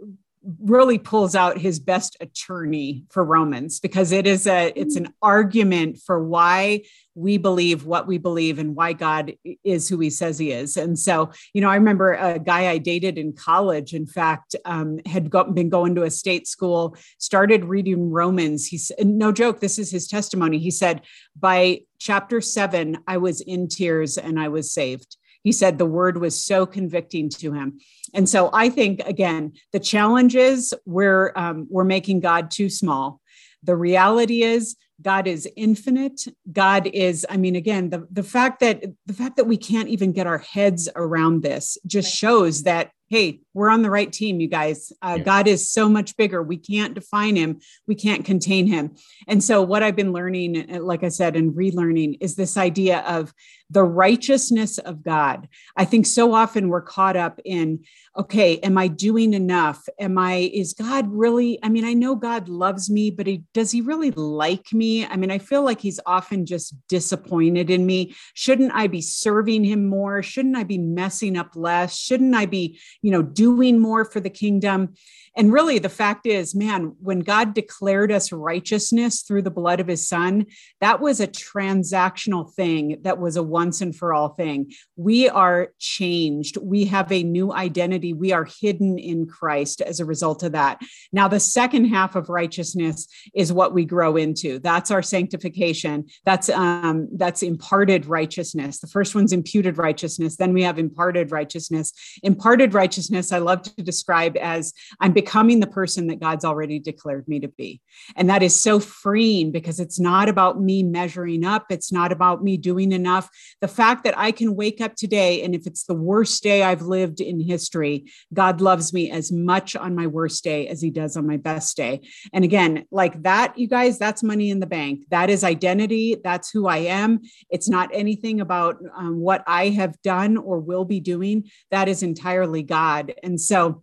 really 0.61 0.99
pulls 0.99 1.35
out 1.35 1.59
his 1.59 1.79
best 1.79 2.17
attorney 2.21 3.05
for 3.11 3.25
Romans 3.25 3.81
because 3.81 4.13
it 4.13 4.27
is 4.27 4.47
a 4.47 4.73
it's 4.77 4.97
an 4.97 5.13
argument 5.23 5.99
for 5.99 6.23
why 6.23 6.83
we 7.15 7.39
believe 7.39 7.87
what 7.87 8.07
we 8.07 8.19
believe 8.19 8.59
and 8.59 8.75
why 8.75 8.93
God 8.93 9.35
is 9.63 9.89
who 9.89 9.99
he 10.01 10.11
says 10.11 10.39
he 10.39 10.51
is. 10.51 10.77
And 10.77 10.99
so, 10.99 11.31
you 11.53 11.61
know, 11.61 11.71
I 11.71 11.77
remember 11.77 12.15
a 12.15 12.39
guy 12.39 12.69
I 12.69 12.79
dated 12.79 13.19
in 13.19 13.33
college, 13.33 13.95
in 13.95 14.07
fact, 14.07 14.57
um, 14.65 14.99
had 15.07 15.31
been 15.31 15.69
going 15.69 15.95
to 15.95 16.03
a 16.03 16.11
state 16.11 16.49
school, 16.49 16.97
started 17.19 17.65
reading 17.65 18.11
Romans. 18.11 18.67
He's 18.67 18.91
no 18.99 19.31
joke, 19.31 19.61
this 19.61 19.79
is 19.79 19.91
his 19.91 20.09
testimony. 20.09 20.59
He 20.59 20.73
said, 20.73 21.03
by 21.39 21.83
chapter 21.99 22.41
seven, 22.41 22.99
I 23.07 23.19
was 23.19 23.41
in 23.41 23.69
tears 23.69 24.19
and 24.19 24.39
I 24.41 24.49
was 24.49 24.73
saved 24.73 25.17
He 25.45 25.53
said 25.53 25.79
the 25.79 25.87
word 25.87 26.19
was 26.19 26.45
so 26.45 26.67
convicting 26.67 27.29
to 27.29 27.53
him. 27.53 27.79
And 28.13 28.29
so 28.29 28.51
I 28.53 28.71
think, 28.71 29.01
again, 29.01 29.53
the 29.73 29.79
challenge 29.79 30.35
is 30.35 30.75
we're, 30.85 31.33
um, 31.37 31.69
we're 31.71 31.85
making 31.85 32.21
God 32.21 32.51
too 32.51 32.69
small. 32.69 33.21
The 33.63 33.77
reality 33.77 34.43
is 34.43 34.77
God 35.01 35.27
is 35.27 35.49
infinite. 35.57 36.23
God 36.51 36.87
is, 36.87 37.27
I 37.29 37.37
mean, 37.37 37.57
again, 37.57 37.91
the, 37.91 38.07
the 38.11 38.23
fact 38.23 38.61
that 38.61 38.85
the 39.07 39.13
fact 39.13 39.37
that 39.37 39.47
we 39.47 39.57
can't 39.57 39.89
even 39.89 40.13
get 40.13 40.27
our 40.27 40.39
heads 40.39 40.89
around 40.97 41.43
this 41.43 41.77
just 41.87 42.15
shows 42.15 42.63
that 42.63 42.91
hey, 43.09 43.41
we're 43.55 43.71
on 43.71 43.83
the 43.83 43.91
right 43.91 44.13
team, 44.13 44.41
you 44.41 44.49
guys. 44.49 44.93
Uh, 45.01 45.15
yeah. 45.17 45.25
God 45.25 45.49
is 45.49 45.71
so 45.71 45.89
much 45.89 46.17
bigger. 46.17 46.43
We 46.43 46.57
can't 46.57 46.95
define 46.95 47.37
him, 47.37 47.61
we 47.87 47.95
can't 47.95 48.25
contain 48.25 48.67
him. 48.67 48.97
And 49.27 49.43
so, 49.43 49.63
what 49.63 49.83
I've 49.83 49.97
been 49.97 50.13
learning, 50.13 50.75
uh, 50.75 50.81
like 50.81 51.05
I 51.05 51.09
said, 51.09 51.37
and 51.37 51.55
relearning 51.55 52.19
is 52.21 52.35
this 52.35 52.57
idea 52.57 53.01
of 53.01 53.33
the 53.71 53.83
righteousness 53.83 54.79
of 54.79 55.03
God. 55.03 55.49
I 55.77 55.85
think 55.85 56.07
so 56.07 56.33
often 56.33 56.69
we're 56.69 56.83
caught 56.83 57.17
up 57.17 57.41
in, 57.45 57.85
okay, 58.17 58.59
am 58.59 58.79
I 58.79 58.89
doing 58.89 59.35
enough? 59.35 59.89
Am 59.99 60.19
I, 60.19 60.51
is 60.55 60.75
God 60.75 61.09
really, 61.11 61.59
I 61.63 61.69
mean, 61.69 61.85
I 61.85 61.95
know 61.95 62.15
God 62.15 62.49
loves 62.49 62.91
me, 62.91 63.11
but 63.11 63.27
he, 63.27 63.43
does 63.53 63.73
he 63.73 63.81
really 63.81 64.13
like 64.13 64.73
me? 64.73 65.07
I 65.07 65.17
mean, 65.17 65.31
I 65.31 65.39
feel 65.39 65.63
like 65.63 65.81
he's 65.81 65.99
often 66.07 66.47
just 66.47 66.75
disappointed 66.89 67.71
in 67.71 67.85
me. 67.87 68.15
Shouldn't 68.35 68.73
I 68.73 68.87
be 68.87 69.01
serving 69.01 69.65
him 69.65 69.89
more? 69.89 70.23
Shouldn't 70.23 70.57
I 70.57 70.65
be 70.65 70.79
messing 70.79 71.37
up 71.37 71.57
less? 71.57 71.99
Shouldn't 71.99 72.35
I 72.35 72.47
be, 72.47 72.79
you 73.03 73.11
know, 73.11 73.23
doing 73.23 73.44
more 73.53 74.05
for 74.05 74.21
the 74.21 74.31
kingdom? 74.31 74.95
And 75.37 75.53
really, 75.53 75.81
the 75.81 75.89
fact 75.89 76.27
is, 76.27 76.55
man, 76.55 76.95
when 77.01 77.21
God 77.21 77.55
declared 77.55 78.13
us 78.13 78.31
righteousness 78.31 79.23
through 79.23 79.43
the 79.43 79.51
blood 79.51 79.81
of 79.81 79.89
his 79.89 80.09
son, 80.09 80.47
that 80.81 81.01
was 81.01 81.19
a 81.19 81.27
transactional 81.27 82.53
thing 82.55 82.99
that 83.03 83.19
was 83.19 83.37
a 83.37 83.43
once 83.43 83.81
and 83.81 83.95
for 83.95 84.15
all 84.15 84.29
thing. 84.29 84.73
We 84.97 85.29
are 85.29 85.71
changed. 85.81 86.57
We 86.59 86.85
have 86.85 87.11
a 87.11 87.25
new 87.25 87.53
identity. 87.53 88.13
We 88.13 88.33
are 88.33 88.47
hidden 88.61 88.97
in 88.97 89.27
Christ 89.27 89.81
as 89.81 89.99
a 89.99 90.05
result 90.05 90.45
of 90.45 90.53
that. 90.53 90.81
Now, 91.13 91.27
the 91.27 91.41
second 91.41 91.87
half 91.87 92.15
of 92.15 92.29
righteousness 92.29 93.09
is 93.35 93.53
what 93.53 93.75
we 93.75 93.85
grow 93.85 94.17
into. 94.17 94.61
That's 94.61 94.93
our 94.93 95.03
sanctification. 95.03 96.07
That's 96.25 96.49
um, 96.49 97.09
that's 97.17 97.43
imparted 97.43 98.07
righteousness. 98.07 98.79
The 98.79 98.87
first 98.87 99.17
one's 99.17 99.33
imputed 99.33 99.79
righteousness. 99.79 100.37
Then 100.37 100.53
we 100.53 100.63
have 100.63 100.79
imparted 100.79 101.33
righteousness. 101.33 101.93
Imparted 102.23 102.73
righteousness, 102.73 103.33
I 103.35 103.39
love 103.39 103.63
to 103.63 103.83
describe 103.83 104.37
as 104.37 104.73
I'm 105.01 105.13
becoming 105.13 105.61
the 105.61 105.67
person 105.67 106.07
that 106.07 106.21
God's 106.21 106.45
already 106.45 106.79
declared 106.79 107.29
me 107.29 107.41
to 107.41 107.49
be. 107.49 107.81
And 108.17 108.31
that 108.31 108.43
is 108.43 108.59
so 108.59 108.81
freeing 108.81 109.53
because 109.53 109.81
it's 109.81 110.01
not 110.01 110.29
about 110.29 110.61
me 110.61 110.83
measuring 110.83 111.45
up, 111.45 111.67
it's 111.71 111.93
not 111.93 112.13
about 112.13 112.43
me 112.43 112.57
doing 112.57 112.93
enough. 112.93 113.29
The 113.61 113.69
fact 113.69 114.05
that 114.05 114.17
I 114.17 114.31
can 114.31 114.57
wake 114.57 114.81
up 114.81 114.95
today, 114.95 115.43
and 115.43 115.55
if 115.55 115.67
it's 115.67 115.85
the 115.85 115.95
worst 115.95 116.43
day 116.43 116.63
I've 116.63 116.83
lived 116.83 117.21
in 117.21 117.41
history, 117.41 118.11
God 118.33 118.61
loves 118.61 118.93
me 118.93 119.11
as 119.11 119.31
much 119.31 119.77
on 119.77 119.95
my 119.95 120.07
worst 120.07 120.45
day 120.45 120.69
as 120.69 120.81
he 120.81 120.91
does 120.91 121.17
on 121.17 121.27
my 121.27 121.37
best 121.37 121.77
day. 121.77 122.01
And 122.33 122.45
again, 122.45 122.85
like 122.91 123.23
that, 123.23 123.59
you 123.59 123.69
guys, 123.69 123.99
that's 123.99 124.23
money 124.23 124.51
in 124.51 124.61
the 124.61 124.67
bank. 124.67 125.05
That 125.11 125.31
is 125.31 125.45
identity. 125.45 126.17
That's 126.23 126.51
who 126.51 126.67
I 126.67 126.79
am. 126.79 127.21
It's 127.51 127.69
not 127.69 127.91
anything 127.93 128.41
about 128.41 128.77
um, 128.97 129.21
what 129.21 129.43
I 129.47 129.69
have 129.71 130.01
done 130.03 130.37
or 130.37 130.59
will 130.61 130.85
be 130.85 131.01
doing. 131.01 131.51
That 131.71 131.89
is 131.89 132.03
entirely 132.03 132.63
God. 132.63 133.15
And 133.25 133.41
so, 133.41 133.83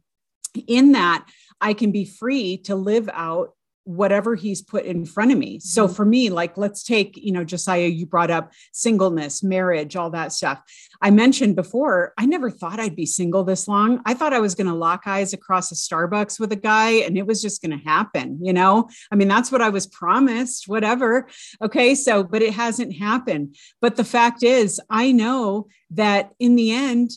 in 0.67 0.91
that 0.93 1.25
I 1.59 1.73
can 1.73 1.91
be 1.91 2.05
free 2.05 2.57
to 2.59 2.75
live 2.75 3.09
out 3.13 3.53
whatever 3.83 4.35
he's 4.35 4.61
put 4.61 4.85
in 4.85 5.05
front 5.05 5.31
of 5.31 5.37
me. 5.37 5.59
So 5.59 5.85
mm-hmm. 5.85 5.95
for 5.95 6.05
me, 6.05 6.29
like 6.29 6.55
let's 6.55 6.83
take, 6.83 7.17
you 7.17 7.31
know, 7.31 7.43
Josiah, 7.43 7.87
you 7.87 8.05
brought 8.05 8.29
up 8.29 8.51
singleness, 8.71 9.41
marriage, 9.41 9.95
all 9.95 10.11
that 10.11 10.31
stuff. 10.31 10.61
I 11.01 11.09
mentioned 11.09 11.55
before, 11.55 12.13
I 12.17 12.27
never 12.27 12.51
thought 12.51 12.79
I'd 12.79 12.95
be 12.95 13.07
single 13.07 13.43
this 13.43 13.67
long. 13.67 13.99
I 14.05 14.13
thought 14.13 14.33
I 14.33 14.39
was 14.39 14.53
going 14.53 14.67
to 14.67 14.73
lock 14.73 15.07
eyes 15.07 15.33
across 15.33 15.71
a 15.71 15.75
Starbucks 15.75 16.39
with 16.39 16.51
a 16.51 16.57
guy 16.57 16.91
and 16.91 17.17
it 17.17 17.25
was 17.25 17.41
just 17.41 17.61
going 17.61 17.77
to 17.77 17.83
happen, 17.83 18.37
you 18.41 18.53
know? 18.53 18.87
I 19.11 19.15
mean, 19.15 19.27
that's 19.27 19.51
what 19.51 19.63
I 19.63 19.69
was 19.69 19.87
promised, 19.87 20.67
whatever. 20.67 21.27
Okay. 21.61 21.95
So, 21.95 22.23
but 22.23 22.43
it 22.43 22.53
hasn't 22.53 22.95
happened. 22.95 23.55
But 23.81 23.95
the 23.95 24.03
fact 24.03 24.43
is, 24.43 24.79
I 24.91 25.11
know 25.11 25.67
that 25.89 26.33
in 26.39 26.55
the 26.55 26.71
end, 26.71 27.11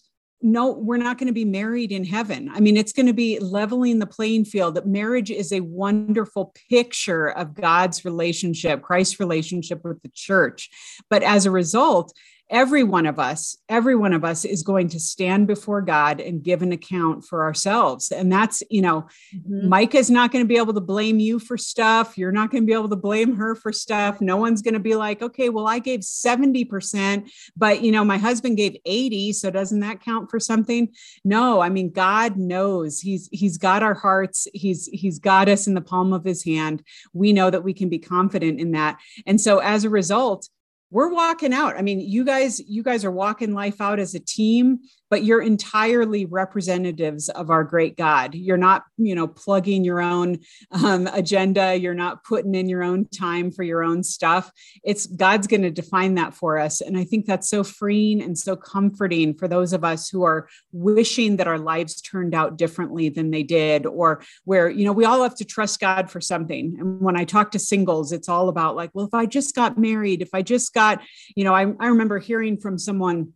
no, 0.44 0.72
we're 0.72 0.98
not 0.98 1.16
going 1.16 1.28
to 1.28 1.32
be 1.32 1.46
married 1.46 1.90
in 1.90 2.04
heaven. 2.04 2.50
I 2.52 2.60
mean, 2.60 2.76
it's 2.76 2.92
going 2.92 3.06
to 3.06 3.14
be 3.14 3.38
leveling 3.38 3.98
the 3.98 4.06
playing 4.06 4.44
field. 4.44 4.74
That 4.74 4.86
marriage 4.86 5.30
is 5.30 5.52
a 5.52 5.60
wonderful 5.60 6.54
picture 6.68 7.28
of 7.28 7.54
God's 7.54 8.04
relationship, 8.04 8.82
Christ's 8.82 9.18
relationship 9.18 9.82
with 9.82 10.02
the 10.02 10.10
church. 10.10 10.68
But 11.08 11.22
as 11.22 11.46
a 11.46 11.50
result, 11.50 12.12
every 12.50 12.84
one 12.84 13.06
of 13.06 13.18
us, 13.18 13.56
every 13.68 13.96
one 13.96 14.12
of 14.12 14.24
us 14.24 14.44
is 14.44 14.62
going 14.62 14.88
to 14.88 15.00
stand 15.00 15.46
before 15.46 15.80
God 15.80 16.20
and 16.20 16.42
give 16.42 16.62
an 16.62 16.72
account 16.72 17.24
for 17.24 17.42
ourselves. 17.42 18.10
And 18.10 18.30
that's, 18.30 18.62
you 18.70 18.82
know, 18.82 19.06
mm-hmm. 19.34 19.68
Micah 19.68 19.98
is 19.98 20.10
not 20.10 20.30
going 20.30 20.44
to 20.44 20.48
be 20.48 20.58
able 20.58 20.74
to 20.74 20.80
blame 20.80 21.18
you 21.18 21.38
for 21.38 21.56
stuff. 21.56 22.18
You're 22.18 22.32
not 22.32 22.50
going 22.50 22.62
to 22.62 22.66
be 22.66 22.74
able 22.74 22.90
to 22.90 22.96
blame 22.96 23.36
her 23.36 23.54
for 23.54 23.72
stuff. 23.72 24.20
No 24.20 24.36
one's 24.36 24.62
going 24.62 24.74
to 24.74 24.80
be 24.80 24.94
like, 24.94 25.22
okay, 25.22 25.48
well, 25.48 25.66
I 25.66 25.78
gave 25.78 26.00
70%, 26.00 27.30
but, 27.56 27.82
you 27.82 27.90
know, 27.90 28.04
my 28.04 28.18
husband 28.18 28.56
gave 28.56 28.76
80. 28.84 29.32
So 29.32 29.50
doesn't 29.50 29.80
that 29.80 30.02
count 30.02 30.30
for 30.30 30.38
something? 30.38 30.88
No, 31.24 31.60
I 31.60 31.70
mean, 31.70 31.90
God 31.90 32.36
knows 32.36 33.00
he's, 33.00 33.28
he's 33.32 33.56
got 33.58 33.82
our 33.82 33.94
hearts. 33.94 34.46
He's, 34.52 34.86
he's 34.86 35.18
got 35.18 35.48
us 35.48 35.66
in 35.66 35.74
the 35.74 35.80
palm 35.80 36.12
of 36.12 36.24
his 36.24 36.44
hand. 36.44 36.82
We 37.12 37.32
know 37.32 37.50
that 37.50 37.64
we 37.64 37.72
can 37.72 37.88
be 37.88 37.98
confident 37.98 38.60
in 38.60 38.72
that. 38.72 38.98
And 39.26 39.40
so 39.40 39.58
as 39.58 39.84
a 39.84 39.90
result, 39.90 40.48
we're 40.94 41.12
walking 41.12 41.52
out. 41.52 41.76
I 41.76 41.82
mean, 41.82 41.98
you 41.98 42.24
guys, 42.24 42.60
you 42.60 42.84
guys 42.84 43.04
are 43.04 43.10
walking 43.10 43.52
life 43.52 43.80
out 43.80 43.98
as 43.98 44.14
a 44.14 44.20
team 44.20 44.78
but 45.14 45.22
you're 45.22 45.40
entirely 45.40 46.26
representatives 46.26 47.28
of 47.28 47.48
our 47.48 47.62
great 47.62 47.96
God. 47.96 48.34
You're 48.34 48.56
not, 48.56 48.82
you 48.96 49.14
know, 49.14 49.28
plugging 49.28 49.84
your 49.84 50.00
own 50.00 50.40
um, 50.72 51.06
agenda. 51.06 51.76
You're 51.76 51.94
not 51.94 52.24
putting 52.24 52.56
in 52.56 52.68
your 52.68 52.82
own 52.82 53.06
time 53.06 53.52
for 53.52 53.62
your 53.62 53.84
own 53.84 54.02
stuff. 54.02 54.50
It's 54.82 55.06
God's 55.06 55.46
going 55.46 55.62
to 55.62 55.70
define 55.70 56.16
that 56.16 56.34
for 56.34 56.58
us. 56.58 56.80
And 56.80 56.98
I 56.98 57.04
think 57.04 57.26
that's 57.26 57.48
so 57.48 57.62
freeing 57.62 58.20
and 58.20 58.36
so 58.36 58.56
comforting 58.56 59.34
for 59.34 59.46
those 59.46 59.72
of 59.72 59.84
us 59.84 60.08
who 60.08 60.24
are 60.24 60.48
wishing 60.72 61.36
that 61.36 61.46
our 61.46 61.60
lives 61.60 62.00
turned 62.00 62.34
out 62.34 62.58
differently 62.58 63.08
than 63.08 63.30
they 63.30 63.44
did, 63.44 63.86
or 63.86 64.20
where, 64.42 64.68
you 64.68 64.84
know, 64.84 64.92
we 64.92 65.04
all 65.04 65.22
have 65.22 65.36
to 65.36 65.44
trust 65.44 65.78
God 65.78 66.10
for 66.10 66.20
something. 66.20 66.74
And 66.80 67.00
when 67.00 67.16
I 67.16 67.24
talk 67.24 67.52
to 67.52 67.60
singles, 67.60 68.10
it's 68.10 68.28
all 68.28 68.48
about 68.48 68.74
like, 68.74 68.90
well, 68.94 69.06
if 69.06 69.14
I 69.14 69.26
just 69.26 69.54
got 69.54 69.78
married, 69.78 70.22
if 70.22 70.30
I 70.34 70.42
just 70.42 70.74
got, 70.74 71.00
you 71.36 71.44
know, 71.44 71.54
I, 71.54 71.72
I 71.78 71.86
remember 71.86 72.18
hearing 72.18 72.56
from 72.56 72.78
someone 72.78 73.32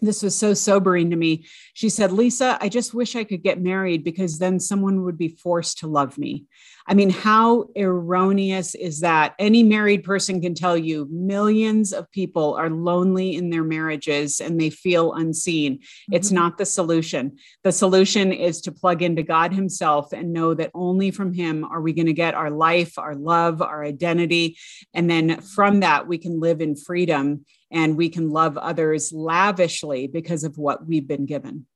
this 0.00 0.22
was 0.22 0.36
so 0.36 0.54
sobering 0.54 1.10
to 1.10 1.16
me. 1.16 1.46
She 1.74 1.88
said, 1.88 2.12
Lisa, 2.12 2.58
I 2.60 2.68
just 2.68 2.94
wish 2.94 3.16
I 3.16 3.24
could 3.24 3.42
get 3.42 3.60
married 3.60 4.04
because 4.04 4.38
then 4.38 4.60
someone 4.60 5.04
would 5.04 5.18
be 5.18 5.28
forced 5.28 5.78
to 5.78 5.86
love 5.86 6.18
me. 6.18 6.46
I 6.90 6.94
mean, 6.94 7.10
how 7.10 7.66
erroneous 7.76 8.74
is 8.74 8.98
that? 9.00 9.36
Any 9.38 9.62
married 9.62 10.02
person 10.02 10.40
can 10.40 10.54
tell 10.54 10.76
you 10.76 11.06
millions 11.08 11.92
of 11.92 12.10
people 12.10 12.54
are 12.54 12.68
lonely 12.68 13.36
in 13.36 13.48
their 13.48 13.62
marriages 13.62 14.40
and 14.40 14.60
they 14.60 14.70
feel 14.70 15.12
unseen. 15.12 15.76
Mm-hmm. 15.76 16.14
It's 16.14 16.32
not 16.32 16.58
the 16.58 16.66
solution. 16.66 17.36
The 17.62 17.70
solution 17.70 18.32
is 18.32 18.60
to 18.62 18.72
plug 18.72 19.02
into 19.02 19.22
God 19.22 19.52
Himself 19.52 20.12
and 20.12 20.32
know 20.32 20.52
that 20.54 20.72
only 20.74 21.12
from 21.12 21.32
Him 21.32 21.64
are 21.64 21.80
we 21.80 21.92
going 21.92 22.06
to 22.06 22.12
get 22.12 22.34
our 22.34 22.50
life, 22.50 22.98
our 22.98 23.14
love, 23.14 23.62
our 23.62 23.84
identity. 23.84 24.58
And 24.92 25.08
then 25.08 25.40
from 25.42 25.80
that, 25.80 26.08
we 26.08 26.18
can 26.18 26.40
live 26.40 26.60
in 26.60 26.74
freedom 26.74 27.46
and 27.70 27.96
we 27.96 28.08
can 28.08 28.30
love 28.30 28.58
others 28.58 29.12
lavishly 29.12 30.08
because 30.08 30.42
of 30.42 30.58
what 30.58 30.88
we've 30.88 31.06
been 31.06 31.26
given. 31.26 31.66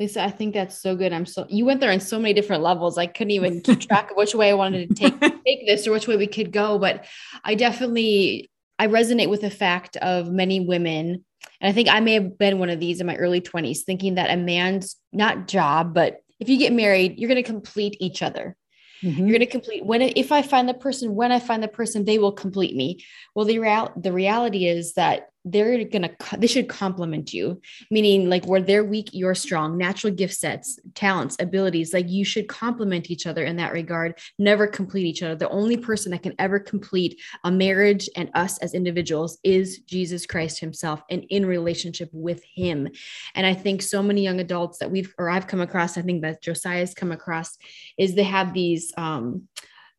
Lisa, 0.00 0.24
I 0.24 0.30
think 0.30 0.54
that's 0.54 0.80
so 0.80 0.96
good. 0.96 1.12
I'm 1.12 1.26
so 1.26 1.46
you 1.50 1.66
went 1.66 1.80
there 1.80 1.90
in 1.90 2.00
so 2.00 2.18
many 2.18 2.32
different 2.32 2.62
levels. 2.62 2.96
I 2.96 3.06
couldn't 3.06 3.32
even 3.32 3.60
keep 3.60 3.80
track 3.88 4.10
of 4.10 4.16
which 4.16 4.34
way 4.34 4.48
I 4.48 4.54
wanted 4.54 4.88
to 4.88 4.94
take 4.94 5.20
take 5.44 5.66
this 5.66 5.86
or 5.86 5.92
which 5.92 6.08
way 6.08 6.16
we 6.16 6.26
could 6.26 6.52
go. 6.52 6.78
But 6.78 7.04
I 7.44 7.54
definitely 7.54 8.50
I 8.78 8.86
resonate 8.86 9.28
with 9.28 9.42
the 9.42 9.50
fact 9.50 9.98
of 9.98 10.32
many 10.32 10.58
women, 10.60 11.22
and 11.60 11.68
I 11.68 11.72
think 11.72 11.90
I 11.90 12.00
may 12.00 12.14
have 12.14 12.38
been 12.38 12.58
one 12.58 12.70
of 12.70 12.80
these 12.80 12.98
in 13.00 13.06
my 13.06 13.16
early 13.16 13.42
20s, 13.42 13.80
thinking 13.80 14.14
that 14.14 14.30
a 14.30 14.38
man's 14.38 14.96
not 15.12 15.46
job, 15.46 15.92
but 15.92 16.22
if 16.40 16.48
you 16.48 16.56
get 16.56 16.72
married, 16.72 17.18
you're 17.18 17.28
going 17.28 17.42
to 17.42 17.42
complete 17.42 17.98
each 18.00 18.22
other. 18.22 18.56
Mm-hmm. 19.02 19.20
You're 19.20 19.38
going 19.38 19.40
to 19.40 19.46
complete 19.46 19.84
when 19.84 20.00
if 20.00 20.32
I 20.32 20.40
find 20.40 20.66
the 20.66 20.74
person, 20.74 21.14
when 21.14 21.30
I 21.30 21.40
find 21.40 21.62
the 21.62 21.68
person, 21.68 22.06
they 22.06 22.18
will 22.18 22.32
complete 22.32 22.74
me. 22.74 23.04
Well, 23.34 23.44
the 23.44 23.58
real 23.58 23.92
the 23.96 24.12
reality 24.12 24.64
is 24.64 24.94
that 24.94 25.28
they're 25.44 25.84
gonna 25.84 26.10
they 26.36 26.46
should 26.46 26.68
complement 26.68 27.32
you. 27.32 27.60
Meaning 27.90 28.28
like 28.28 28.46
where 28.46 28.60
they're 28.60 28.84
weak 28.84 29.10
you're 29.12 29.34
strong. 29.34 29.78
Natural 29.78 30.12
gift 30.12 30.34
sets 30.34 30.78
talents 30.94 31.36
abilities 31.40 31.94
like 31.94 32.08
you 32.08 32.24
should 32.24 32.48
complement 32.48 33.10
each 33.10 33.26
other 33.26 33.44
in 33.44 33.56
that 33.56 33.72
regard. 33.72 34.18
Never 34.38 34.66
complete 34.66 35.06
each 35.06 35.22
other. 35.22 35.34
The 35.34 35.48
only 35.48 35.76
person 35.76 36.12
that 36.12 36.22
can 36.22 36.34
ever 36.38 36.60
complete 36.60 37.20
a 37.44 37.50
marriage 37.50 38.08
and 38.16 38.30
us 38.34 38.58
as 38.58 38.74
individuals 38.74 39.38
is 39.42 39.78
jesus 39.80 40.26
christ 40.26 40.60
himself 40.60 41.02
and 41.10 41.24
in 41.30 41.46
relationship 41.46 42.10
with 42.12 42.42
him. 42.44 42.88
And 43.34 43.46
i 43.46 43.54
think 43.54 43.82
so 43.82 44.02
many 44.02 44.22
young 44.22 44.40
adults 44.40 44.78
that 44.78 44.90
we've 44.90 45.14
or 45.18 45.30
i've 45.30 45.46
come 45.46 45.60
across 45.60 45.96
i 45.96 46.02
think 46.02 46.22
that 46.22 46.42
josiah's 46.42 46.94
come 46.94 47.12
across 47.12 47.56
is 47.98 48.14
they 48.14 48.22
have 48.22 48.52
these 48.52 48.92
um 48.96 49.48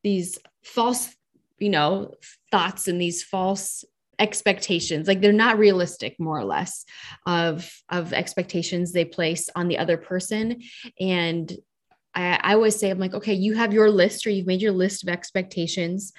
these 0.03 0.37
false 0.63 1.15
you 1.59 1.69
know 1.69 2.13
thoughts 2.51 2.87
and 2.87 2.99
these 2.99 3.23
false 3.23 3.85
expectations 4.21 5.07
like 5.07 5.19
they're 5.19 5.33
not 5.33 5.57
realistic 5.57 6.15
more 6.19 6.37
or 6.37 6.45
less 6.45 6.85
of 7.25 7.69
of 7.89 8.13
expectations 8.13 8.93
they 8.93 9.03
place 9.03 9.49
on 9.55 9.67
the 9.67 9.79
other 9.79 9.97
person 9.97 10.61
and 10.99 11.51
I, 12.13 12.39
I 12.41 12.53
always 12.53 12.77
say 12.77 12.91
i'm 12.91 12.99
like 12.99 13.15
okay 13.15 13.33
you 13.33 13.55
have 13.55 13.73
your 13.73 13.89
list 13.89 14.27
or 14.27 14.29
you've 14.29 14.45
made 14.45 14.61
your 14.61 14.73
list 14.73 15.01
of 15.01 15.09
expectations 15.09 16.13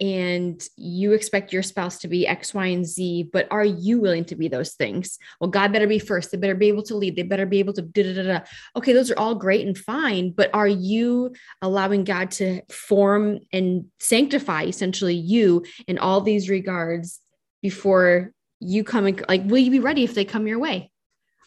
and 0.00 0.66
you 0.76 1.12
expect 1.12 1.52
your 1.52 1.62
spouse 1.62 1.98
to 1.98 2.08
be 2.08 2.26
X, 2.26 2.54
Y, 2.54 2.66
and 2.68 2.86
Z, 2.86 3.28
but 3.34 3.46
are 3.50 3.66
you 3.66 4.00
willing 4.00 4.24
to 4.26 4.34
be 4.34 4.48
those 4.48 4.72
things? 4.72 5.18
Well, 5.38 5.50
God 5.50 5.74
better 5.74 5.86
be 5.86 5.98
first. 5.98 6.30
They 6.30 6.38
better 6.38 6.54
be 6.54 6.68
able 6.68 6.84
to 6.84 6.96
lead. 6.96 7.16
They 7.16 7.22
better 7.22 7.44
be 7.44 7.58
able 7.58 7.74
to 7.74 7.82
da 7.82 8.02
da 8.02 8.14
da. 8.14 8.22
da. 8.22 8.40
Okay, 8.76 8.94
those 8.94 9.10
are 9.10 9.18
all 9.18 9.34
great 9.34 9.66
and 9.66 9.76
fine, 9.76 10.30
but 10.30 10.48
are 10.54 10.66
you 10.66 11.34
allowing 11.60 12.04
God 12.04 12.30
to 12.32 12.62
form 12.70 13.40
and 13.52 13.86
sanctify 13.98 14.62
essentially 14.64 15.16
you 15.16 15.66
in 15.86 15.98
all 15.98 16.22
these 16.22 16.48
regards 16.48 17.20
before 17.62 18.32
you 18.60 18.84
come 18.84 19.06
and 19.06 19.24
like, 19.28 19.42
will 19.44 19.58
you 19.58 19.70
be 19.70 19.80
ready 19.80 20.04
if 20.04 20.14
they 20.14 20.24
come 20.24 20.46
your 20.46 20.58
way? 20.58 20.90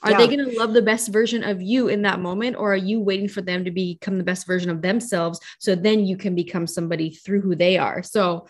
Are 0.04 0.12
yeah. 0.12 0.18
they 0.18 0.28
going 0.28 0.50
to 0.50 0.58
love 0.58 0.74
the 0.74 0.82
best 0.82 1.14
version 1.14 1.44
of 1.44 1.62
you 1.62 1.88
in 1.88 2.02
that 2.02 2.20
moment, 2.20 2.58
or 2.58 2.74
are 2.74 2.78
you 2.78 3.00
waiting 3.00 3.30
for 3.30 3.42
them 3.42 3.64
to 3.64 3.72
become 3.72 4.18
the 4.18 4.24
best 4.24 4.46
version 4.46 4.70
of 4.70 4.82
themselves 4.82 5.40
so 5.60 5.76
then 5.76 6.06
you 6.06 6.18
can 6.18 6.36
become 6.36 6.68
somebody 6.68 7.12
through 7.12 7.40
who 7.40 7.56
they 7.56 7.78
are? 7.78 8.04
So 8.04 8.48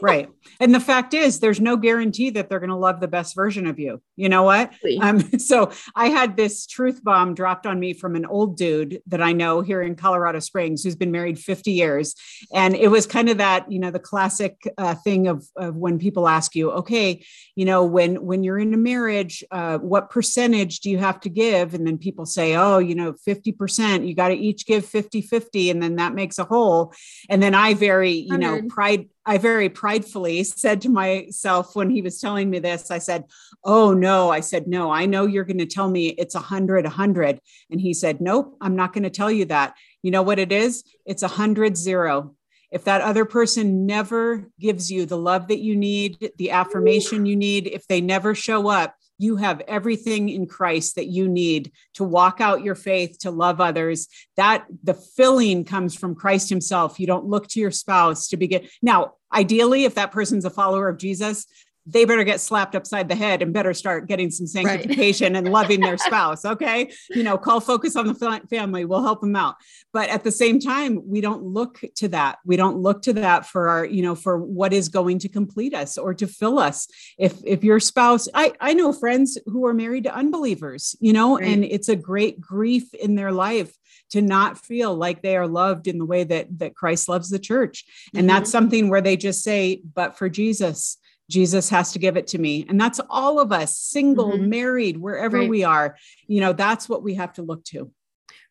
right. 0.00 0.28
And 0.60 0.74
the 0.74 0.80
fact 0.80 1.14
is, 1.14 1.40
there's 1.40 1.60
no 1.60 1.76
guarantee 1.76 2.30
that 2.30 2.48
they're 2.48 2.60
going 2.60 2.70
to 2.70 2.76
love 2.76 3.00
the 3.00 3.08
best 3.08 3.34
version 3.34 3.66
of 3.66 3.78
you. 3.78 4.00
You 4.16 4.28
know 4.28 4.42
what? 4.42 4.72
Um, 5.00 5.20
so 5.38 5.70
I 5.94 6.08
had 6.08 6.36
this 6.36 6.66
truth 6.66 7.02
bomb 7.02 7.34
dropped 7.34 7.66
on 7.66 7.78
me 7.78 7.92
from 7.92 8.16
an 8.16 8.26
old 8.26 8.56
dude 8.56 9.02
that 9.06 9.20
I 9.22 9.32
know 9.32 9.60
here 9.60 9.82
in 9.82 9.94
Colorado 9.94 10.38
Springs 10.40 10.82
who's 10.82 10.96
been 10.96 11.12
married 11.12 11.38
50 11.38 11.72
years. 11.72 12.14
And 12.52 12.74
it 12.74 12.88
was 12.88 13.06
kind 13.06 13.28
of 13.28 13.38
that, 13.38 13.70
you 13.70 13.78
know, 13.78 13.90
the 13.90 13.98
classic 13.98 14.56
uh, 14.78 14.94
thing 14.94 15.26
of, 15.26 15.46
of 15.56 15.76
when 15.76 15.98
people 15.98 16.28
ask 16.28 16.54
you, 16.54 16.70
okay, 16.72 17.24
you 17.54 17.64
know, 17.64 17.84
when, 17.84 18.24
when 18.24 18.42
you're 18.42 18.58
in 18.58 18.74
a 18.74 18.78
marriage, 18.78 19.44
uh, 19.50 19.78
what 19.78 20.10
percentage 20.10 20.80
do 20.80 20.90
you 20.90 20.98
have 20.98 21.20
to 21.20 21.28
give? 21.28 21.74
And 21.74 21.86
then 21.86 21.98
people 21.98 22.26
say, 22.26 22.56
oh, 22.56 22.78
you 22.78 22.94
know, 22.94 23.14
50%, 23.26 24.06
you 24.06 24.14
got 24.14 24.28
to 24.28 24.34
each 24.34 24.66
give 24.66 24.84
50, 24.86 25.22
50. 25.22 25.70
And 25.70 25.82
then 25.82 25.96
that 25.96 26.14
makes 26.14 26.38
a 26.38 26.44
whole. 26.44 26.94
And 27.28 27.42
then 27.42 27.54
I 27.54 27.74
very, 27.74 28.12
you 28.12 28.38
100. 28.38 28.62
know, 28.62 28.68
pride, 28.68 29.08
I 29.28 29.36
very 29.36 29.68
pridefully 29.68 30.42
said 30.42 30.80
to 30.80 30.88
myself 30.88 31.76
when 31.76 31.90
he 31.90 32.00
was 32.00 32.18
telling 32.18 32.48
me 32.48 32.60
this, 32.60 32.90
I 32.90 32.96
said, 32.96 33.24
Oh, 33.62 33.92
no. 33.92 34.30
I 34.30 34.40
said, 34.40 34.66
No, 34.66 34.90
I 34.90 35.04
know 35.04 35.26
you're 35.26 35.44
going 35.44 35.58
to 35.58 35.66
tell 35.66 35.90
me 35.90 36.08
it's 36.08 36.34
a 36.34 36.40
hundred, 36.40 36.86
a 36.86 36.88
hundred. 36.90 37.38
And 37.70 37.78
he 37.78 37.92
said, 37.92 38.22
Nope, 38.22 38.56
I'm 38.62 38.74
not 38.74 38.94
going 38.94 39.02
to 39.02 39.10
tell 39.10 39.30
you 39.30 39.44
that. 39.44 39.74
You 40.02 40.12
know 40.12 40.22
what 40.22 40.38
it 40.38 40.50
is? 40.50 40.82
It's 41.04 41.22
a 41.22 41.28
hundred 41.28 41.76
zero. 41.76 42.36
If 42.70 42.84
that 42.84 43.02
other 43.02 43.26
person 43.26 43.84
never 43.84 44.48
gives 44.58 44.90
you 44.90 45.04
the 45.04 45.18
love 45.18 45.48
that 45.48 45.60
you 45.60 45.76
need, 45.76 46.32
the 46.38 46.52
affirmation 46.52 47.26
you 47.26 47.36
need, 47.36 47.66
if 47.66 47.86
they 47.86 48.00
never 48.00 48.34
show 48.34 48.68
up, 48.68 48.94
you 49.18 49.36
have 49.36 49.60
everything 49.68 50.28
in 50.28 50.46
Christ 50.46 50.94
that 50.94 51.08
you 51.08 51.28
need 51.28 51.72
to 51.94 52.04
walk 52.04 52.40
out 52.40 52.62
your 52.62 52.74
faith, 52.74 53.18
to 53.20 53.30
love 53.30 53.60
others. 53.60 54.08
That 54.36 54.66
the 54.84 54.94
filling 54.94 55.64
comes 55.64 55.94
from 55.94 56.14
Christ 56.14 56.48
Himself. 56.48 57.00
You 57.00 57.06
don't 57.06 57.26
look 57.26 57.48
to 57.48 57.60
your 57.60 57.72
spouse 57.72 58.28
to 58.28 58.36
begin. 58.36 58.68
Now, 58.80 59.14
ideally, 59.32 59.84
if 59.84 59.96
that 59.96 60.12
person's 60.12 60.44
a 60.44 60.50
follower 60.50 60.88
of 60.88 60.98
Jesus, 60.98 61.46
they 61.88 62.04
better 62.04 62.24
get 62.24 62.40
slapped 62.40 62.74
upside 62.74 63.08
the 63.08 63.14
head 63.14 63.40
and 63.40 63.52
better 63.52 63.72
start 63.72 64.08
getting 64.08 64.30
some 64.30 64.46
sanctification 64.46 65.32
right. 65.32 65.38
and 65.38 65.50
loving 65.50 65.80
their 65.80 65.96
spouse. 65.96 66.44
Okay. 66.44 66.92
You 67.10 67.22
know, 67.22 67.38
call 67.38 67.60
focus 67.60 67.96
on 67.96 68.06
the 68.06 68.42
family. 68.50 68.84
We'll 68.84 69.02
help 69.02 69.22
them 69.22 69.34
out. 69.34 69.56
But 69.92 70.10
at 70.10 70.22
the 70.22 70.30
same 70.30 70.60
time, 70.60 71.00
we 71.06 71.20
don't 71.20 71.42
look 71.42 71.80
to 71.96 72.08
that. 72.08 72.38
We 72.44 72.56
don't 72.56 72.76
look 72.76 73.02
to 73.02 73.14
that 73.14 73.46
for 73.46 73.68
our, 73.68 73.84
you 73.86 74.02
know, 74.02 74.14
for 74.14 74.38
what 74.38 74.72
is 74.72 74.88
going 74.88 75.18
to 75.20 75.28
complete 75.28 75.74
us 75.74 75.96
or 75.96 76.12
to 76.14 76.26
fill 76.26 76.58
us. 76.58 76.86
If, 77.18 77.40
if 77.44 77.64
your 77.64 77.80
spouse, 77.80 78.28
I, 78.34 78.52
I 78.60 78.74
know 78.74 78.92
friends 78.92 79.38
who 79.46 79.66
are 79.66 79.74
married 79.74 80.04
to 80.04 80.14
unbelievers, 80.14 80.94
you 81.00 81.14
know, 81.14 81.38
right. 81.38 81.48
and 81.48 81.64
it's 81.64 81.88
a 81.88 81.96
great 81.96 82.40
grief 82.40 82.92
in 82.94 83.14
their 83.14 83.32
life 83.32 83.74
to 84.10 84.22
not 84.22 84.58
feel 84.58 84.94
like 84.94 85.22
they 85.22 85.36
are 85.36 85.46
loved 85.46 85.86
in 85.86 85.98
the 85.98 86.04
way 86.04 86.24
that 86.24 86.46
that 86.58 86.74
Christ 86.74 87.08
loves 87.08 87.28
the 87.30 87.38
church. 87.38 87.84
And 88.14 88.20
mm-hmm. 88.20 88.28
that's 88.28 88.50
something 88.50 88.88
where 88.88 89.00
they 89.00 89.16
just 89.16 89.42
say, 89.42 89.82
but 89.94 90.16
for 90.16 90.28
Jesus, 90.28 90.97
Jesus 91.28 91.68
has 91.68 91.92
to 91.92 91.98
give 91.98 92.16
it 92.16 92.26
to 92.28 92.38
me. 92.38 92.64
And 92.68 92.80
that's 92.80 93.00
all 93.10 93.38
of 93.38 93.52
us, 93.52 93.76
single, 93.76 94.32
mm-hmm. 94.32 94.48
married, 94.48 94.96
wherever 94.96 95.38
right. 95.38 95.48
we 95.48 95.64
are. 95.64 95.96
You 96.26 96.40
know, 96.40 96.52
that's 96.52 96.88
what 96.88 97.02
we 97.02 97.14
have 97.14 97.34
to 97.34 97.42
look 97.42 97.64
to. 97.66 97.90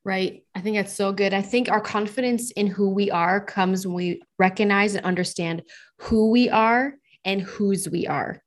Right. 0.03 0.43
I 0.55 0.61
think 0.61 0.77
that's 0.77 0.93
so 0.93 1.11
good. 1.11 1.33
I 1.33 1.41
think 1.41 1.69
our 1.69 1.81
confidence 1.81 2.51
in 2.51 2.67
who 2.67 2.89
we 2.89 3.11
are 3.11 3.41
comes 3.41 3.85
when 3.85 3.95
we 3.95 4.21
recognize 4.39 4.95
and 4.95 5.05
understand 5.05 5.63
who 5.97 6.31
we 6.31 6.49
are 6.49 6.93
and 7.25 7.41
whose 7.41 7.89
we 7.89 8.07
are. 8.07 8.41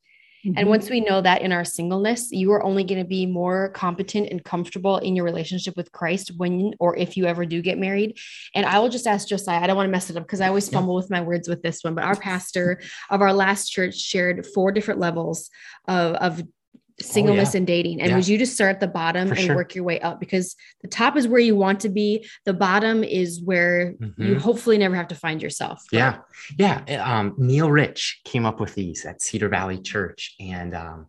Mm-hmm. 0.45 0.59
And 0.59 0.69
once 0.69 0.89
we 0.89 1.01
know 1.01 1.21
that 1.21 1.43
in 1.43 1.53
our 1.53 1.65
singleness, 1.65 2.31
you 2.31 2.53
are 2.53 2.63
only 2.63 2.85
going 2.85 3.01
to 3.01 3.07
be 3.07 3.27
more 3.27 3.71
competent 3.71 4.29
and 4.31 4.43
comfortable 4.43 4.99
in 4.99 5.15
your 5.15 5.25
relationship 5.25 5.77
with 5.77 5.93
Christ 5.93 6.33
when 6.37 6.73
or 6.81 6.97
if 6.97 7.17
you 7.17 7.27
ever 7.27 7.45
do 7.45 7.61
get 7.63 7.79
married. 7.79 8.19
And 8.55 8.65
I 8.65 8.79
will 8.79 8.89
just 8.89 9.07
ask 9.07 9.29
Josiah, 9.29 9.61
I 9.61 9.67
don't 9.67 9.77
want 9.77 9.89
to 9.89 9.93
mess 9.93 10.11
it 10.11 10.17
up 10.17 10.25
because 10.25 10.41
I 10.41 10.49
always 10.49 10.69
fumble 10.69 10.95
yeah. 10.95 11.03
with 11.03 11.11
my 11.11 11.21
words 11.21 11.49
with 11.49 11.63
this 11.63 11.83
one, 11.83 11.95
but 11.95 12.05
our 12.05 12.17
pastor 12.17 12.81
of 13.11 13.21
our 13.21 13.33
last 13.33 13.69
church 13.69 13.97
shared 13.97 14.47
four 14.47 14.73
different 14.73 15.01
levels 15.01 15.51
of, 15.87 16.15
of 16.15 16.43
singleness 17.01 17.51
oh, 17.51 17.53
yeah. 17.53 17.57
and 17.59 17.67
dating 17.67 18.01
and 18.01 18.11
yeah. 18.11 18.17
would 18.17 18.29
you 18.29 18.39
just 18.39 18.55
start 18.55 18.71
at 18.71 18.81
the 18.81 18.87
bottom 18.87 19.29
For 19.29 19.35
and 19.35 19.43
sure. 19.43 19.57
work 19.57 19.75
your 19.75 19.85
way 19.85 20.01
up 20.01 20.21
because 20.21 20.55
the 20.83 20.89
top 20.89 21.17
is 21.17 21.27
where 21.27 21.41
you 21.41 21.57
want 21.57 21.81
to 21.81 21.89
be 21.89 22.27
the 22.45 22.53
bottom 22.53 23.03
is 23.03 23.41
where 23.43 23.93
mm-hmm. 23.93 24.23
you 24.23 24.39
hopefully 24.39 24.79
never 24.79 24.95
have 24.95 25.09
to 25.09 25.15
find 25.15 25.43
yourself 25.43 25.83
yeah 25.93 26.19
yeah 26.59 26.83
eh, 26.87 26.97
um, 26.97 27.35
neil 27.39 27.71
rich 27.71 28.21
came 28.25 28.45
up 28.45 28.61
with 28.61 28.75
these 28.75 29.05
at 29.05 29.23
cedar 29.23 29.49
valley 29.49 29.81
church 29.81 30.35
and 30.41 30.75
um, 30.75 31.07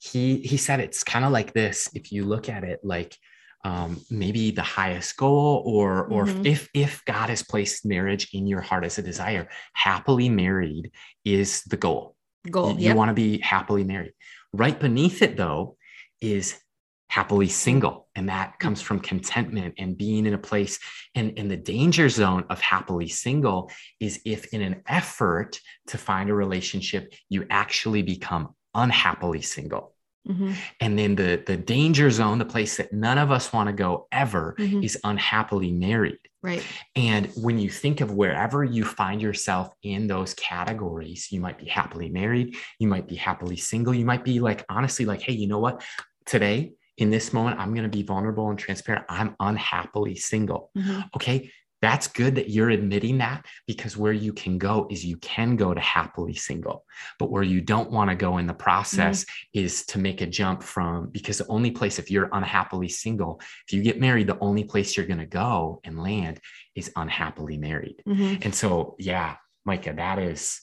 he 0.00 0.38
he 0.38 0.56
said 0.56 0.80
it's 0.80 1.04
kind 1.04 1.24
of 1.24 1.32
like 1.32 1.52
this 1.52 1.88
if 1.94 2.12
you 2.12 2.24
look 2.24 2.48
at 2.48 2.64
it 2.64 2.80
like 2.82 3.16
um, 3.64 3.98
maybe 4.10 4.50
the 4.50 4.62
highest 4.62 5.16
goal 5.16 5.62
or 5.66 6.06
or 6.06 6.26
mm-hmm. 6.26 6.46
if 6.46 6.68
if 6.74 7.04
god 7.06 7.30
has 7.30 7.42
placed 7.42 7.86
marriage 7.86 8.28
in 8.32 8.46
your 8.46 8.60
heart 8.60 8.84
as 8.84 8.98
a 8.98 9.02
desire 9.02 9.48
happily 9.72 10.28
married 10.28 10.90
is 11.24 11.62
the 11.64 11.76
goal 11.76 12.14
goal 12.50 12.72
you, 12.72 12.80
yep. 12.80 12.90
you 12.90 12.94
want 12.94 13.08
to 13.08 13.14
be 13.14 13.38
happily 13.38 13.84
married 13.84 14.12
Right 14.56 14.78
beneath 14.78 15.20
it, 15.20 15.36
though, 15.36 15.76
is 16.20 16.60
happily 17.08 17.48
single. 17.48 18.08
And 18.14 18.28
that 18.28 18.58
comes 18.58 18.80
from 18.80 19.00
contentment 19.00 19.74
and 19.78 19.98
being 19.98 20.26
in 20.26 20.34
a 20.34 20.38
place. 20.38 20.78
And, 21.14 21.36
and 21.36 21.50
the 21.50 21.56
danger 21.56 22.08
zone 22.08 22.44
of 22.50 22.60
happily 22.60 23.08
single 23.08 23.70
is 24.00 24.20
if, 24.24 24.52
in 24.54 24.62
an 24.62 24.82
effort 24.86 25.60
to 25.88 25.98
find 25.98 26.30
a 26.30 26.34
relationship, 26.34 27.12
you 27.28 27.46
actually 27.50 28.02
become 28.02 28.54
unhappily 28.74 29.42
single. 29.42 29.94
Mm-hmm. 30.28 30.52
And 30.80 30.98
then 30.98 31.14
the, 31.16 31.42
the 31.44 31.56
danger 31.56 32.10
zone, 32.10 32.38
the 32.38 32.44
place 32.44 32.76
that 32.78 32.92
none 32.92 33.18
of 33.18 33.30
us 33.30 33.52
want 33.52 33.68
to 33.68 33.72
go 33.72 34.06
ever, 34.10 34.54
mm-hmm. 34.58 34.82
is 34.82 34.98
unhappily 35.04 35.72
married. 35.72 36.18
Right. 36.44 36.62
And 36.94 37.32
when 37.36 37.58
you 37.58 37.70
think 37.70 38.02
of 38.02 38.12
wherever 38.12 38.62
you 38.62 38.84
find 38.84 39.22
yourself 39.22 39.72
in 39.82 40.06
those 40.06 40.34
categories, 40.34 41.32
you 41.32 41.40
might 41.40 41.56
be 41.56 41.64
happily 41.64 42.10
married, 42.10 42.56
you 42.78 42.86
might 42.86 43.08
be 43.08 43.14
happily 43.14 43.56
single, 43.56 43.94
you 43.94 44.04
might 44.04 44.24
be 44.24 44.40
like, 44.40 44.62
honestly, 44.68 45.06
like, 45.06 45.22
hey, 45.22 45.32
you 45.32 45.46
know 45.46 45.58
what? 45.58 45.82
Today, 46.26 46.74
in 46.98 47.08
this 47.08 47.32
moment, 47.32 47.58
I'm 47.58 47.72
going 47.72 47.90
to 47.90 47.96
be 47.96 48.02
vulnerable 48.02 48.50
and 48.50 48.58
transparent. 48.58 49.06
I'm 49.08 49.34
unhappily 49.40 50.16
single. 50.16 50.70
Mm-hmm. 50.76 51.00
Okay 51.16 51.50
that's 51.84 52.08
good 52.08 52.34
that 52.34 52.48
you're 52.48 52.70
admitting 52.70 53.18
that 53.18 53.44
because 53.66 53.94
where 53.94 54.14
you 54.14 54.32
can 54.32 54.56
go 54.56 54.86
is 54.90 55.04
you 55.04 55.18
can 55.18 55.54
go 55.54 55.74
to 55.74 55.80
happily 55.82 56.32
single 56.32 56.82
but 57.18 57.30
where 57.30 57.42
you 57.42 57.60
don't 57.60 57.90
want 57.90 58.08
to 58.08 58.16
go 58.16 58.38
in 58.38 58.46
the 58.46 58.54
process 58.54 59.24
mm-hmm. 59.24 59.64
is 59.64 59.84
to 59.84 59.98
make 59.98 60.22
a 60.22 60.26
jump 60.26 60.62
from 60.62 61.10
because 61.10 61.36
the 61.36 61.46
only 61.48 61.70
place 61.70 61.98
if 61.98 62.10
you're 62.10 62.30
unhappily 62.32 62.88
single 62.88 63.38
if 63.68 63.74
you 63.74 63.82
get 63.82 64.00
married 64.00 64.26
the 64.26 64.38
only 64.38 64.64
place 64.64 64.96
you're 64.96 65.04
going 65.04 65.18
to 65.18 65.26
go 65.26 65.78
and 65.84 66.02
land 66.02 66.40
is 66.74 66.90
unhappily 66.96 67.58
married 67.58 68.02
mm-hmm. 68.08 68.36
and 68.40 68.54
so 68.54 68.96
yeah 68.98 69.36
micah 69.66 69.92
that 69.92 70.18
is 70.18 70.62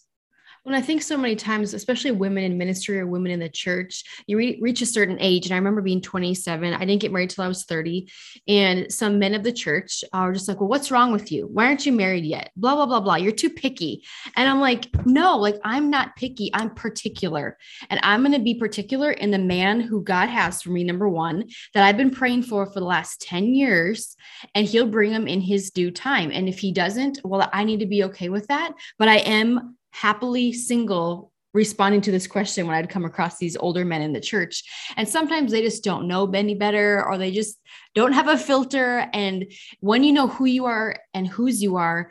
when 0.63 0.75
I 0.75 0.81
think 0.81 1.01
so 1.01 1.17
many 1.17 1.35
times, 1.35 1.73
especially 1.73 2.11
women 2.11 2.43
in 2.43 2.57
ministry 2.57 2.99
or 2.99 3.07
women 3.07 3.31
in 3.31 3.39
the 3.39 3.49
church, 3.49 4.03
you 4.27 4.37
re- 4.37 4.59
reach 4.61 4.81
a 4.81 4.85
certain 4.85 5.17
age. 5.19 5.45
And 5.45 5.53
I 5.53 5.57
remember 5.57 5.81
being 5.81 6.01
27. 6.01 6.73
I 6.73 6.79
didn't 6.79 7.01
get 7.01 7.11
married 7.11 7.31
till 7.31 7.43
I 7.43 7.47
was 7.47 7.65
30. 7.65 8.09
And 8.47 8.91
some 8.91 9.17
men 9.17 9.33
of 9.33 9.43
the 9.43 9.51
church 9.51 10.03
are 10.13 10.33
just 10.33 10.47
like, 10.47 10.59
well, 10.59 10.69
what's 10.69 10.91
wrong 10.91 11.11
with 11.11 11.31
you? 11.31 11.47
Why 11.47 11.65
aren't 11.65 11.85
you 11.85 11.91
married 11.91 12.25
yet? 12.25 12.51
Blah, 12.55 12.75
blah, 12.75 12.85
blah, 12.85 12.99
blah. 12.99 13.15
You're 13.15 13.31
too 13.31 13.49
picky. 13.49 14.03
And 14.35 14.47
I'm 14.47 14.59
like, 14.59 14.87
no, 15.05 15.37
like 15.37 15.59
I'm 15.63 15.89
not 15.89 16.15
picky. 16.15 16.51
I'm 16.53 16.75
particular. 16.75 17.57
And 17.89 17.99
I'm 18.03 18.21
going 18.21 18.33
to 18.33 18.39
be 18.39 18.55
particular 18.55 19.11
in 19.11 19.31
the 19.31 19.39
man 19.39 19.81
who 19.81 20.03
God 20.03 20.29
has 20.29 20.61
for 20.61 20.69
me, 20.69 20.83
number 20.83 21.09
one, 21.09 21.49
that 21.73 21.83
I've 21.83 21.97
been 21.97 22.11
praying 22.11 22.43
for 22.43 22.67
for 22.67 22.79
the 22.79 22.85
last 22.85 23.21
10 23.21 23.55
years. 23.55 24.15
And 24.53 24.67
he'll 24.67 24.85
bring 24.85 25.11
him 25.11 25.27
in 25.27 25.41
his 25.41 25.71
due 25.71 25.89
time. 25.89 26.31
And 26.31 26.47
if 26.47 26.59
he 26.59 26.71
doesn't, 26.71 27.19
well, 27.23 27.49
I 27.51 27.63
need 27.63 27.79
to 27.79 27.87
be 27.87 28.03
okay 28.05 28.29
with 28.29 28.47
that. 28.47 28.73
But 28.99 29.07
I 29.07 29.17
am 29.17 29.77
happily 29.91 30.53
single 30.53 31.31
responding 31.53 32.01
to 32.01 32.11
this 32.11 32.27
question 32.27 32.65
when 32.65 32.75
I'd 32.75 32.89
come 32.89 33.03
across 33.03 33.37
these 33.37 33.57
older 33.57 33.83
men 33.83 34.01
in 34.01 34.13
the 34.13 34.21
church. 34.21 34.63
And 34.95 35.07
sometimes 35.07 35.51
they 35.51 35.61
just 35.61 35.83
don't 35.83 36.07
know 36.07 36.29
any 36.31 36.55
better 36.55 37.03
or 37.05 37.17
they 37.17 37.31
just 37.31 37.59
don't 37.93 38.13
have 38.13 38.29
a 38.29 38.37
filter. 38.37 39.09
And 39.13 39.51
when 39.81 40.03
you 40.03 40.13
know 40.13 40.27
who 40.27 40.45
you 40.45 40.65
are 40.65 40.95
and 41.13 41.27
whose 41.27 41.61
you 41.61 41.75
are, 41.75 42.09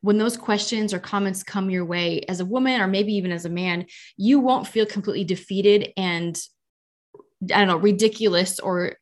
when 0.00 0.18
those 0.18 0.36
questions 0.36 0.92
or 0.92 0.98
comments 0.98 1.42
come 1.42 1.70
your 1.70 1.84
way 1.84 2.20
as 2.28 2.40
a 2.40 2.44
woman 2.44 2.80
or 2.80 2.86
maybe 2.86 3.14
even 3.14 3.32
as 3.32 3.44
a 3.44 3.50
man, 3.50 3.86
you 4.16 4.38
won't 4.40 4.66
feel 4.66 4.84
completely 4.84 5.24
defeated 5.24 5.92
and 5.96 6.38
I 7.52 7.58
don't 7.58 7.68
know, 7.68 7.76
ridiculous 7.76 8.58
or 8.58 8.96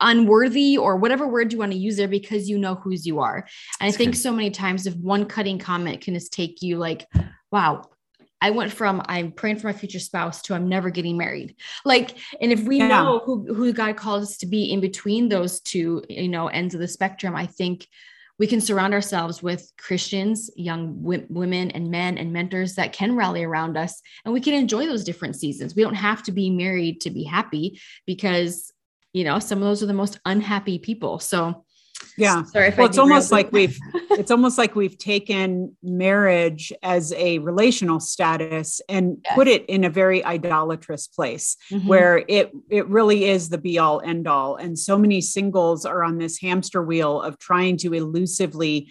unworthy 0.00 0.78
or 0.78 0.96
whatever 0.96 1.26
word 1.26 1.52
you 1.52 1.58
want 1.58 1.72
to 1.72 1.78
use 1.78 1.96
there 1.96 2.08
because 2.08 2.48
you 2.48 2.58
know 2.58 2.74
whose 2.74 3.06
you 3.06 3.20
are. 3.20 3.46
And 3.80 3.88
I 3.88 3.96
think 3.96 4.14
so 4.14 4.32
many 4.32 4.50
times 4.50 4.86
if 4.86 4.94
one 4.96 5.26
cutting 5.26 5.58
comment 5.58 6.00
can 6.00 6.14
just 6.14 6.32
take 6.32 6.62
you 6.62 6.78
like, 6.78 7.06
wow, 7.50 7.84
I 8.40 8.50
went 8.50 8.72
from 8.72 9.02
I'm 9.06 9.32
praying 9.32 9.58
for 9.58 9.66
my 9.66 9.72
future 9.72 10.00
spouse 10.00 10.42
to 10.42 10.54
I'm 10.54 10.68
never 10.68 10.90
getting 10.90 11.18
married. 11.18 11.56
Like, 11.84 12.16
and 12.40 12.52
if 12.52 12.62
we 12.62 12.78
yeah. 12.78 12.88
know 12.88 13.22
who, 13.24 13.52
who 13.52 13.72
God 13.72 13.96
calls 13.96 14.30
us 14.30 14.36
to 14.38 14.46
be 14.46 14.72
in 14.72 14.80
between 14.80 15.28
those 15.28 15.60
two, 15.60 16.02
you 16.08 16.28
know, 16.28 16.48
ends 16.48 16.74
of 16.74 16.80
the 16.80 16.88
spectrum, 16.88 17.36
I 17.36 17.46
think 17.46 17.86
we 18.38 18.46
can 18.46 18.62
surround 18.62 18.94
ourselves 18.94 19.42
with 19.42 19.70
Christians, 19.76 20.50
young 20.56 21.02
w- 21.02 21.26
women 21.28 21.70
and 21.72 21.90
men 21.90 22.16
and 22.16 22.32
mentors 22.32 22.76
that 22.76 22.94
can 22.94 23.14
rally 23.14 23.44
around 23.44 23.76
us 23.76 24.00
and 24.24 24.32
we 24.32 24.40
can 24.40 24.54
enjoy 24.54 24.86
those 24.86 25.04
different 25.04 25.36
seasons. 25.36 25.76
We 25.76 25.82
don't 25.82 25.94
have 25.94 26.22
to 26.22 26.32
be 26.32 26.48
married 26.48 27.02
to 27.02 27.10
be 27.10 27.22
happy 27.22 27.78
because, 28.06 28.72
you 29.12 29.24
know, 29.24 29.38
some 29.38 29.58
of 29.58 29.64
those 29.64 29.82
are 29.82 29.86
the 29.86 29.92
most 29.92 30.18
unhappy 30.24 30.78
people. 30.78 31.18
So, 31.18 31.64
yeah 32.16 32.42
Sorry 32.44 32.72
well 32.76 32.86
it's 32.86 32.98
almost 32.98 33.30
like 33.30 33.52
we've 33.52 33.78
it's 34.10 34.30
almost 34.30 34.58
like 34.58 34.74
we've 34.74 34.98
taken 34.98 35.76
marriage 35.82 36.72
as 36.82 37.12
a 37.12 37.38
relational 37.38 38.00
status 38.00 38.80
and 38.88 39.18
yes. 39.24 39.34
put 39.34 39.48
it 39.48 39.64
in 39.66 39.84
a 39.84 39.90
very 39.90 40.24
idolatrous 40.24 41.06
place 41.06 41.56
mm-hmm. 41.70 41.86
where 41.86 42.24
it 42.28 42.52
it 42.68 42.86
really 42.88 43.24
is 43.24 43.48
the 43.48 43.58
be 43.58 43.78
all 43.78 44.00
end 44.00 44.26
all 44.26 44.56
and 44.56 44.78
so 44.78 44.98
many 44.98 45.20
singles 45.20 45.84
are 45.84 46.02
on 46.02 46.18
this 46.18 46.40
hamster 46.40 46.82
wheel 46.82 47.20
of 47.20 47.38
trying 47.38 47.76
to 47.76 47.92
elusively 47.94 48.90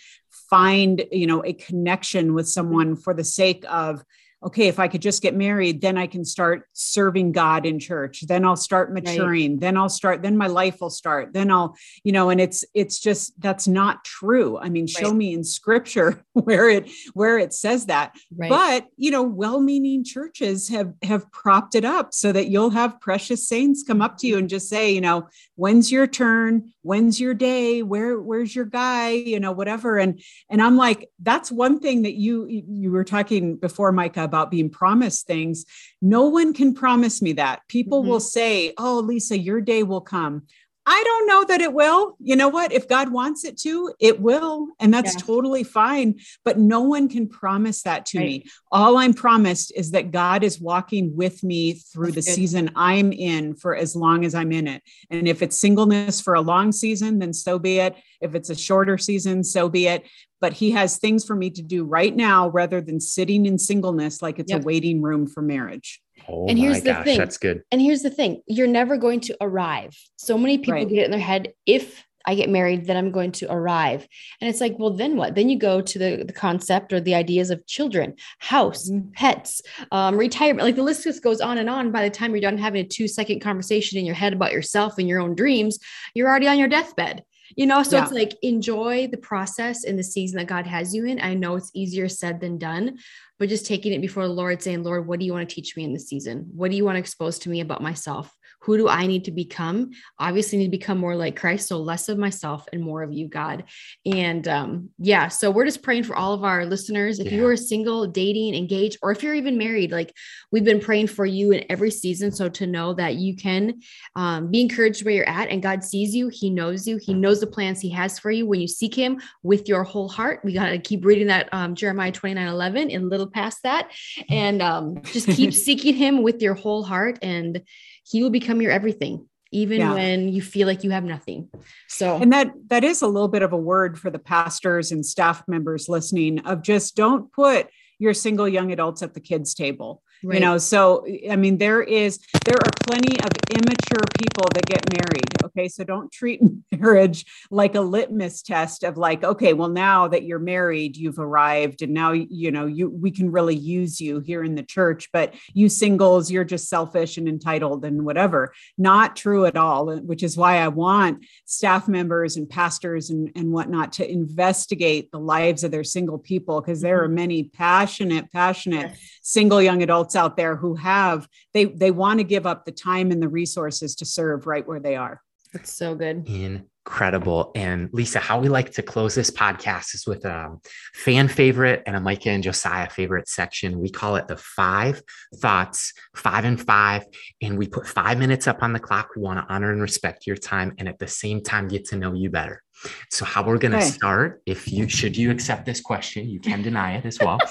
find 0.49 1.03
you 1.11 1.27
know 1.27 1.43
a 1.45 1.53
connection 1.53 2.33
with 2.33 2.47
someone 2.47 2.95
for 2.95 3.13
the 3.13 3.23
sake 3.23 3.65
of 3.69 4.03
okay, 4.41 4.67
if 4.67 4.79
I 4.79 4.87
could 4.87 5.01
just 5.01 5.21
get 5.21 5.35
married, 5.35 5.81
then 5.81 5.97
I 5.97 6.07
can 6.07 6.23
start 6.23 6.63
serving 6.71 7.33
God 7.33 7.65
in 7.65 7.77
church. 7.77 8.23
Then 8.25 8.45
I'll 8.45 8.55
start 8.55 8.93
maturing. 8.93 9.53
Right. 9.53 9.59
Then 9.59 9.77
I'll 9.77 9.89
start, 9.89 10.21
then 10.21 10.37
my 10.37 10.47
life 10.47 10.77
will 10.79 10.89
start. 10.89 11.33
Then 11.33 11.51
I'll, 11.51 11.75
you 12.03 12.13
know, 12.13 12.29
and 12.29 12.39
it's, 12.39 12.63
it's 12.73 12.99
just, 12.99 13.39
that's 13.41 13.67
not 13.67 14.05
true. 14.05 14.57
I 14.57 14.69
mean, 14.69 14.87
show 14.87 15.07
right. 15.07 15.15
me 15.15 15.33
in 15.33 15.43
scripture 15.43 16.23
where 16.33 16.69
it, 16.69 16.89
where 17.13 17.37
it 17.37 17.53
says 17.53 17.87
that. 17.87 18.15
Right. 18.35 18.49
But, 18.49 18.87
you 18.95 19.11
know, 19.11 19.23
well-meaning 19.23 20.05
churches 20.05 20.69
have, 20.69 20.93
have 21.03 21.29
propped 21.31 21.75
it 21.75 21.83
up 21.83 22.13
so 22.13 22.31
that 22.31 22.47
you'll 22.47 22.69
have 22.69 23.01
precious 23.01 23.45
saints 23.45 23.83
come 23.85 24.01
up 24.01 24.17
to 24.19 24.27
you 24.27 24.37
and 24.37 24.47
just 24.47 24.69
say, 24.69 24.93
you 24.93 25.01
know, 25.01 25.27
when's 25.55 25.91
your 25.91 26.07
turn? 26.07 26.71
When's 26.81 27.19
your 27.19 27.33
day? 27.33 27.83
Where, 27.83 28.17
where's 28.19 28.55
your 28.55 28.65
guy? 28.65 29.11
You 29.11 29.41
know, 29.41 29.51
whatever. 29.51 29.97
And, 29.97 30.21
and 30.49 30.61
I'm 30.61 30.77
like, 30.77 31.09
that's 31.21 31.51
one 31.51 31.79
thing 31.79 32.03
that 32.03 32.13
you, 32.13 32.47
you 32.47 32.91
were 32.91 33.03
talking 33.03 33.57
before, 33.57 33.91
Micah, 33.91 34.28
about 34.29 34.51
being 34.51 34.69
promised 34.69 35.25
things. 35.25 35.65
No 36.01 36.27
one 36.27 36.53
can 36.53 36.73
promise 36.75 37.21
me 37.21 37.33
that. 37.33 37.61
People 37.67 38.01
mm-hmm. 38.01 38.11
will 38.11 38.19
say, 38.19 38.73
Oh, 38.77 38.99
Lisa, 38.99 39.37
your 39.37 39.59
day 39.59 39.83
will 39.83 40.01
come. 40.01 40.43
I 40.91 41.03
don't 41.05 41.27
know 41.27 41.43
that 41.43 41.61
it 41.61 41.71
will. 41.71 42.17
You 42.19 42.35
know 42.35 42.47
what? 42.47 42.71
If 42.71 42.87
God 42.87 43.11
wants 43.11 43.45
it 43.45 43.59
to, 43.59 43.93
it 43.99 44.19
will. 44.19 44.69
And 44.79 44.91
that's 44.91 45.13
yeah. 45.13 45.19
totally 45.19 45.63
fine. 45.63 46.15
But 46.43 46.57
no 46.57 46.81
one 46.81 47.07
can 47.07 47.27
promise 47.27 47.83
that 47.83 48.07
to 48.07 48.17
right. 48.17 48.25
me. 48.25 48.45
All 48.71 48.97
I'm 48.97 49.13
promised 49.13 49.71
is 49.75 49.91
that 49.91 50.09
God 50.09 50.43
is 50.43 50.59
walking 50.59 51.15
with 51.15 51.43
me 51.43 51.73
through 51.73 52.13
that's 52.13 52.25
the 52.25 52.31
good. 52.31 52.35
season 52.35 52.71
I'm 52.75 53.13
in 53.13 53.53
for 53.53 53.75
as 53.75 53.95
long 53.95 54.25
as 54.25 54.33
I'm 54.33 54.51
in 54.51 54.67
it. 54.67 54.81
And 55.11 55.27
if 55.27 55.43
it's 55.43 55.59
singleness 55.59 56.19
for 56.19 56.33
a 56.33 56.41
long 56.41 56.71
season, 56.71 57.19
then 57.19 57.33
so 57.33 57.59
be 57.59 57.77
it. 57.77 57.95
If 58.19 58.33
it's 58.33 58.49
a 58.49 58.55
shorter 58.55 58.97
season, 58.97 59.43
so 59.43 59.69
be 59.69 59.85
it. 59.85 60.07
But 60.41 60.53
He 60.53 60.71
has 60.71 60.97
things 60.97 61.25
for 61.25 61.35
me 61.35 61.49
to 61.51 61.61
do 61.61 61.83
right 61.83 62.15
now 62.15 62.49
rather 62.49 62.81
than 62.81 62.99
sitting 62.99 63.45
in 63.45 63.57
singleness 63.57 64.21
like 64.21 64.39
it's 64.39 64.51
yep. 64.51 64.61
a 64.61 64.65
waiting 64.65 65.01
room 65.01 65.27
for 65.27 65.41
marriage. 65.41 66.01
Oh 66.27 66.47
and 66.47 66.59
here's 66.59 66.81
the 66.81 66.91
gosh, 66.91 67.05
thing. 67.05 67.17
That's 67.17 67.37
good. 67.37 67.63
And 67.71 67.81
here's 67.81 68.01
the 68.01 68.09
thing. 68.09 68.41
You're 68.47 68.67
never 68.67 68.97
going 68.97 69.21
to 69.21 69.37
arrive. 69.41 69.97
So 70.17 70.37
many 70.37 70.57
people 70.57 70.73
right. 70.73 70.89
get 70.89 70.99
it 70.99 71.05
in 71.05 71.11
their 71.11 71.19
head 71.19 71.53
if 71.65 72.05
I 72.25 72.35
get 72.35 72.49
married, 72.49 72.85
then 72.85 72.97
I'm 72.97 73.11
going 73.11 73.31
to 73.33 73.51
arrive. 73.51 74.07
And 74.39 74.49
it's 74.49 74.61
like, 74.61 74.75
well, 74.77 74.91
then 74.91 75.15
what? 75.15 75.35
Then 75.35 75.49
you 75.49 75.57
go 75.57 75.81
to 75.81 75.99
the, 75.99 76.23
the 76.25 76.33
concept 76.33 76.91
or 76.93 76.99
the 76.99 77.15
ideas 77.15 77.49
of 77.49 77.65
children, 77.65 78.15
house, 78.39 78.89
mm-hmm. 78.89 79.09
pets, 79.13 79.61
um, 79.91 80.17
retirement. 80.17 80.65
Like 80.65 80.75
the 80.75 80.83
list 80.83 81.05
just 81.05 81.23
goes 81.23 81.41
on 81.41 81.57
and 81.57 81.69
on. 81.69 81.91
By 81.91 82.03
the 82.03 82.15
time 82.15 82.31
you're 82.31 82.41
done 82.41 82.57
having 82.57 82.85
a 82.85 82.87
two 82.87 83.07
second 83.07 83.39
conversation 83.39 83.97
in 83.97 84.05
your 84.05 84.15
head 84.15 84.33
about 84.33 84.51
yourself 84.51 84.97
and 84.97 85.07
your 85.07 85.21
own 85.21 85.33
dreams, 85.33 85.79
you're 86.13 86.29
already 86.29 86.47
on 86.47 86.59
your 86.59 86.67
deathbed 86.67 87.23
you 87.59 87.65
know 87.65 87.83
so 87.83 87.97
yeah. 87.97 88.03
it's 88.03 88.13
like 88.13 88.37
enjoy 88.41 89.05
the 89.07 89.17
process 89.17 89.83
in 89.83 89.97
the 89.97 90.03
season 90.03 90.37
that 90.37 90.47
god 90.47 90.65
has 90.65 90.95
you 90.95 91.05
in. 91.05 91.19
I 91.21 91.33
know 91.33 91.57
it's 91.57 91.71
easier 91.73 92.07
said 92.07 92.39
than 92.39 92.57
done 92.57 92.99
but 93.37 93.49
just 93.49 93.65
taking 93.65 93.91
it 93.91 93.99
before 93.99 94.25
the 94.25 94.33
lord 94.33 94.63
saying 94.63 94.81
lord 94.81 95.05
what 95.05 95.19
do 95.19 95.25
you 95.25 95.33
want 95.33 95.47
to 95.47 95.53
teach 95.53 95.75
me 95.75 95.83
in 95.83 95.91
this 95.91 96.07
season? 96.07 96.49
What 96.55 96.71
do 96.71 96.77
you 96.77 96.85
want 96.85 96.95
to 96.95 96.99
expose 96.99 97.37
to 97.39 97.49
me 97.49 97.59
about 97.59 97.81
myself 97.81 98.33
who 98.69 98.77
do 98.77 98.87
I 98.87 99.07
need 99.07 99.25
to 99.25 99.31
become? 99.31 99.89
Obviously, 100.19 100.59
need 100.59 100.65
to 100.65 100.69
become 100.69 100.99
more 100.99 101.15
like 101.15 101.35
Christ. 101.35 101.67
So 101.67 101.79
less 101.79 102.07
of 102.07 102.19
myself 102.19 102.67
and 102.71 102.83
more 102.83 103.01
of 103.01 103.11
you, 103.11 103.27
God. 103.27 103.63
And 104.05 104.47
um, 104.47 104.89
yeah, 104.99 105.27
so 105.27 105.49
we're 105.49 105.65
just 105.65 105.81
praying 105.81 106.03
for 106.03 106.15
all 106.15 106.35
of 106.35 106.43
our 106.43 106.67
listeners. 106.67 107.17
If 107.17 107.31
yeah. 107.31 107.39
you 107.39 107.47
are 107.47 107.57
single, 107.57 108.05
dating, 108.05 108.53
engaged, 108.53 108.99
or 109.01 109.11
if 109.11 109.23
you're 109.23 109.33
even 109.33 109.57
married, 109.57 109.91
like 109.91 110.15
we've 110.51 110.63
been 110.63 110.79
praying 110.79 111.07
for 111.07 111.25
you 111.25 111.51
in 111.51 111.65
every 111.67 111.89
season. 111.89 112.31
So 112.31 112.47
to 112.47 112.67
know 112.67 112.93
that 112.93 113.15
you 113.15 113.35
can 113.35 113.81
um, 114.15 114.51
be 114.51 114.61
encouraged 114.61 115.03
where 115.03 115.15
you're 115.15 115.27
at 115.27 115.49
and 115.49 115.63
God 115.63 115.83
sees 115.83 116.13
you, 116.13 116.27
He 116.27 116.51
knows 116.51 116.87
you, 116.87 116.97
He 116.97 117.15
knows 117.15 117.39
the 117.39 117.47
plans 117.47 117.81
He 117.81 117.89
has 117.89 118.19
for 118.19 118.29
you 118.29 118.45
when 118.45 118.61
you 118.61 118.67
seek 118.67 118.93
Him 118.93 119.19
with 119.41 119.67
your 119.67 119.83
whole 119.83 120.09
heart. 120.09 120.41
We 120.43 120.53
got 120.53 120.69
to 120.69 120.77
keep 120.77 121.05
reading 121.05 121.25
that 121.25 121.49
um, 121.51 121.73
Jeremiah 121.73 122.11
29 122.11 122.47
11 122.47 122.91
and 122.91 123.09
little 123.09 123.31
past 123.31 123.63
that. 123.63 123.89
And 124.29 124.61
um, 124.61 125.01
just 125.05 125.27
keep 125.27 125.53
seeking 125.55 125.95
Him 125.95 126.21
with 126.21 126.39
your 126.39 126.53
whole 126.53 126.83
heart 126.83 127.17
and 127.23 127.63
he 128.09 128.23
will 128.23 128.29
become 128.29 128.61
your 128.61 128.71
everything 128.71 129.27
even 129.51 129.79
yeah. 129.79 129.93
when 129.93 130.29
you 130.29 130.41
feel 130.41 130.67
like 130.67 130.83
you 130.83 130.91
have 130.91 131.03
nothing. 131.03 131.49
So, 131.87 132.17
and 132.17 132.31
that 132.33 132.51
that 132.67 132.83
is 132.83 133.01
a 133.01 133.07
little 133.07 133.27
bit 133.27 133.41
of 133.41 133.53
a 133.53 133.57
word 133.57 133.97
for 133.97 134.09
the 134.09 134.19
pastors 134.19 134.91
and 134.91 135.05
staff 135.05 135.43
members 135.47 135.89
listening 135.89 136.39
of 136.39 136.61
just 136.61 136.95
don't 136.95 137.31
put 137.31 137.67
your 137.97 138.13
single 138.13 138.47
young 138.47 138.71
adults 138.71 139.01
at 139.01 139.13
the 139.13 139.19
kids 139.19 139.53
table. 139.53 140.03
Right. 140.23 140.35
You 140.35 140.39
know, 140.41 140.57
so 140.57 141.05
I 141.29 141.35
mean, 141.35 141.57
there 141.57 141.81
is 141.81 142.19
there 142.45 142.57
are 142.57 142.71
plenty 142.85 143.17
of 143.21 143.29
immature 143.51 144.03
people 144.19 144.47
that 144.53 144.65
get 144.65 144.89
married. 144.91 145.43
Okay, 145.45 145.67
so 145.69 145.83
don't 145.83 146.11
treat 146.11 146.41
marriage 146.71 147.25
like 147.49 147.75
a 147.75 147.81
litmus 147.81 148.41
test 148.41 148.83
of 148.83 148.97
like, 148.97 149.23
okay, 149.23 149.53
well, 149.53 149.69
now 149.69 150.07
that 150.09 150.23
you're 150.23 150.39
married, 150.39 150.97
you've 150.97 151.19
arrived, 151.19 151.81
and 151.81 151.93
now 151.93 152.11
you 152.11 152.51
know 152.51 152.65
you 152.65 152.89
we 152.89 153.11
can 153.11 153.31
really 153.31 153.55
use 153.55 154.01
you 154.01 154.19
here 154.19 154.43
in 154.43 154.55
the 154.55 154.63
church. 154.63 155.09
But 155.13 155.35
you 155.53 155.69
singles, 155.69 156.29
you're 156.29 156.43
just 156.43 156.67
selfish 156.67 157.17
and 157.17 157.27
entitled 157.27 157.85
and 157.85 158.03
whatever. 158.03 158.53
Not 158.77 159.15
true 159.15 159.45
at 159.45 159.55
all. 159.55 159.95
Which 159.99 160.23
is 160.23 160.35
why 160.35 160.57
I 160.57 160.67
want 160.67 161.25
staff 161.45 161.87
members 161.87 162.35
and 162.35 162.49
pastors 162.49 163.09
and 163.09 163.31
and 163.35 163.51
whatnot 163.51 163.93
to 163.93 164.11
investigate 164.11 165.11
the 165.11 165.19
lives 165.19 165.63
of 165.63 165.71
their 165.71 165.85
single 165.85 166.17
people 166.17 166.59
because 166.59 166.81
there 166.81 167.01
are 167.01 167.07
mm-hmm. 167.07 167.15
many 167.15 167.43
passionate, 167.43 168.31
passionate 168.31 168.97
single 169.21 169.61
young 169.61 169.81
adults 169.83 170.08
adults 170.09 170.15
out 170.15 170.37
there 170.37 170.55
who 170.55 170.75
have 170.75 171.27
they 171.53 171.65
they 171.65 171.91
want 171.91 172.19
to 172.19 172.23
give 172.23 172.45
up 172.45 172.65
the 172.65 172.71
time 172.71 173.11
and 173.11 173.21
the 173.21 173.29
resources 173.29 173.95
to 173.95 174.05
serve 174.05 174.47
right 174.47 174.67
where 174.67 174.79
they 174.79 174.95
are. 174.95 175.21
That's 175.53 175.73
so 175.73 175.95
good. 175.95 176.27
Incredible. 176.27 177.51
And 177.55 177.89
lisa 177.91 178.19
how 178.19 178.39
we 178.39 178.49
like 178.49 178.71
to 178.73 178.83
close 178.83 179.15
this 179.15 179.31
podcast 179.31 179.95
is 179.95 180.05
with 180.05 180.25
a 180.25 180.57
fan 180.93 181.27
favorite 181.27 181.83
and 181.85 181.95
a 181.95 181.99
micah 181.99 182.29
and 182.29 182.43
josiah 182.43 182.89
favorite 182.89 183.27
section. 183.27 183.79
We 183.79 183.89
call 183.89 184.15
it 184.15 184.27
the 184.27 184.37
five 184.37 185.01
thoughts 185.35 185.93
five 186.15 186.45
and 186.45 186.59
five 186.59 187.05
and 187.41 187.57
we 187.57 187.67
put 187.67 187.87
five 187.87 188.17
minutes 188.19 188.47
up 188.47 188.61
on 188.61 188.73
the 188.73 188.79
clock. 188.79 189.09
We 189.15 189.21
want 189.21 189.39
to 189.39 189.53
honor 189.53 189.71
and 189.71 189.81
respect 189.81 190.27
your 190.27 190.37
time 190.37 190.73
and 190.77 190.87
at 190.87 190.99
the 190.99 191.07
same 191.07 191.41
time 191.41 191.67
get 191.67 191.85
to 191.89 191.95
know 191.95 192.13
you 192.13 192.29
better. 192.29 192.63
So 193.09 193.25
how 193.25 193.43
we're 193.43 193.57
going 193.57 193.73
to 193.73 193.77
okay. 193.79 193.87
start 193.87 194.41
if 194.45 194.71
you 194.71 194.87
should 194.87 195.17
you 195.17 195.31
accept 195.31 195.65
this 195.65 195.81
question 195.81 196.29
you 196.29 196.39
can 196.39 196.61
deny 196.61 196.97
it 196.97 197.05
as 197.05 197.19
well. 197.19 197.39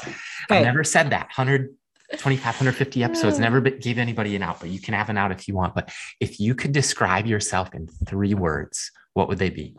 Okay. 0.50 0.60
i 0.60 0.62
never 0.62 0.84
said 0.84 1.10
that. 1.10 1.26
100 1.36 1.74
2,550 2.12 3.04
episodes, 3.04 3.38
never 3.38 3.60
gave 3.60 3.98
anybody 3.98 4.34
an 4.34 4.42
out, 4.42 4.60
but 4.60 4.70
you 4.70 4.80
can 4.80 4.94
have 4.94 5.10
an 5.10 5.18
out 5.18 5.30
if 5.30 5.46
you 5.46 5.54
want. 5.54 5.74
But 5.74 5.92
if 6.20 6.40
you 6.40 6.54
could 6.54 6.72
describe 6.72 7.26
yourself 7.26 7.74
in 7.74 7.86
three 8.06 8.34
words, 8.34 8.90
what 9.12 9.28
would 9.28 9.38
they 9.38 9.50
be? 9.50 9.76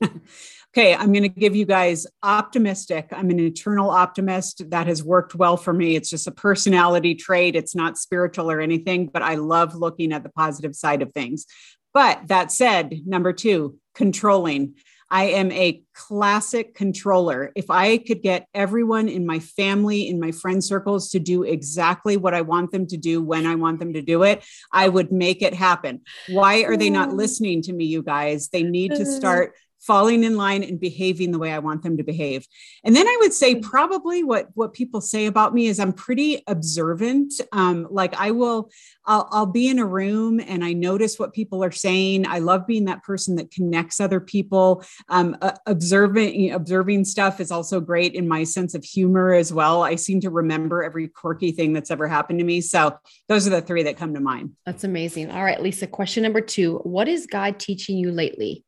okay, 0.02 0.94
I'm 0.94 1.12
going 1.12 1.22
to 1.22 1.28
give 1.28 1.54
you 1.54 1.66
guys 1.66 2.06
optimistic. 2.22 3.08
I'm 3.12 3.28
an 3.30 3.40
eternal 3.40 3.90
optimist. 3.90 4.70
That 4.70 4.86
has 4.86 5.04
worked 5.04 5.34
well 5.34 5.58
for 5.58 5.72
me. 5.72 5.96
It's 5.96 6.08
just 6.08 6.26
a 6.26 6.32
personality 6.32 7.14
trait, 7.14 7.56
it's 7.56 7.74
not 7.74 7.98
spiritual 7.98 8.50
or 8.50 8.60
anything, 8.60 9.06
but 9.06 9.22
I 9.22 9.34
love 9.34 9.74
looking 9.74 10.12
at 10.12 10.22
the 10.22 10.30
positive 10.30 10.74
side 10.74 11.02
of 11.02 11.12
things. 11.12 11.46
But 11.92 12.28
that 12.28 12.52
said, 12.52 13.02
number 13.04 13.32
two, 13.32 13.76
controlling. 13.94 14.76
I 15.10 15.24
am 15.24 15.50
a 15.52 15.82
classic 15.94 16.74
controller. 16.74 17.52
If 17.56 17.70
I 17.70 17.98
could 17.98 18.22
get 18.22 18.46
everyone 18.54 19.08
in 19.08 19.26
my 19.26 19.40
family, 19.40 20.08
in 20.08 20.20
my 20.20 20.30
friend 20.32 20.62
circles 20.62 21.10
to 21.10 21.18
do 21.18 21.42
exactly 21.42 22.16
what 22.16 22.34
I 22.34 22.42
want 22.42 22.70
them 22.70 22.86
to 22.86 22.96
do 22.96 23.22
when 23.22 23.46
I 23.46 23.56
want 23.56 23.80
them 23.80 23.92
to 23.94 24.02
do 24.02 24.22
it, 24.22 24.44
I 24.72 24.88
would 24.88 25.10
make 25.10 25.42
it 25.42 25.54
happen. 25.54 26.02
Why 26.28 26.62
are 26.62 26.76
they 26.76 26.90
not 26.90 27.12
listening 27.12 27.62
to 27.62 27.72
me, 27.72 27.86
you 27.86 28.02
guys? 28.02 28.48
They 28.48 28.62
need 28.62 28.92
to 28.92 29.06
start 29.06 29.54
falling 29.80 30.24
in 30.24 30.36
line 30.36 30.62
and 30.62 30.78
behaving 30.78 31.32
the 31.32 31.38
way 31.38 31.52
I 31.52 31.58
want 31.58 31.82
them 31.82 31.96
to 31.96 32.04
behave. 32.04 32.46
And 32.84 32.94
then 32.94 33.06
I 33.06 33.18
would 33.20 33.32
say 33.32 33.56
probably 33.56 34.22
what 34.22 34.48
what 34.54 34.72
people 34.72 35.00
say 35.00 35.26
about 35.26 35.54
me 35.54 35.66
is 35.66 35.80
I'm 35.80 35.92
pretty 35.92 36.42
observant. 36.46 37.34
Um, 37.52 37.86
like 37.90 38.14
I 38.14 38.30
will, 38.30 38.70
I'll, 39.06 39.28
I'll 39.30 39.46
be 39.46 39.68
in 39.68 39.78
a 39.78 39.86
room 39.86 40.40
and 40.40 40.64
I 40.64 40.72
notice 40.72 41.18
what 41.18 41.32
people 41.32 41.64
are 41.64 41.72
saying. 41.72 42.26
I 42.26 42.38
love 42.38 42.66
being 42.66 42.84
that 42.84 43.02
person 43.02 43.36
that 43.36 43.50
connects 43.50 44.00
other 44.00 44.20
people. 44.20 44.84
Um, 45.08 45.36
uh, 45.40 45.52
observing 45.66 46.52
observing 46.52 47.04
stuff 47.04 47.40
is 47.40 47.50
also 47.50 47.80
great 47.80 48.14
in 48.14 48.28
my 48.28 48.44
sense 48.44 48.74
of 48.74 48.84
humor 48.84 49.32
as 49.32 49.52
well. 49.52 49.82
I 49.82 49.94
seem 49.94 50.20
to 50.20 50.30
remember 50.30 50.82
every 50.82 51.08
quirky 51.08 51.52
thing 51.52 51.72
that's 51.72 51.90
ever 51.90 52.06
happened 52.06 52.38
to 52.38 52.44
me. 52.44 52.60
So 52.60 52.98
those 53.28 53.46
are 53.46 53.50
the 53.50 53.62
three 53.62 53.82
that 53.84 53.96
come 53.96 54.14
to 54.14 54.20
mind. 54.20 54.52
That's 54.66 54.84
amazing. 54.84 55.30
All 55.30 55.44
right, 55.44 55.60
Lisa. 55.60 55.86
Question 55.86 56.22
number 56.22 56.40
two: 56.40 56.78
What 56.78 57.08
is 57.08 57.26
God 57.26 57.58
teaching 57.58 57.96
you 57.96 58.10
lately? 58.12 58.64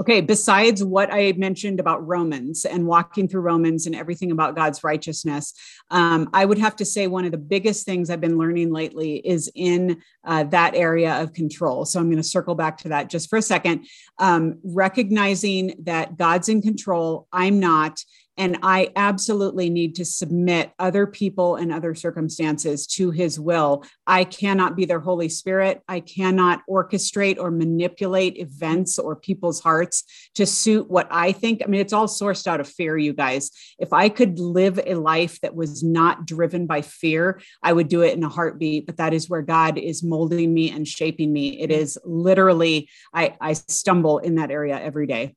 Okay, 0.00 0.22
besides 0.22 0.82
what 0.82 1.12
I 1.12 1.32
mentioned 1.32 1.78
about 1.78 2.06
Romans 2.06 2.64
and 2.64 2.86
walking 2.86 3.28
through 3.28 3.42
Romans 3.42 3.84
and 3.84 3.94
everything 3.94 4.30
about 4.30 4.56
God's 4.56 4.82
righteousness, 4.82 5.52
um, 5.90 6.30
I 6.32 6.46
would 6.46 6.56
have 6.56 6.74
to 6.76 6.86
say 6.86 7.06
one 7.06 7.26
of 7.26 7.32
the 7.32 7.36
biggest 7.36 7.84
things 7.84 8.08
I've 8.08 8.20
been 8.20 8.38
learning 8.38 8.72
lately 8.72 9.16
is 9.16 9.52
in 9.54 10.00
uh, 10.24 10.44
that 10.44 10.74
area 10.74 11.20
of 11.20 11.34
control. 11.34 11.84
So 11.84 12.00
I'm 12.00 12.06
going 12.06 12.16
to 12.16 12.22
circle 12.22 12.54
back 12.54 12.78
to 12.78 12.88
that 12.88 13.10
just 13.10 13.28
for 13.28 13.36
a 13.36 13.42
second. 13.42 13.86
Um, 14.18 14.58
recognizing 14.64 15.74
that 15.82 16.16
God's 16.16 16.48
in 16.48 16.62
control, 16.62 17.28
I'm 17.30 17.60
not, 17.60 18.02
and 18.36 18.58
I 18.62 18.90
absolutely 18.96 19.70
need 19.70 19.96
to 19.96 20.04
submit 20.04 20.72
other 20.78 21.06
people 21.06 21.56
and 21.56 21.72
other 21.72 21.94
circumstances 21.94 22.86
to 22.88 23.10
his 23.10 23.38
will. 23.38 23.84
I 24.06 24.24
cannot 24.24 24.76
be 24.76 24.84
their 24.84 25.00
Holy 25.00 25.28
Spirit. 25.28 25.82
I 25.88 26.00
cannot 26.00 26.62
orchestrate 26.68 27.38
or 27.38 27.50
manipulate 27.50 28.38
events 28.38 28.98
or 28.98 29.16
people's 29.16 29.60
hearts 29.60 30.04
to 30.36 30.46
suit 30.46 30.90
what 30.90 31.08
I 31.10 31.32
think. 31.32 31.62
I 31.62 31.68
mean, 31.68 31.80
it's 31.80 31.92
all 31.92 32.06
sourced 32.06 32.46
out 32.46 32.60
of 32.60 32.68
fear, 32.68 32.96
you 32.96 33.12
guys. 33.12 33.50
If 33.78 33.92
I 33.92 34.08
could 34.08 34.38
live 34.38 34.80
a 34.86 34.94
life 34.94 35.40
that 35.40 35.54
was 35.54 35.82
not 35.82 36.26
driven 36.26 36.66
by 36.66 36.82
fear, 36.82 37.40
I 37.62 37.72
would 37.72 37.88
do 37.88 38.02
it 38.02 38.16
in 38.16 38.24
a 38.24 38.28
heartbeat. 38.28 38.86
But 38.86 38.96
that 38.98 39.12
is 39.12 39.28
where 39.28 39.42
God 39.42 39.76
is 39.76 40.02
molding 40.02 40.54
me 40.54 40.70
and 40.70 40.86
shaping 40.86 41.32
me. 41.32 41.60
It 41.60 41.70
is 41.70 41.98
literally, 42.04 42.88
I, 43.12 43.36
I 43.40 43.52
stumble 43.52 44.18
in 44.18 44.36
that 44.36 44.50
area 44.50 44.80
every 44.80 45.06
day. 45.06 45.34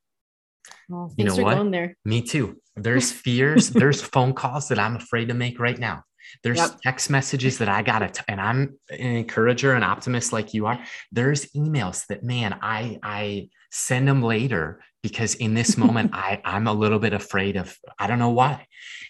Oh, 0.92 1.12
you 1.18 1.26
know 1.26 1.36
what? 1.36 1.58
Me 2.06 2.22
too. 2.22 2.58
There's 2.76 3.12
fears, 3.26 3.70
there's 3.70 4.02
phone 4.02 4.34
calls 4.34 4.70
that 4.70 4.80
I'm 4.80 4.96
afraid 4.96 5.30
to 5.30 5.34
make 5.34 5.60
right 5.60 5.78
now. 5.78 6.04
There's 6.42 6.58
yep. 6.58 6.80
text 6.82 7.10
messages 7.10 7.58
that 7.60 7.70
I 7.70 7.82
got 7.82 8.00
to, 8.14 8.24
and 8.28 8.40
I'm 8.42 8.78
an 8.90 8.98
encourager 8.98 9.74
and 9.74 9.84
optimist 9.84 10.34
like 10.34 10.54
you 10.54 10.66
are. 10.66 10.80
There's 11.12 11.46
emails 11.48 12.08
that, 12.08 12.24
man, 12.24 12.58
I 12.62 12.98
I 13.04 13.50
send 13.72 14.08
them 14.08 14.22
later 14.22 14.82
because 15.02 15.36
in 15.36 15.54
this 15.54 15.78
moment 15.78 16.12
I 16.14 16.42
I'm 16.44 16.68
a 16.68 16.74
little 16.74 17.00
bit 17.00 17.14
afraid 17.14 17.58
of 17.58 17.78
I 18.00 18.08
don't 18.08 18.20
know 18.20 18.30
why, 18.30 18.68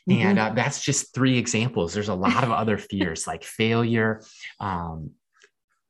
mm-hmm. 0.09 0.27
and 0.27 0.39
uh, 0.39 0.51
that's 0.55 0.83
just 0.83 1.13
three 1.13 1.37
examples. 1.37 1.93
There's 1.93 2.09
a 2.09 2.15
lot 2.15 2.43
of 2.43 2.51
other 2.51 2.77
fears 2.77 3.25
like 3.27 3.43
failure, 3.43 4.21
um, 4.59 5.11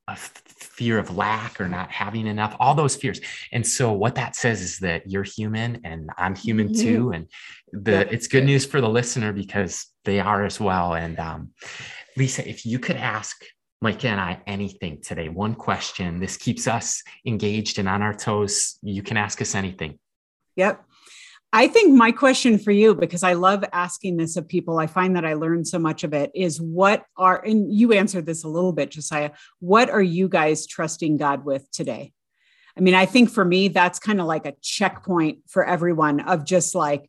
a 0.08 0.16
fear 0.16 1.00
of 1.00 1.16
lack 1.16 1.62
or 1.62 1.70
not 1.70 1.90
having 1.90 2.28
enough, 2.28 2.56
all 2.60 2.76
those 2.76 2.96
fears. 2.96 3.22
And 3.52 3.66
so 3.66 3.92
what 3.94 4.16
that 4.16 4.36
says 4.36 4.62
is 4.62 4.80
that 4.80 5.10
you're 5.10 5.24
human 5.24 5.82
and 5.84 6.10
I'm 6.18 6.36
human 6.36 6.70
mm-hmm. 6.70 6.82
too. 6.82 7.12
And 7.12 7.28
the 7.72 8.12
it's 8.14 8.28
good 8.28 8.44
news 8.44 8.66
for 8.66 8.82
the 8.82 8.90
listener 8.90 9.32
because 9.32 9.88
they 10.04 10.20
are 10.20 10.44
as 10.44 10.60
well. 10.60 10.96
And 10.96 11.20
um, 11.20 11.52
Lisa, 12.18 12.48
if 12.48 12.66
you 12.66 12.80
could 12.80 12.98
ask 12.98 13.44
Micah 13.82 14.10
and 14.10 14.20
I 14.20 14.42
anything 14.46 15.02
today, 15.02 15.30
one 15.30 15.56
question, 15.56 16.20
this 16.20 16.38
keeps 16.38 16.68
us 16.68 17.02
engaged 17.26 17.80
and 17.80 17.88
on 17.88 18.02
our 18.02 18.14
toes. 18.14 18.78
You 18.82 19.04
can 19.04 19.18
ask 19.18 19.42
us 19.42 19.56
anything. 19.56 20.00
Yep. 20.56 20.84
I 21.56 21.68
think 21.68 21.94
my 21.94 22.12
question 22.12 22.58
for 22.58 22.72
you, 22.72 22.96
because 22.96 23.22
I 23.22 23.34
love 23.34 23.64
asking 23.72 24.18
this 24.18 24.38
of 24.38 24.48
people, 24.48 24.80
I 24.80 24.88
find 24.88 25.16
that 25.16 25.24
I 25.24 25.36
learn 25.36 25.66
so 25.66 25.78
much 25.78 26.04
of 26.04 26.12
it, 26.12 26.32
is 26.34 26.60
what 26.60 27.06
are, 27.16 27.40
and 27.46 27.72
you 27.72 27.94
answered 27.94 28.26
this 28.26 28.44
a 28.44 28.48
little 28.48 28.74
bit, 28.74 28.90
Josiah, 28.90 29.30
what 29.60 29.92
are 29.92 30.02
you 30.02 30.28
guys 30.28 30.66
trusting 30.66 31.18
God 31.18 31.46
with 31.46 31.70
today? 31.70 32.12
I 32.76 32.82
mean, 32.82 32.96
I 32.96 33.06
think 33.06 33.30
for 33.30 33.46
me, 33.46 33.68
that's 33.68 34.00
kind 34.00 34.20
of 34.20 34.26
like 34.26 34.48
a 34.48 34.56
checkpoint 34.64 35.42
for 35.48 35.64
everyone 35.64 36.22
of 36.22 36.44
just 36.44 36.74
like, 36.74 37.08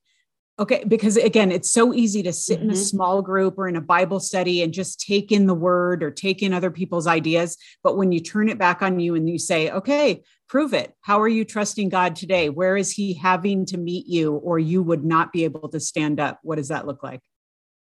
Okay, 0.57 0.85
because 0.87 1.17
again, 1.17 1.51
it's 1.51 1.71
so 1.71 1.93
easy 1.93 2.23
to 2.23 2.33
sit 2.33 2.59
mm-hmm. 2.59 2.65
in 2.65 2.71
a 2.71 2.75
mm-hmm. 2.75 2.83
small 2.83 3.23
group 3.23 3.59
or 3.59 3.67
in 3.67 3.75
a 3.75 3.81
Bible 3.81 4.21
study 4.21 4.63
and 4.63 4.73
just 4.73 5.01
take 5.01 5.33
in 5.33 5.47
the 5.47 5.55
word 5.55 6.03
or 6.03 6.13
take 6.13 6.43
in 6.43 6.53
other 6.53 6.71
people's 6.71 7.09
ideas. 7.09 7.57
But 7.83 7.97
when 7.97 8.13
you 8.13 8.21
turn 8.21 8.49
it 8.49 8.59
back 8.59 8.81
on 8.81 9.01
you 9.01 9.17
and 9.17 9.29
you 9.29 9.37
say, 9.37 9.71
okay, 9.71 10.23
prove 10.49 10.73
it. 10.73 10.95
How 11.01 11.21
are 11.21 11.29
you 11.29 11.45
trusting 11.45 11.89
God 11.89 12.15
today? 12.15 12.51
Where 12.51 12.77
is 12.77 12.93
He 12.93 13.15
having 13.15 13.67
to 13.67 13.79
meet 13.79 14.07
you 14.07 14.35
or 14.35 14.61
you 14.61 14.81
would 14.83 15.05
not 15.05 15.33
be 15.33 15.43
able 15.43 15.69
to 15.71 15.81
stand 15.81 16.21
up? 16.21 16.39
What 16.45 16.57
does 16.57 16.69
that 16.69 16.87
look 16.87 17.03
like? 17.03 17.21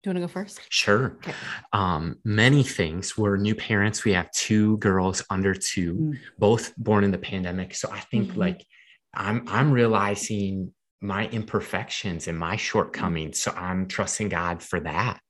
Do 0.03 0.11
you 0.11 0.15
want 0.15 0.17
to 0.17 0.21
go 0.23 0.41
first? 0.41 0.61
Sure. 0.69 1.17
Okay. 1.19 1.33
Um, 1.73 2.17
many 2.25 2.65
things. 2.65 3.17
We're 3.17 3.37
new 3.37 3.55
parents. 3.55 4.05
We 4.05 4.13
have 4.15 4.31
two 4.33 4.79
girls 4.79 5.23
under 5.31 5.55
2 5.55 5.95
mm-hmm. 5.95 6.13
both 6.39 6.77
born 6.77 7.05
in 7.05 7.13
the 7.13 7.19
pandemic. 7.19 7.75
So 7.75 7.89
I 7.91 8.01
think 8.01 8.31
mm-hmm. 8.31 8.41
like 8.41 8.67
I'm 9.15 9.45
I'm 9.49 9.71
realizing 9.71 10.73
my 11.05 11.27
imperfections 11.29 12.29
and 12.29 12.39
my 12.39 12.57
shortcomings. 12.57 13.39
So 13.39 13.53
I'm 13.53 13.87
trusting 13.87 14.31
God 14.31 14.63
for 14.63 14.81
that. 14.81 15.21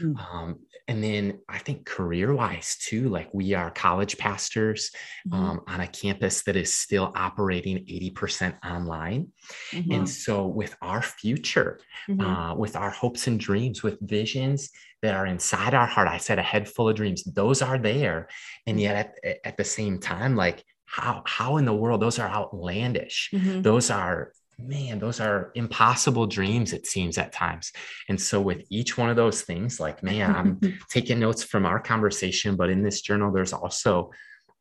Mm. 0.00 0.14
Um, 0.16 0.58
and 0.86 1.02
then 1.02 1.40
I 1.48 1.58
think 1.58 1.86
career 1.86 2.32
wise 2.34 2.76
too, 2.76 3.08
like 3.08 3.32
we 3.32 3.54
are 3.54 3.70
college 3.70 4.16
pastors 4.16 4.90
mm-hmm. 5.26 5.42
um, 5.42 5.60
on 5.66 5.80
a 5.80 5.88
campus 5.88 6.42
that 6.44 6.56
is 6.56 6.76
still 6.76 7.10
operating 7.16 7.78
80% 7.78 8.58
online. 8.64 9.32
Mm-hmm. 9.72 9.92
And 9.92 10.08
so 10.08 10.46
with 10.46 10.76
our 10.82 11.02
future, 11.02 11.80
mm-hmm. 12.08 12.20
uh, 12.20 12.54
with 12.54 12.76
our 12.76 12.90
hopes 12.90 13.26
and 13.26 13.40
dreams, 13.40 13.82
with 13.82 13.98
visions 14.02 14.70
that 15.02 15.14
are 15.14 15.26
inside 15.26 15.74
our 15.74 15.86
heart, 15.86 16.06
I 16.06 16.18
said 16.18 16.38
a 16.38 16.42
head 16.42 16.68
full 16.68 16.88
of 16.88 16.96
dreams, 16.96 17.24
those 17.24 17.60
are 17.60 17.78
there. 17.78 18.28
And 18.66 18.78
yet 18.78 19.16
at, 19.24 19.38
at 19.44 19.56
the 19.56 19.64
same 19.64 19.98
time, 19.98 20.36
like 20.36 20.62
how, 20.84 21.22
how 21.26 21.56
in 21.56 21.64
the 21.64 21.74
world, 21.74 22.02
those 22.02 22.18
are 22.18 22.28
outlandish. 22.28 23.30
Mm-hmm. 23.32 23.62
Those 23.62 23.90
are 23.90 24.32
man, 24.58 24.98
those 24.98 25.20
are 25.20 25.50
impossible 25.54 26.26
dreams, 26.26 26.72
it 26.72 26.86
seems 26.86 27.18
at 27.18 27.32
times. 27.32 27.72
And 28.08 28.20
so, 28.20 28.40
with 28.40 28.64
each 28.70 28.96
one 28.96 29.10
of 29.10 29.16
those 29.16 29.42
things, 29.42 29.80
like, 29.80 30.02
man, 30.02 30.34
I'm 30.34 30.60
taking 30.90 31.20
notes 31.20 31.42
from 31.42 31.66
our 31.66 31.80
conversation, 31.80 32.56
but 32.56 32.70
in 32.70 32.82
this 32.82 33.00
journal, 33.00 33.32
there's 33.32 33.52
also 33.52 34.10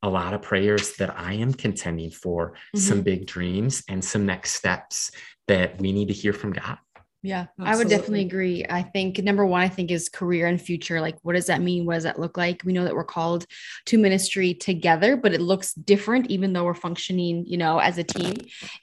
a 0.02 0.10
lot 0.10 0.34
of 0.34 0.42
prayers 0.42 0.98
that 0.98 1.18
I 1.18 1.34
am 1.34 1.54
contending 1.54 2.12
for, 2.12 2.52
mm-hmm. 2.52 2.80
some 2.80 3.02
big 3.02 3.26
dreams 3.26 3.84
and 3.88 4.04
some 4.04 4.26
next 4.26 4.54
steps 4.54 5.12
that 5.48 5.80
we 5.80 5.92
need 5.92 6.10
to 6.10 6.14
hear 6.14 6.34
from 6.34 6.54
God. 6.54 6.78
Yeah, 7.26 7.46
Absolutely. 7.58 7.74
I 7.74 7.78
would 7.78 7.88
definitely 7.88 8.22
agree. 8.26 8.66
I 8.70 8.82
think 8.82 9.18
number 9.20 9.46
one, 9.46 9.62
I 9.62 9.70
think 9.70 9.92
is 9.92 10.10
career 10.10 10.48
and 10.48 10.62
future. 10.62 11.00
Like, 11.00 11.18
what 11.22 11.34
does 11.36 11.46
that 11.46 11.62
mean? 11.62 11.86
What 11.86 11.94
does 11.94 12.04
that 12.04 12.20
look 12.20 12.36
like? 12.36 12.64
We 12.66 12.74
know 12.74 12.84
that 12.84 12.94
we're 12.94 13.06
called 13.06 13.46
to 13.86 13.98
ministry 13.98 14.54
together, 14.54 15.16
but 15.16 15.34
it 15.34 15.40
looks 15.40 15.74
different, 15.74 16.30
even 16.30 16.52
though 16.52 16.66
we're 16.66 16.74
functioning, 16.74 17.46
you 17.48 17.56
know, 17.56 17.80
as 17.80 17.98
a 17.98 18.04
team. 18.04 18.36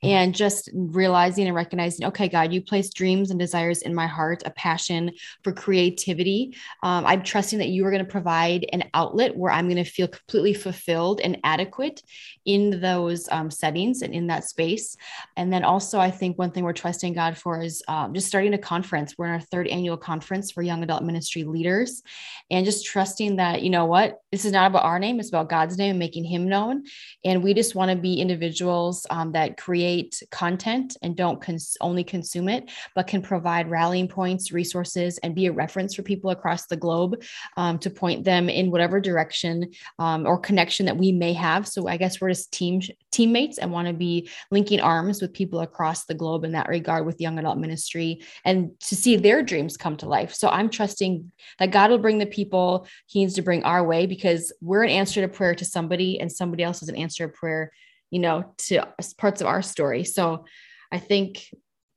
And 0.03 0.35
just 0.35 0.71
realizing 0.73 1.49
and 1.49 1.55
recognizing, 1.55 2.07
okay, 2.07 2.29
God, 2.29 2.51
you 2.51 2.63
placed 2.63 2.97
dreams 2.97 3.31
and 3.31 3.39
desires 3.39 3.83
in 3.83 3.95
my 3.95 4.07
heart, 4.07 4.43
a 4.47 4.51
passion 4.53 5.11
for 5.45 5.53
creativity. 5.53 6.57
Um, 6.83 7.05
I'm 7.05 7.23
trusting 7.23 7.59
that 7.59 7.69
you 7.69 7.85
are 7.85 7.91
going 7.91 8.05
to 8.05 8.11
provide 8.11 8.65
an 8.73 8.85
outlet 8.95 9.37
where 9.37 9.53
I'm 9.53 9.67
going 9.67 9.85
to 9.85 9.91
feel 9.91 10.09
completely 10.09 10.55
fulfilled 10.55 11.21
and 11.21 11.37
adequate 11.45 12.03
in 12.47 12.81
those 12.81 13.29
um, 13.31 13.51
settings 13.51 14.01
and 14.01 14.15
in 14.15 14.29
that 14.29 14.45
space. 14.45 14.97
And 15.37 15.53
then 15.53 15.63
also, 15.63 16.01
I 16.01 16.11
think 16.11 16.39
one 16.39 16.53
thing 16.53 16.65
we're 16.65 16.73
trusting 16.73 17.13
God 17.13 17.37
for 17.37 17.61
is 17.61 17.83
um, 17.87 18.15
just 18.15 18.30
starting 18.31 18.55
a 18.55 18.59
conference. 18.59 19.17
We're 19.19 19.27
in 19.27 19.33
our 19.33 19.41
third 19.41 19.67
annual 19.67 19.97
conference 19.97 20.53
for 20.53 20.63
young 20.63 20.85
adult 20.85 21.03
ministry 21.03 21.43
leaders 21.43 22.03
and 22.49 22.65
just 22.65 22.87
trusting 22.87 23.37
that, 23.37 23.63
you 23.63 23.71
know 23.71 23.87
what, 23.87 24.21
this 24.31 24.45
is 24.45 24.53
not 24.53 24.71
about 24.71 24.85
our 24.85 25.01
name, 25.01 25.19
it's 25.19 25.31
about 25.31 25.49
God's 25.49 25.77
name 25.77 25.91
and 25.91 25.99
making 25.99 26.25
him 26.25 26.49
known. 26.49 26.85
And 27.25 27.43
we 27.43 27.53
just 27.55 27.75
want 27.75 27.91
to 27.91 27.97
be 27.97 28.15
individuals 28.15 29.05
um, 29.11 29.33
that 29.33 29.57
create 29.57 30.23
content 30.31 30.97
and 31.03 31.17
don't 31.17 31.43
cons- 31.43 31.77
only 31.81 32.05
consume 32.05 32.49
it, 32.49 32.71
but 32.95 33.09
can 33.09 33.21
provide 33.21 33.69
rallying 33.69 34.07
points, 34.07 34.53
resources, 34.53 35.19
and 35.19 35.35
be 35.35 35.47
a 35.47 35.53
reference 35.53 35.97
for 35.97 36.03
people 36.03 36.31
across 36.31 36.67
the 36.67 36.77
globe 36.77 37.21
um, 37.57 37.79
to 37.81 37.91
point 37.91 38.25
them 38.25 38.49
in 38.49 38.71
whatever 38.71 39.01
direction 39.01 39.73
um, 39.99 40.25
or 40.25 40.39
connection 40.39 40.87
that 40.87 40.97
we 40.97 41.11
may 41.11 41.33
have. 41.33 41.67
So 41.67 41.89
I 41.89 41.97
guess 41.97 42.21
we're 42.21 42.31
just 42.31 42.53
team 42.53 42.81
teammates 43.11 43.59
and 43.59 43.73
want 43.73 43.89
to 43.89 43.95
be 43.95 44.31
linking 44.53 44.81
arms 44.81 45.21
with 45.21 45.33
people 45.33 45.61
across 45.61 46.05
the 46.05 46.15
globe 46.15 46.45
in 46.45 46.53
that 46.53 46.69
regard 46.69 47.05
with 47.05 47.21
young 47.21 47.39
adult 47.39 47.59
ministry 47.59 48.20
and 48.45 48.79
to 48.81 48.97
see 48.97 49.17
their 49.17 49.43
dreams 49.43 49.77
come 49.77 49.97
to 49.99 50.09
life. 50.09 50.35
So 50.35 50.49
I'm 50.49 50.71
trusting 50.71 51.31
that 51.59 51.71
God 51.71 51.91
will 51.91 51.99
bring 51.99 52.19
the 52.19 52.27
people 52.27 52.87
he 53.07 53.21
needs 53.21 53.35
to 53.35 53.43
bring 53.43 53.63
our 53.65 53.85
way 53.85 54.07
because 54.07 54.53
we're 54.61 54.85
an 54.85 54.91
answer 54.91 55.21
to 55.21 55.29
prayer 55.29 55.55
to 55.55 55.65
somebody 55.65 56.21
and 56.21 56.31
somebody 56.31 56.63
else 56.63 56.83
is 56.83 56.89
an 56.89 56.97
answer 56.97 57.27
to 57.27 57.33
prayer, 57.33 57.73
you 58.11 58.19
know, 58.19 58.55
to 58.59 58.87
parts 59.19 59.41
of 59.41 59.47
our 59.47 59.63
story. 59.63 60.05
So 60.05 60.45
I 60.93 60.99
think 60.99 61.47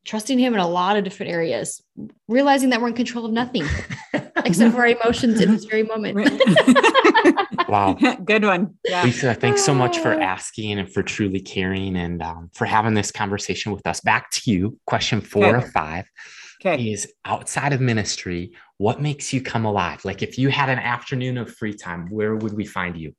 trusting 0.05 0.37
him 0.37 0.53
in 0.53 0.59
a 0.59 0.67
lot 0.67 0.97
of 0.97 1.03
different 1.03 1.31
areas, 1.31 1.81
realizing 2.27 2.69
that 2.69 2.81
we're 2.81 2.89
in 2.89 2.93
control 2.93 3.25
of 3.25 3.31
nothing 3.31 3.65
except 4.45 4.73
for 4.75 4.81
our 4.81 4.87
emotions 4.87 5.39
in 5.39 5.51
this 5.51 5.65
very 5.65 5.83
moment. 5.83 6.17
Wow. 7.73 7.93
Good 8.25 8.45
one. 8.45 8.75
Yeah. 8.87 9.03
Lisa, 9.03 9.33
thanks 9.33 9.65
so 9.65 9.73
much 9.73 9.97
for 9.97 10.13
asking 10.13 10.77
and 10.77 10.93
for 10.93 11.01
truly 11.01 11.39
caring 11.39 11.95
and 11.95 12.21
um, 12.21 12.51
for 12.53 12.65
having 12.65 12.93
this 12.93 13.11
conversation 13.11 13.71
with 13.71 13.87
us. 13.87 13.99
Back 13.99 14.29
to 14.29 14.51
you. 14.51 14.77
Question 14.85 15.21
four 15.21 15.47
Okay. 15.47 15.57
or 15.57 15.71
five 15.71 16.05
Okay. 16.63 16.91
is 16.91 17.11
outside 17.25 17.73
of 17.73 17.81
ministry, 17.81 18.53
what 18.77 19.01
makes 19.01 19.33
you 19.33 19.41
come 19.41 19.65
alive? 19.65 20.05
Like 20.05 20.21
if 20.21 20.37
you 20.37 20.49
had 20.49 20.69
an 20.69 20.77
afternoon 20.77 21.39
of 21.39 21.51
free 21.51 21.73
time, 21.73 22.11
where 22.11 22.35
would 22.35 22.53
we 22.53 22.63
find 22.63 22.95
you? 22.95 23.15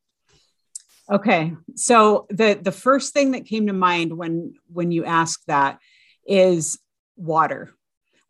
Okay. 1.11 1.53
So 1.75 2.27
the 2.31 2.57
the 2.63 2.73
first 2.73 3.13
thing 3.13 3.33
that 3.33 3.47
came 3.47 3.67
to 3.67 3.73
mind 3.73 4.17
when 4.17 4.55
when 4.73 4.93
you 4.93 5.05
asked 5.05 5.49
that 5.49 5.81
is 6.25 6.79
water, 7.17 7.73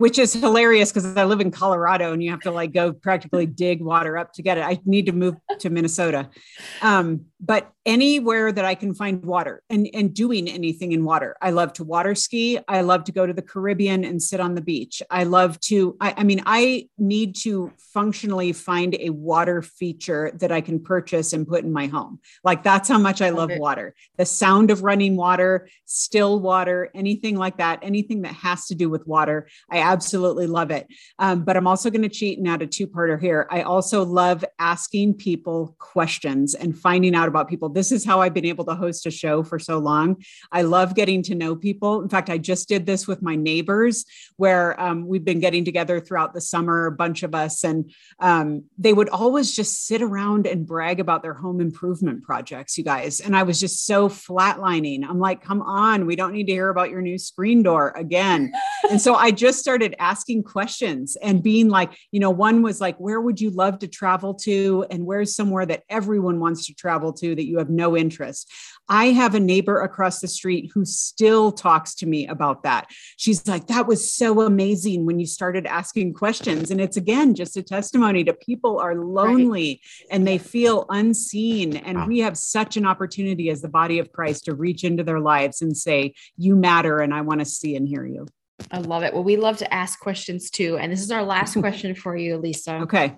which 0.04 0.18
is 0.18 0.34
hilarious 0.34 0.92
because 0.92 1.16
I 1.16 1.24
live 1.24 1.40
in 1.40 1.50
Colorado 1.50 2.12
and 2.12 2.22
you 2.22 2.30
have 2.30 2.40
to 2.40 2.50
like 2.50 2.74
go 2.74 2.92
practically 2.92 3.46
dig 3.64 3.80
water 3.80 4.18
up 4.18 4.34
to 4.34 4.42
get 4.42 4.58
it. 4.58 4.60
I 4.60 4.78
need 4.84 5.06
to 5.06 5.12
move 5.12 5.36
to 5.60 5.70
Minnesota. 5.70 6.28
Um, 6.82 7.24
but 7.40 7.72
anywhere 7.86 8.50
that 8.50 8.64
I 8.64 8.74
can 8.74 8.94
find 8.94 9.22
water 9.22 9.62
and, 9.68 9.88
and 9.92 10.14
doing 10.14 10.48
anything 10.48 10.92
in 10.92 11.04
water. 11.04 11.36
I 11.42 11.50
love 11.50 11.74
to 11.74 11.84
water 11.84 12.14
ski. 12.14 12.58
I 12.66 12.80
love 12.80 13.04
to 13.04 13.12
go 13.12 13.26
to 13.26 13.32
the 13.32 13.42
Caribbean 13.42 14.04
and 14.04 14.22
sit 14.22 14.40
on 14.40 14.54
the 14.54 14.62
beach. 14.62 15.02
I 15.10 15.24
love 15.24 15.60
to, 15.60 15.96
I, 16.00 16.14
I 16.18 16.24
mean, 16.24 16.42
I 16.46 16.88
need 16.96 17.36
to 17.40 17.72
functionally 17.78 18.52
find 18.52 18.96
a 18.98 19.10
water 19.10 19.60
feature 19.60 20.32
that 20.40 20.50
I 20.50 20.62
can 20.62 20.80
purchase 20.80 21.34
and 21.34 21.46
put 21.46 21.64
in 21.64 21.72
my 21.72 21.86
home. 21.86 22.20
Like 22.42 22.62
that's 22.62 22.88
how 22.88 22.98
much 22.98 23.20
I 23.20 23.30
Love 23.30 23.50
love 23.50 23.58
water. 23.58 23.94
The 24.16 24.24
sound 24.24 24.70
of 24.70 24.82
running 24.82 25.16
water, 25.16 25.68
still 25.84 26.40
water, 26.40 26.90
anything 26.94 27.36
like 27.36 27.58
that, 27.58 27.80
anything 27.82 28.22
that 28.22 28.32
has 28.34 28.66
to 28.66 28.74
do 28.74 28.88
with 28.88 29.06
water. 29.06 29.48
I 29.70 29.78
absolutely 29.94 30.48
love 30.48 30.72
it. 30.72 30.88
Um, 31.20 31.44
but 31.44 31.56
I'm 31.56 31.68
also 31.68 31.88
going 31.88 32.02
to 32.02 32.08
cheat 32.08 32.38
and 32.38 32.48
add 32.48 32.62
a 32.62 32.66
two 32.66 32.88
parter 32.88 33.20
here. 33.20 33.46
I 33.48 33.62
also 33.62 34.04
love 34.04 34.44
asking 34.58 35.14
people 35.14 35.76
questions 35.78 36.56
and 36.56 36.76
finding 36.76 37.14
out 37.14 37.28
about 37.28 37.48
people. 37.48 37.68
This 37.68 37.92
is 37.92 38.04
how 38.04 38.20
I've 38.20 38.34
been 38.34 38.44
able 38.44 38.64
to 38.64 38.74
host 38.74 39.06
a 39.06 39.10
show 39.12 39.44
for 39.44 39.60
so 39.60 39.78
long. 39.78 40.16
I 40.50 40.62
love 40.62 40.96
getting 40.96 41.22
to 41.24 41.36
know 41.36 41.54
people. 41.54 42.02
In 42.02 42.08
fact, 42.08 42.28
I 42.28 42.38
just 42.38 42.68
did 42.68 42.86
this 42.86 43.06
with 43.06 43.22
my 43.22 43.36
neighbors 43.36 44.04
where 44.36 44.78
um, 44.80 45.06
we've 45.06 45.24
been 45.24 45.38
getting 45.38 45.64
together 45.64 46.00
throughout 46.00 46.34
the 46.34 46.40
summer, 46.40 46.86
a 46.86 46.92
bunch 46.92 47.22
of 47.22 47.34
us, 47.34 47.62
and 47.62 47.92
um, 48.18 48.64
they 48.76 48.92
would 48.92 49.08
always 49.10 49.54
just 49.54 49.86
sit 49.86 50.02
around 50.02 50.48
and 50.48 50.66
brag 50.66 50.98
about 50.98 51.22
their 51.22 51.34
home 51.34 51.60
improvement 51.60 52.24
projects, 52.24 52.76
you 52.76 52.82
guys. 52.82 53.20
And 53.20 53.36
I 53.36 53.44
was 53.44 53.60
just 53.60 53.86
so 53.86 54.08
flatlining. 54.08 55.08
I'm 55.08 55.20
like, 55.20 55.40
come 55.40 55.62
on, 55.62 56.04
we 56.06 56.16
don't 56.16 56.32
need 56.32 56.46
to 56.46 56.52
hear 56.52 56.70
about 56.70 56.90
your 56.90 57.00
new 57.00 57.18
screen 57.18 57.62
door 57.62 57.92
again. 57.94 58.52
and 58.90 59.00
so 59.00 59.14
I 59.14 59.30
just 59.30 59.60
started 59.60 59.73
asking 59.98 60.42
questions 60.44 61.16
and 61.16 61.42
being 61.42 61.68
like, 61.68 61.92
you 62.12 62.20
know, 62.20 62.30
one 62.30 62.62
was 62.62 62.80
like, 62.80 62.96
where 62.98 63.20
would 63.20 63.40
you 63.40 63.50
love 63.50 63.78
to 63.80 63.88
travel 63.88 64.34
to? 64.34 64.84
And 64.90 65.04
where's 65.06 65.34
somewhere 65.34 65.66
that 65.66 65.82
everyone 65.88 66.40
wants 66.40 66.66
to 66.66 66.74
travel 66.74 67.12
to 67.14 67.34
that 67.34 67.46
you 67.46 67.58
have 67.58 67.70
no 67.70 67.96
interest? 67.96 68.50
I 68.88 69.06
have 69.06 69.34
a 69.34 69.40
neighbor 69.40 69.80
across 69.80 70.20
the 70.20 70.28
street 70.28 70.70
who 70.74 70.84
still 70.84 71.50
talks 71.52 71.94
to 71.96 72.06
me 72.06 72.26
about 72.26 72.62
that. 72.64 72.86
She's 73.16 73.46
like, 73.48 73.66
that 73.68 73.86
was 73.86 74.12
so 74.12 74.42
amazing 74.42 75.06
when 75.06 75.18
you 75.18 75.26
started 75.26 75.66
asking 75.66 76.14
questions. 76.14 76.70
And 76.70 76.80
it's 76.80 76.96
again 76.96 77.34
just 77.34 77.56
a 77.56 77.62
testimony 77.62 78.24
to 78.24 78.34
people 78.34 78.78
are 78.78 78.94
lonely 78.94 79.80
and 80.10 80.26
they 80.26 80.38
feel 80.38 80.86
unseen. 80.90 81.76
And 81.76 81.98
Wow. 81.98 82.06
we 82.06 82.18
have 82.20 82.36
such 82.36 82.76
an 82.76 82.84
opportunity 82.84 83.50
as 83.50 83.62
the 83.62 83.68
body 83.68 83.98
of 83.98 84.12
Christ 84.12 84.44
to 84.46 84.54
reach 84.54 84.84
into 84.84 85.02
their 85.02 85.20
lives 85.20 85.62
and 85.62 85.76
say, 85.76 86.14
You 86.36 86.56
matter, 86.56 87.00
and 87.00 87.14
I 87.14 87.22
want 87.22 87.40
to 87.40 87.44
see 87.44 87.76
and 87.76 87.88
hear 87.88 88.04
you. 88.04 88.26
I 88.70 88.78
love 88.78 89.02
it. 89.02 89.12
Well, 89.12 89.24
we 89.24 89.36
love 89.36 89.58
to 89.58 89.74
ask 89.74 89.98
questions 90.00 90.50
too. 90.50 90.78
And 90.78 90.92
this 90.92 91.02
is 91.02 91.10
our 91.10 91.22
last 91.22 91.54
question 91.58 91.94
for 91.94 92.16
you, 92.16 92.36
Lisa. 92.36 92.76
Okay. 92.76 93.16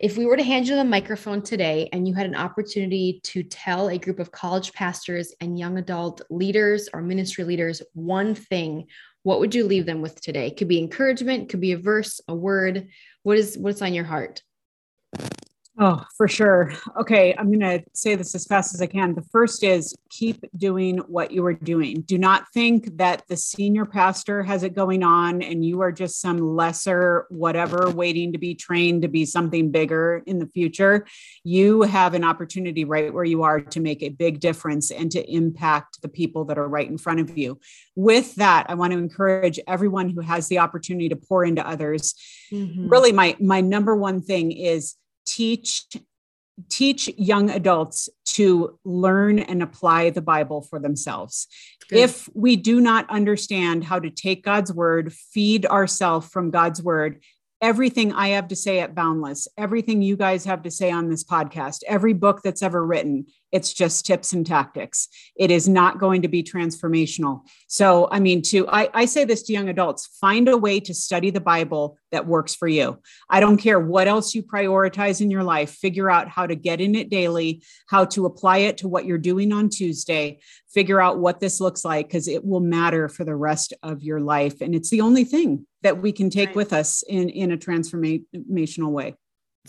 If 0.00 0.16
we 0.16 0.26
were 0.26 0.36
to 0.36 0.42
hand 0.42 0.68
you 0.68 0.76
the 0.76 0.84
microphone 0.84 1.42
today 1.42 1.88
and 1.92 2.06
you 2.06 2.14
had 2.14 2.26
an 2.26 2.36
opportunity 2.36 3.20
to 3.24 3.42
tell 3.42 3.88
a 3.88 3.98
group 3.98 4.18
of 4.18 4.32
college 4.32 4.72
pastors 4.72 5.34
and 5.40 5.58
young 5.58 5.78
adult 5.78 6.22
leaders 6.30 6.88
or 6.92 7.02
ministry 7.02 7.44
leaders 7.44 7.82
one 7.94 8.34
thing, 8.34 8.86
what 9.22 9.40
would 9.40 9.54
you 9.54 9.64
leave 9.64 9.86
them 9.86 10.02
with 10.02 10.20
today? 10.20 10.50
Could 10.50 10.68
be 10.68 10.78
encouragement, 10.78 11.48
could 11.48 11.60
be 11.60 11.72
a 11.72 11.78
verse, 11.78 12.20
a 12.28 12.34
word. 12.34 12.88
What 13.24 13.38
is 13.38 13.58
what's 13.58 13.82
on 13.82 13.92
your 13.92 14.04
heart? 14.04 14.42
Oh, 15.78 16.02
for 16.16 16.26
sure. 16.26 16.72
Okay, 16.98 17.34
I'm 17.36 17.48
going 17.48 17.60
to 17.60 17.84
say 17.92 18.14
this 18.14 18.34
as 18.34 18.46
fast 18.46 18.74
as 18.74 18.80
I 18.80 18.86
can. 18.86 19.14
The 19.14 19.20
first 19.30 19.62
is 19.62 19.94
keep 20.08 20.42
doing 20.56 20.96
what 21.00 21.32
you 21.32 21.44
are 21.44 21.52
doing. 21.52 22.00
Do 22.00 22.16
not 22.16 22.46
think 22.54 22.96
that 22.96 23.24
the 23.28 23.36
senior 23.36 23.84
pastor 23.84 24.42
has 24.42 24.62
it 24.62 24.74
going 24.74 25.02
on 25.02 25.42
and 25.42 25.62
you 25.62 25.82
are 25.82 25.92
just 25.92 26.18
some 26.22 26.38
lesser 26.38 27.26
whatever 27.28 27.90
waiting 27.90 28.32
to 28.32 28.38
be 28.38 28.54
trained 28.54 29.02
to 29.02 29.08
be 29.08 29.26
something 29.26 29.70
bigger 29.70 30.22
in 30.24 30.38
the 30.38 30.46
future. 30.46 31.06
You 31.44 31.82
have 31.82 32.14
an 32.14 32.24
opportunity 32.24 32.86
right 32.86 33.12
where 33.12 33.24
you 33.24 33.42
are 33.42 33.60
to 33.60 33.80
make 33.80 34.02
a 34.02 34.08
big 34.08 34.40
difference 34.40 34.90
and 34.90 35.10
to 35.12 35.30
impact 35.30 36.00
the 36.00 36.08
people 36.08 36.46
that 36.46 36.56
are 36.56 36.68
right 36.68 36.88
in 36.88 36.96
front 36.96 37.20
of 37.20 37.36
you. 37.36 37.58
With 37.94 38.34
that, 38.36 38.64
I 38.70 38.74
want 38.76 38.94
to 38.94 38.98
encourage 38.98 39.60
everyone 39.68 40.08
who 40.08 40.22
has 40.22 40.48
the 40.48 40.60
opportunity 40.60 41.10
to 41.10 41.16
pour 41.16 41.44
into 41.44 41.66
others 41.66 42.14
Mhm. 42.52 42.88
really 42.88 43.10
my 43.10 43.36
my 43.40 43.60
number 43.60 43.96
one 43.96 44.22
thing 44.22 44.52
is 44.52 44.94
teach 45.26 45.86
teach 46.70 47.08
young 47.18 47.50
adults 47.50 48.08
to 48.24 48.78
learn 48.84 49.38
and 49.38 49.62
apply 49.62 50.10
the 50.10 50.22
bible 50.22 50.62
for 50.62 50.78
themselves 50.78 51.48
Good. 51.88 51.98
if 51.98 52.28
we 52.34 52.56
do 52.56 52.80
not 52.80 53.08
understand 53.10 53.84
how 53.84 53.98
to 53.98 54.10
take 54.10 54.42
god's 54.42 54.72
word 54.72 55.12
feed 55.12 55.66
ourselves 55.66 56.28
from 56.28 56.50
god's 56.50 56.82
word 56.82 57.22
everything 57.60 58.12
i 58.12 58.28
have 58.28 58.48
to 58.48 58.56
say 58.56 58.80
at 58.80 58.94
boundless 58.94 59.48
everything 59.58 60.00
you 60.00 60.16
guys 60.16 60.44
have 60.46 60.62
to 60.62 60.70
say 60.70 60.90
on 60.90 61.10
this 61.10 61.24
podcast 61.24 61.80
every 61.86 62.14
book 62.14 62.40
that's 62.42 62.62
ever 62.62 62.84
written 62.84 63.26
it's 63.52 63.72
just 63.72 64.06
tips 64.06 64.32
and 64.32 64.46
tactics 64.46 65.08
it 65.36 65.50
is 65.50 65.68
not 65.68 65.98
going 65.98 66.22
to 66.22 66.28
be 66.28 66.42
transformational 66.42 67.40
so 67.68 68.08
i 68.10 68.20
mean 68.20 68.42
to 68.42 68.68
I, 68.68 68.88
I 68.92 69.04
say 69.04 69.24
this 69.24 69.42
to 69.44 69.52
young 69.52 69.68
adults 69.68 70.06
find 70.20 70.48
a 70.48 70.56
way 70.56 70.80
to 70.80 70.94
study 70.94 71.30
the 71.30 71.40
bible 71.40 71.98
that 72.12 72.26
works 72.26 72.54
for 72.54 72.68
you 72.68 73.00
I 73.28 73.40
don't 73.40 73.56
care 73.56 73.80
what 73.80 74.08
else 74.08 74.34
you 74.34 74.42
prioritize 74.42 75.20
in 75.20 75.30
your 75.30 75.42
life. 75.42 75.70
Figure 75.70 76.10
out 76.10 76.28
how 76.28 76.46
to 76.46 76.54
get 76.54 76.80
in 76.80 76.94
it 76.94 77.10
daily, 77.10 77.62
how 77.88 78.04
to 78.06 78.26
apply 78.26 78.58
it 78.58 78.78
to 78.78 78.88
what 78.88 79.04
you're 79.04 79.18
doing 79.18 79.52
on 79.52 79.68
Tuesday. 79.68 80.40
Figure 80.68 81.00
out 81.00 81.18
what 81.18 81.40
this 81.40 81.60
looks 81.60 81.84
like 81.84 82.06
because 82.06 82.28
it 82.28 82.44
will 82.44 82.60
matter 82.60 83.08
for 83.08 83.24
the 83.24 83.34
rest 83.34 83.74
of 83.82 84.02
your 84.02 84.20
life. 84.20 84.60
And 84.60 84.74
it's 84.74 84.90
the 84.90 85.00
only 85.00 85.24
thing 85.24 85.66
that 85.82 86.00
we 86.00 86.12
can 86.12 86.30
take 86.30 86.48
Right. 86.50 86.56
with 86.56 86.72
us 86.72 87.02
in, 87.02 87.28
in 87.28 87.52
a 87.52 87.56
transformational 87.56 88.90
way. 88.90 89.14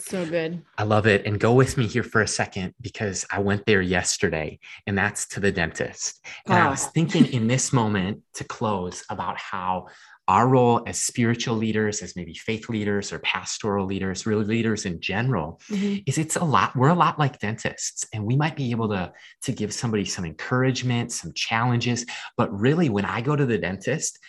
So 0.05 0.25
good. 0.25 0.61
I 0.77 0.83
love 0.83 1.07
it. 1.07 1.25
And 1.25 1.39
go 1.39 1.53
with 1.53 1.77
me 1.77 1.87
here 1.87 2.03
for 2.03 2.21
a 2.21 2.27
second 2.27 2.73
because 2.81 3.25
I 3.31 3.39
went 3.39 3.65
there 3.65 3.81
yesterday 3.81 4.59
and 4.85 4.97
that's 4.97 5.27
to 5.29 5.39
the 5.39 5.51
dentist. 5.51 6.25
And 6.45 6.55
I 6.55 6.65
Ah. 6.67 6.69
was 6.71 6.85
thinking 6.87 7.25
in 7.27 7.47
this 7.53 7.71
moment 7.73 8.21
to 8.35 8.43
close 8.43 9.03
about 9.09 9.37
how 9.39 9.87
our 10.29 10.45
role 10.49 10.83
as 10.85 10.99
spiritual 10.99 11.55
leaders, 11.55 12.01
as 12.01 12.17
maybe 12.17 12.33
faith 12.33 12.67
leaders 12.67 13.13
or 13.13 13.19
pastoral 13.19 13.85
leaders, 13.85 14.25
really 14.25 14.43
leaders 14.43 14.85
in 14.85 14.99
general, 14.99 15.61
Mhm. 15.69 16.03
is 16.05 16.17
it's 16.17 16.35
a 16.35 16.43
lot 16.43 16.75
we're 16.75 16.89
a 16.89 16.93
lot 16.93 17.17
like 17.17 17.39
dentists 17.39 18.05
and 18.13 18.25
we 18.25 18.35
might 18.35 18.55
be 18.57 18.71
able 18.71 18.89
to 18.89 19.13
to 19.43 19.51
give 19.53 19.73
somebody 19.73 20.03
some 20.03 20.25
encouragement 20.25 21.11
some 21.13 21.31
challenges 21.33 22.05
but 22.35 22.51
really 22.59 22.89
when 22.89 23.05
i 23.05 23.21
go 23.21 23.35
to 23.35 23.45
the 23.45 23.57
dentist 23.57 24.19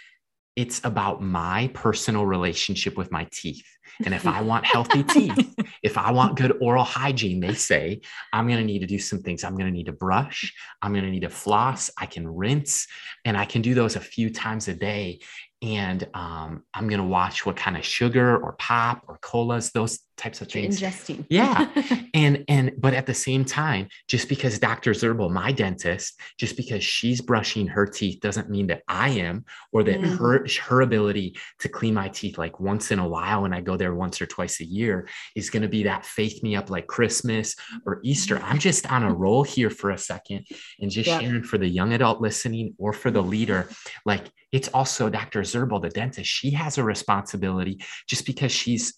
it's 0.58 0.80
about 0.82 1.22
my 1.22 1.70
personal 1.72 2.26
relationship 2.26 2.96
with 2.96 3.12
my 3.12 3.28
teeth. 3.30 3.64
And 4.04 4.12
if 4.12 4.26
i 4.26 4.40
want 4.50 4.66
healthy 4.66 5.04
teeth 5.04 5.54
if 5.82 5.96
i 5.96 6.10
want 6.10 6.36
good 6.36 6.56
oral 6.60 6.84
hygiene 6.84 7.40
they 7.40 7.54
say 7.54 8.00
i'm 8.32 8.46
going 8.48 8.58
to 8.58 8.64
need 8.64 8.80
to 8.80 8.86
do 8.86 8.98
some 8.98 9.20
things. 9.20 9.44
I'm 9.44 9.54
going 9.54 9.66
to 9.66 9.72
need 9.72 9.86
to 9.86 9.92
brush. 9.92 10.52
I'm 10.82 10.92
going 10.92 11.04
to 11.04 11.10
need 11.10 11.22
to 11.22 11.30
floss. 11.30 11.90
I 11.96 12.06
can 12.06 12.26
rinse. 12.26 12.88
And 13.24 13.36
i 13.36 13.44
can 13.44 13.62
do 13.62 13.72
those 13.74 13.94
a 13.94 14.00
few 14.00 14.30
times 14.30 14.66
a 14.66 14.74
day. 14.74 15.20
And 15.62 16.00
um, 16.12 16.64
i'm 16.74 16.88
going 16.88 17.00
to 17.00 17.06
watch 17.06 17.46
what 17.46 17.56
kind 17.56 17.76
of 17.76 17.84
sugar 17.84 18.36
or 18.36 18.54
pop 18.54 19.04
or 19.06 19.18
colas 19.22 19.70
those 19.70 20.00
types 20.18 20.40
of 20.40 20.48
things 20.50 20.80
ingesting. 20.80 21.24
Yeah. 21.30 21.68
and 22.14 22.44
and 22.48 22.72
but 22.78 22.92
at 22.92 23.06
the 23.06 23.14
same 23.14 23.44
time 23.44 23.88
just 24.08 24.28
because 24.28 24.58
dr 24.58 24.90
zerbal 24.90 25.30
my 25.30 25.52
dentist 25.52 26.20
just 26.38 26.56
because 26.56 26.82
she's 26.84 27.20
brushing 27.20 27.66
her 27.66 27.86
teeth 27.86 28.20
doesn't 28.20 28.50
mean 28.50 28.66
that 28.66 28.82
i 28.88 29.08
am 29.10 29.44
or 29.72 29.82
that 29.84 30.00
Mhm. 30.00 30.18
her 30.18 30.46
her 30.68 30.80
ability 30.82 31.36
to 31.60 31.68
clean 31.68 31.94
my 31.94 32.08
teeth 32.08 32.36
like 32.38 32.58
once 32.60 32.90
in 32.90 32.98
a 32.98 33.08
while 33.08 33.44
and 33.44 33.54
i 33.54 33.60
go 33.60 33.76
there 33.76 33.94
once 33.94 34.20
or 34.20 34.26
twice 34.26 34.60
a 34.60 34.64
year 34.64 35.08
is 35.36 35.50
going 35.50 35.62
to 35.62 35.68
be 35.68 35.84
that 35.84 36.04
faith 36.04 36.42
me 36.42 36.56
up 36.56 36.68
like 36.70 36.86
christmas 36.86 37.54
or 37.86 38.00
easter 38.02 38.38
i'm 38.42 38.58
just 38.58 38.90
on 38.90 39.02
a 39.04 39.12
roll 39.14 39.44
here 39.44 39.70
for 39.70 39.90
a 39.90 39.98
second 39.98 40.44
and 40.80 40.90
just 40.90 41.08
Yeah. 41.08 41.20
sharing 41.20 41.42
for 41.44 41.58
the 41.58 41.68
young 41.68 41.92
adult 41.92 42.20
listening 42.20 42.74
or 42.78 42.92
for 42.92 43.10
the 43.10 43.22
leader 43.22 43.68
like 44.04 44.24
it's 44.52 44.68
also 44.68 45.08
dr 45.08 45.40
zerbal 45.42 45.80
the 45.80 45.90
dentist 45.90 46.28
she 46.30 46.50
has 46.50 46.78
a 46.78 46.82
responsibility 46.84 47.80
just 48.08 48.26
because 48.26 48.50
she's 48.52 48.94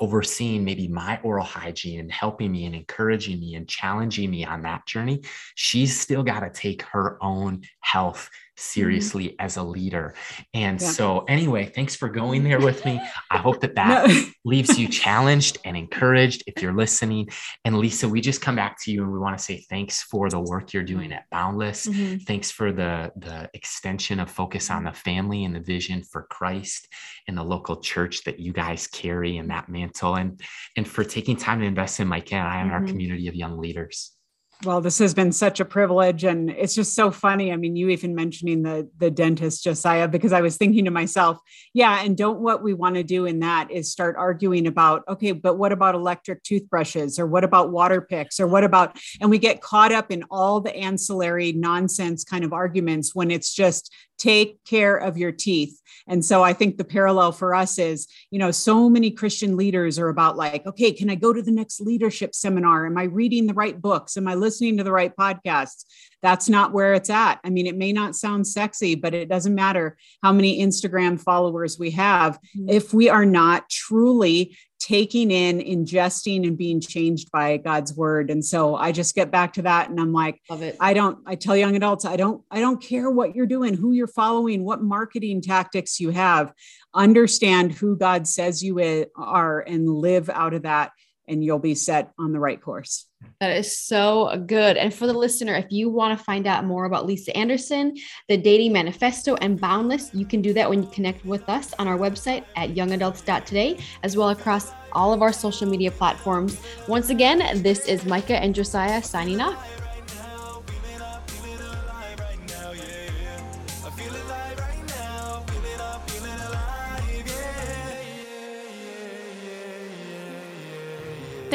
overseeing 0.00 0.64
maybe 0.64 0.88
my 0.88 1.18
oral 1.22 1.44
hygiene 1.44 2.00
and 2.00 2.12
helping 2.12 2.52
me 2.52 2.66
and 2.66 2.74
encouraging 2.74 3.40
me 3.40 3.54
and 3.54 3.68
challenging 3.68 4.30
me 4.30 4.44
on 4.44 4.62
that 4.62 4.86
journey, 4.86 5.22
she's 5.54 5.98
still 5.98 6.22
got 6.22 6.40
to 6.40 6.50
take 6.50 6.82
her 6.82 7.18
own 7.22 7.62
health 7.80 8.30
seriously 8.56 9.28
mm-hmm. 9.28 9.44
as 9.44 9.56
a 9.56 9.62
leader. 9.62 10.14
And 10.54 10.80
yeah. 10.80 10.88
so, 10.88 11.20
anyway, 11.20 11.66
thanks 11.66 11.96
for 11.96 12.08
going 12.08 12.44
there 12.44 12.60
with 12.60 12.84
me. 12.84 13.00
I 13.30 13.38
hope 13.38 13.60
that 13.60 13.74
that 13.76 14.08
no. 14.08 14.24
leaves 14.44 14.78
you 14.78 14.88
challenged 14.88 15.58
and 15.64 15.76
encouraged 15.76 16.44
if 16.46 16.62
you're 16.62 16.74
listening. 16.74 17.28
And 17.64 17.78
Lisa, 17.78 18.08
we 18.08 18.20
just 18.20 18.40
come 18.40 18.56
back 18.56 18.82
to 18.84 18.92
you 18.92 19.02
and 19.02 19.12
we 19.12 19.18
want 19.18 19.36
to 19.38 19.42
say 19.42 19.64
thanks 19.68 20.02
for 20.02 20.28
the 20.28 20.40
work 20.40 20.72
you're 20.72 20.82
doing 20.82 21.12
at 21.12 21.28
Boundless. 21.30 21.86
Mm-hmm. 21.86 22.18
Thanks 22.18 22.50
for 22.50 22.72
the, 22.72 23.12
the 23.16 23.50
extension 23.54 24.20
of 24.20 24.30
focus 24.30 24.70
on 24.70 24.84
the 24.84 24.92
family 24.92 25.44
and 25.44 25.54
the 25.54 25.60
vision 25.60 26.02
for 26.02 26.26
Christ 26.30 26.88
and 27.28 27.36
the 27.36 27.44
local 27.44 27.76
church 27.76 28.24
that 28.24 28.40
you 28.40 28.52
guys 28.52 28.86
carry 28.86 29.36
in 29.36 29.48
that 29.48 29.68
mantle. 29.68 30.16
And, 30.16 30.40
and 30.76 30.86
for 30.86 31.04
taking 31.04 31.36
time 31.36 31.60
to 31.60 31.66
invest 31.66 32.00
in 32.00 32.08
Mike 32.08 32.32
and 32.32 32.46
I 32.46 32.60
and 32.60 32.70
mm-hmm. 32.70 32.82
our 32.82 32.86
community 32.86 33.28
of 33.28 33.34
young 33.34 33.58
leaders. 33.58 34.15
Well, 34.64 34.80
this 34.80 34.98
has 35.00 35.12
been 35.12 35.32
such 35.32 35.60
a 35.60 35.66
privilege, 35.66 36.24
and 36.24 36.48
it's 36.48 36.74
just 36.74 36.94
so 36.94 37.10
funny. 37.10 37.52
I 37.52 37.56
mean, 37.56 37.76
you 37.76 37.90
even 37.90 38.14
mentioning 38.14 38.62
the 38.62 38.88
the 38.96 39.10
dentist, 39.10 39.62
Josiah, 39.62 40.08
because 40.08 40.32
I 40.32 40.40
was 40.40 40.56
thinking 40.56 40.86
to 40.86 40.90
myself, 40.90 41.38
yeah, 41.74 42.02
and 42.02 42.16
don't 42.16 42.40
what 42.40 42.62
we 42.62 42.72
want 42.72 42.94
to 42.94 43.02
do 43.02 43.26
in 43.26 43.40
that 43.40 43.70
is 43.70 43.92
start 43.92 44.16
arguing 44.16 44.66
about, 44.66 45.04
okay, 45.08 45.32
but 45.32 45.58
what 45.58 45.72
about 45.72 45.94
electric 45.94 46.42
toothbrushes, 46.42 47.18
or 47.18 47.26
what 47.26 47.44
about 47.44 47.70
water 47.70 48.00
picks, 48.00 48.40
or 48.40 48.46
what 48.46 48.64
about, 48.64 48.98
and 49.20 49.28
we 49.28 49.38
get 49.38 49.60
caught 49.60 49.92
up 49.92 50.10
in 50.10 50.24
all 50.30 50.60
the 50.60 50.74
ancillary 50.74 51.52
nonsense 51.52 52.24
kind 52.24 52.42
of 52.42 52.54
arguments 52.54 53.14
when 53.14 53.30
it's 53.30 53.52
just 53.52 53.92
take 54.18 54.64
care 54.64 54.96
of 54.96 55.18
your 55.18 55.32
teeth. 55.32 55.78
And 56.08 56.24
so 56.24 56.42
I 56.42 56.52
think 56.52 56.78
the 56.78 56.84
parallel 56.84 57.32
for 57.32 57.54
us 57.54 57.78
is, 57.78 58.08
you 58.30 58.38
know, 58.38 58.50
so 58.50 58.88
many 58.88 59.10
Christian 59.10 59.56
leaders 59.56 59.98
are 59.98 60.08
about 60.08 60.36
like, 60.36 60.64
okay, 60.66 60.92
can 60.92 61.10
I 61.10 61.16
go 61.16 61.32
to 61.32 61.42
the 61.42 61.50
next 61.50 61.80
leadership 61.80 62.34
seminar? 62.34 62.86
Am 62.86 62.96
I 62.96 63.04
reading 63.04 63.46
the 63.46 63.54
right 63.54 63.78
books? 63.78 64.16
Am 64.16 64.26
I 64.26 64.34
listening 64.46 64.76
to 64.76 64.84
the 64.84 64.92
right 64.92 65.14
podcasts? 65.16 65.84
That's 66.22 66.48
not 66.48 66.72
where 66.72 66.94
it's 66.94 67.10
at. 67.10 67.40
I 67.44 67.50
mean, 67.50 67.66
it 67.66 67.76
may 67.76 67.92
not 67.92 68.16
sound 68.16 68.46
sexy, 68.46 68.94
but 68.94 69.14
it 69.14 69.28
doesn't 69.28 69.54
matter 69.54 69.96
how 70.22 70.32
many 70.32 70.60
Instagram 70.60 71.20
followers 71.20 71.78
we 71.78 71.90
have. 71.92 72.38
Mm-hmm. 72.56 72.70
If 72.70 72.94
we 72.94 73.08
are 73.08 73.26
not 73.26 73.68
truly 73.68 74.56
taking 74.78 75.30
in, 75.30 75.58
ingesting, 75.58 76.46
and 76.46 76.56
being 76.56 76.80
changed 76.80 77.30
by 77.32 77.56
God's 77.56 77.94
word. 77.94 78.30
And 78.30 78.44
so 78.44 78.76
I 78.76 78.92
just 78.92 79.14
get 79.14 79.30
back 79.30 79.54
to 79.54 79.62
that 79.62 79.88
and 79.88 79.98
I'm 79.98 80.12
like, 80.12 80.40
Love 80.50 80.62
it. 80.62 80.76
I 80.80 80.94
don't, 80.94 81.18
I 81.26 81.34
tell 81.34 81.56
young 81.56 81.76
adults, 81.76 82.04
I 82.04 82.16
don't, 82.16 82.42
I 82.50 82.60
don't 82.60 82.80
care 82.80 83.10
what 83.10 83.34
you're 83.34 83.46
doing, 83.46 83.74
who 83.74 83.92
you're 83.92 84.06
following, 84.06 84.64
what 84.64 84.82
marketing 84.82 85.40
tactics 85.40 85.98
you 85.98 86.10
have. 86.10 86.52
Understand 86.94 87.72
who 87.72 87.96
God 87.96 88.26
says 88.26 88.62
you 88.62 89.06
are 89.16 89.60
and 89.60 89.88
live 89.88 90.30
out 90.30 90.54
of 90.54 90.62
that 90.62 90.92
and 91.28 91.44
you'll 91.44 91.58
be 91.58 91.74
set 91.74 92.12
on 92.18 92.32
the 92.32 92.38
right 92.38 92.60
course. 92.60 93.06
That 93.40 93.56
is 93.56 93.78
so 93.78 94.42
good. 94.46 94.76
And 94.76 94.92
for 94.92 95.06
the 95.06 95.12
listener, 95.12 95.54
if 95.54 95.66
you 95.70 95.90
want 95.90 96.18
to 96.18 96.24
find 96.24 96.46
out 96.46 96.64
more 96.64 96.84
about 96.84 97.06
Lisa 97.06 97.36
Anderson, 97.36 97.96
the 98.28 98.36
Dating 98.36 98.72
Manifesto, 98.72 99.34
and 99.36 99.60
Boundless, 99.60 100.10
you 100.14 100.26
can 100.26 100.42
do 100.42 100.52
that 100.52 100.68
when 100.68 100.82
you 100.82 100.88
connect 100.90 101.24
with 101.24 101.48
us 101.48 101.74
on 101.78 101.88
our 101.88 101.98
website 101.98 102.44
at 102.56 102.70
youngadults.today, 102.70 103.78
as 104.02 104.16
well 104.16 104.30
across 104.30 104.72
all 104.92 105.12
of 105.12 105.22
our 105.22 105.32
social 105.32 105.68
media 105.68 105.90
platforms. 105.90 106.60
Once 106.88 107.10
again, 107.10 107.62
this 107.62 107.86
is 107.86 108.04
Micah 108.04 108.38
and 108.38 108.54
Josiah 108.54 109.02
signing 109.02 109.40
off. 109.40 109.85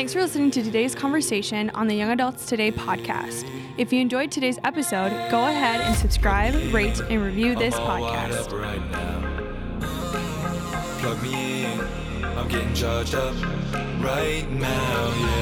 Thanks 0.01 0.13
for 0.13 0.21
listening 0.21 0.49
to 0.49 0.63
today's 0.63 0.95
conversation 0.95 1.69
on 1.75 1.85
the 1.85 1.93
Young 1.93 2.09
Adults 2.09 2.47
Today 2.47 2.71
podcast. 2.71 3.47
If 3.77 3.93
you 3.93 4.01
enjoyed 4.01 4.31
today's 4.31 4.57
episode, 4.63 5.11
go 5.29 5.45
ahead 5.45 5.79
and 5.81 5.95
subscribe, 5.95 6.55
rate, 6.73 6.99
and 7.01 7.23
review 7.23 7.53
this 7.53 7.75
podcast. 7.75 8.49
Plug 11.01 11.21
me 11.21 11.65
in, 11.65 11.79
I'm 12.35 12.47
getting 12.47 12.73
charged 12.73 13.13
up 13.13 13.35
right 14.01 14.47
now, 14.49 15.13
yeah. 15.19 15.40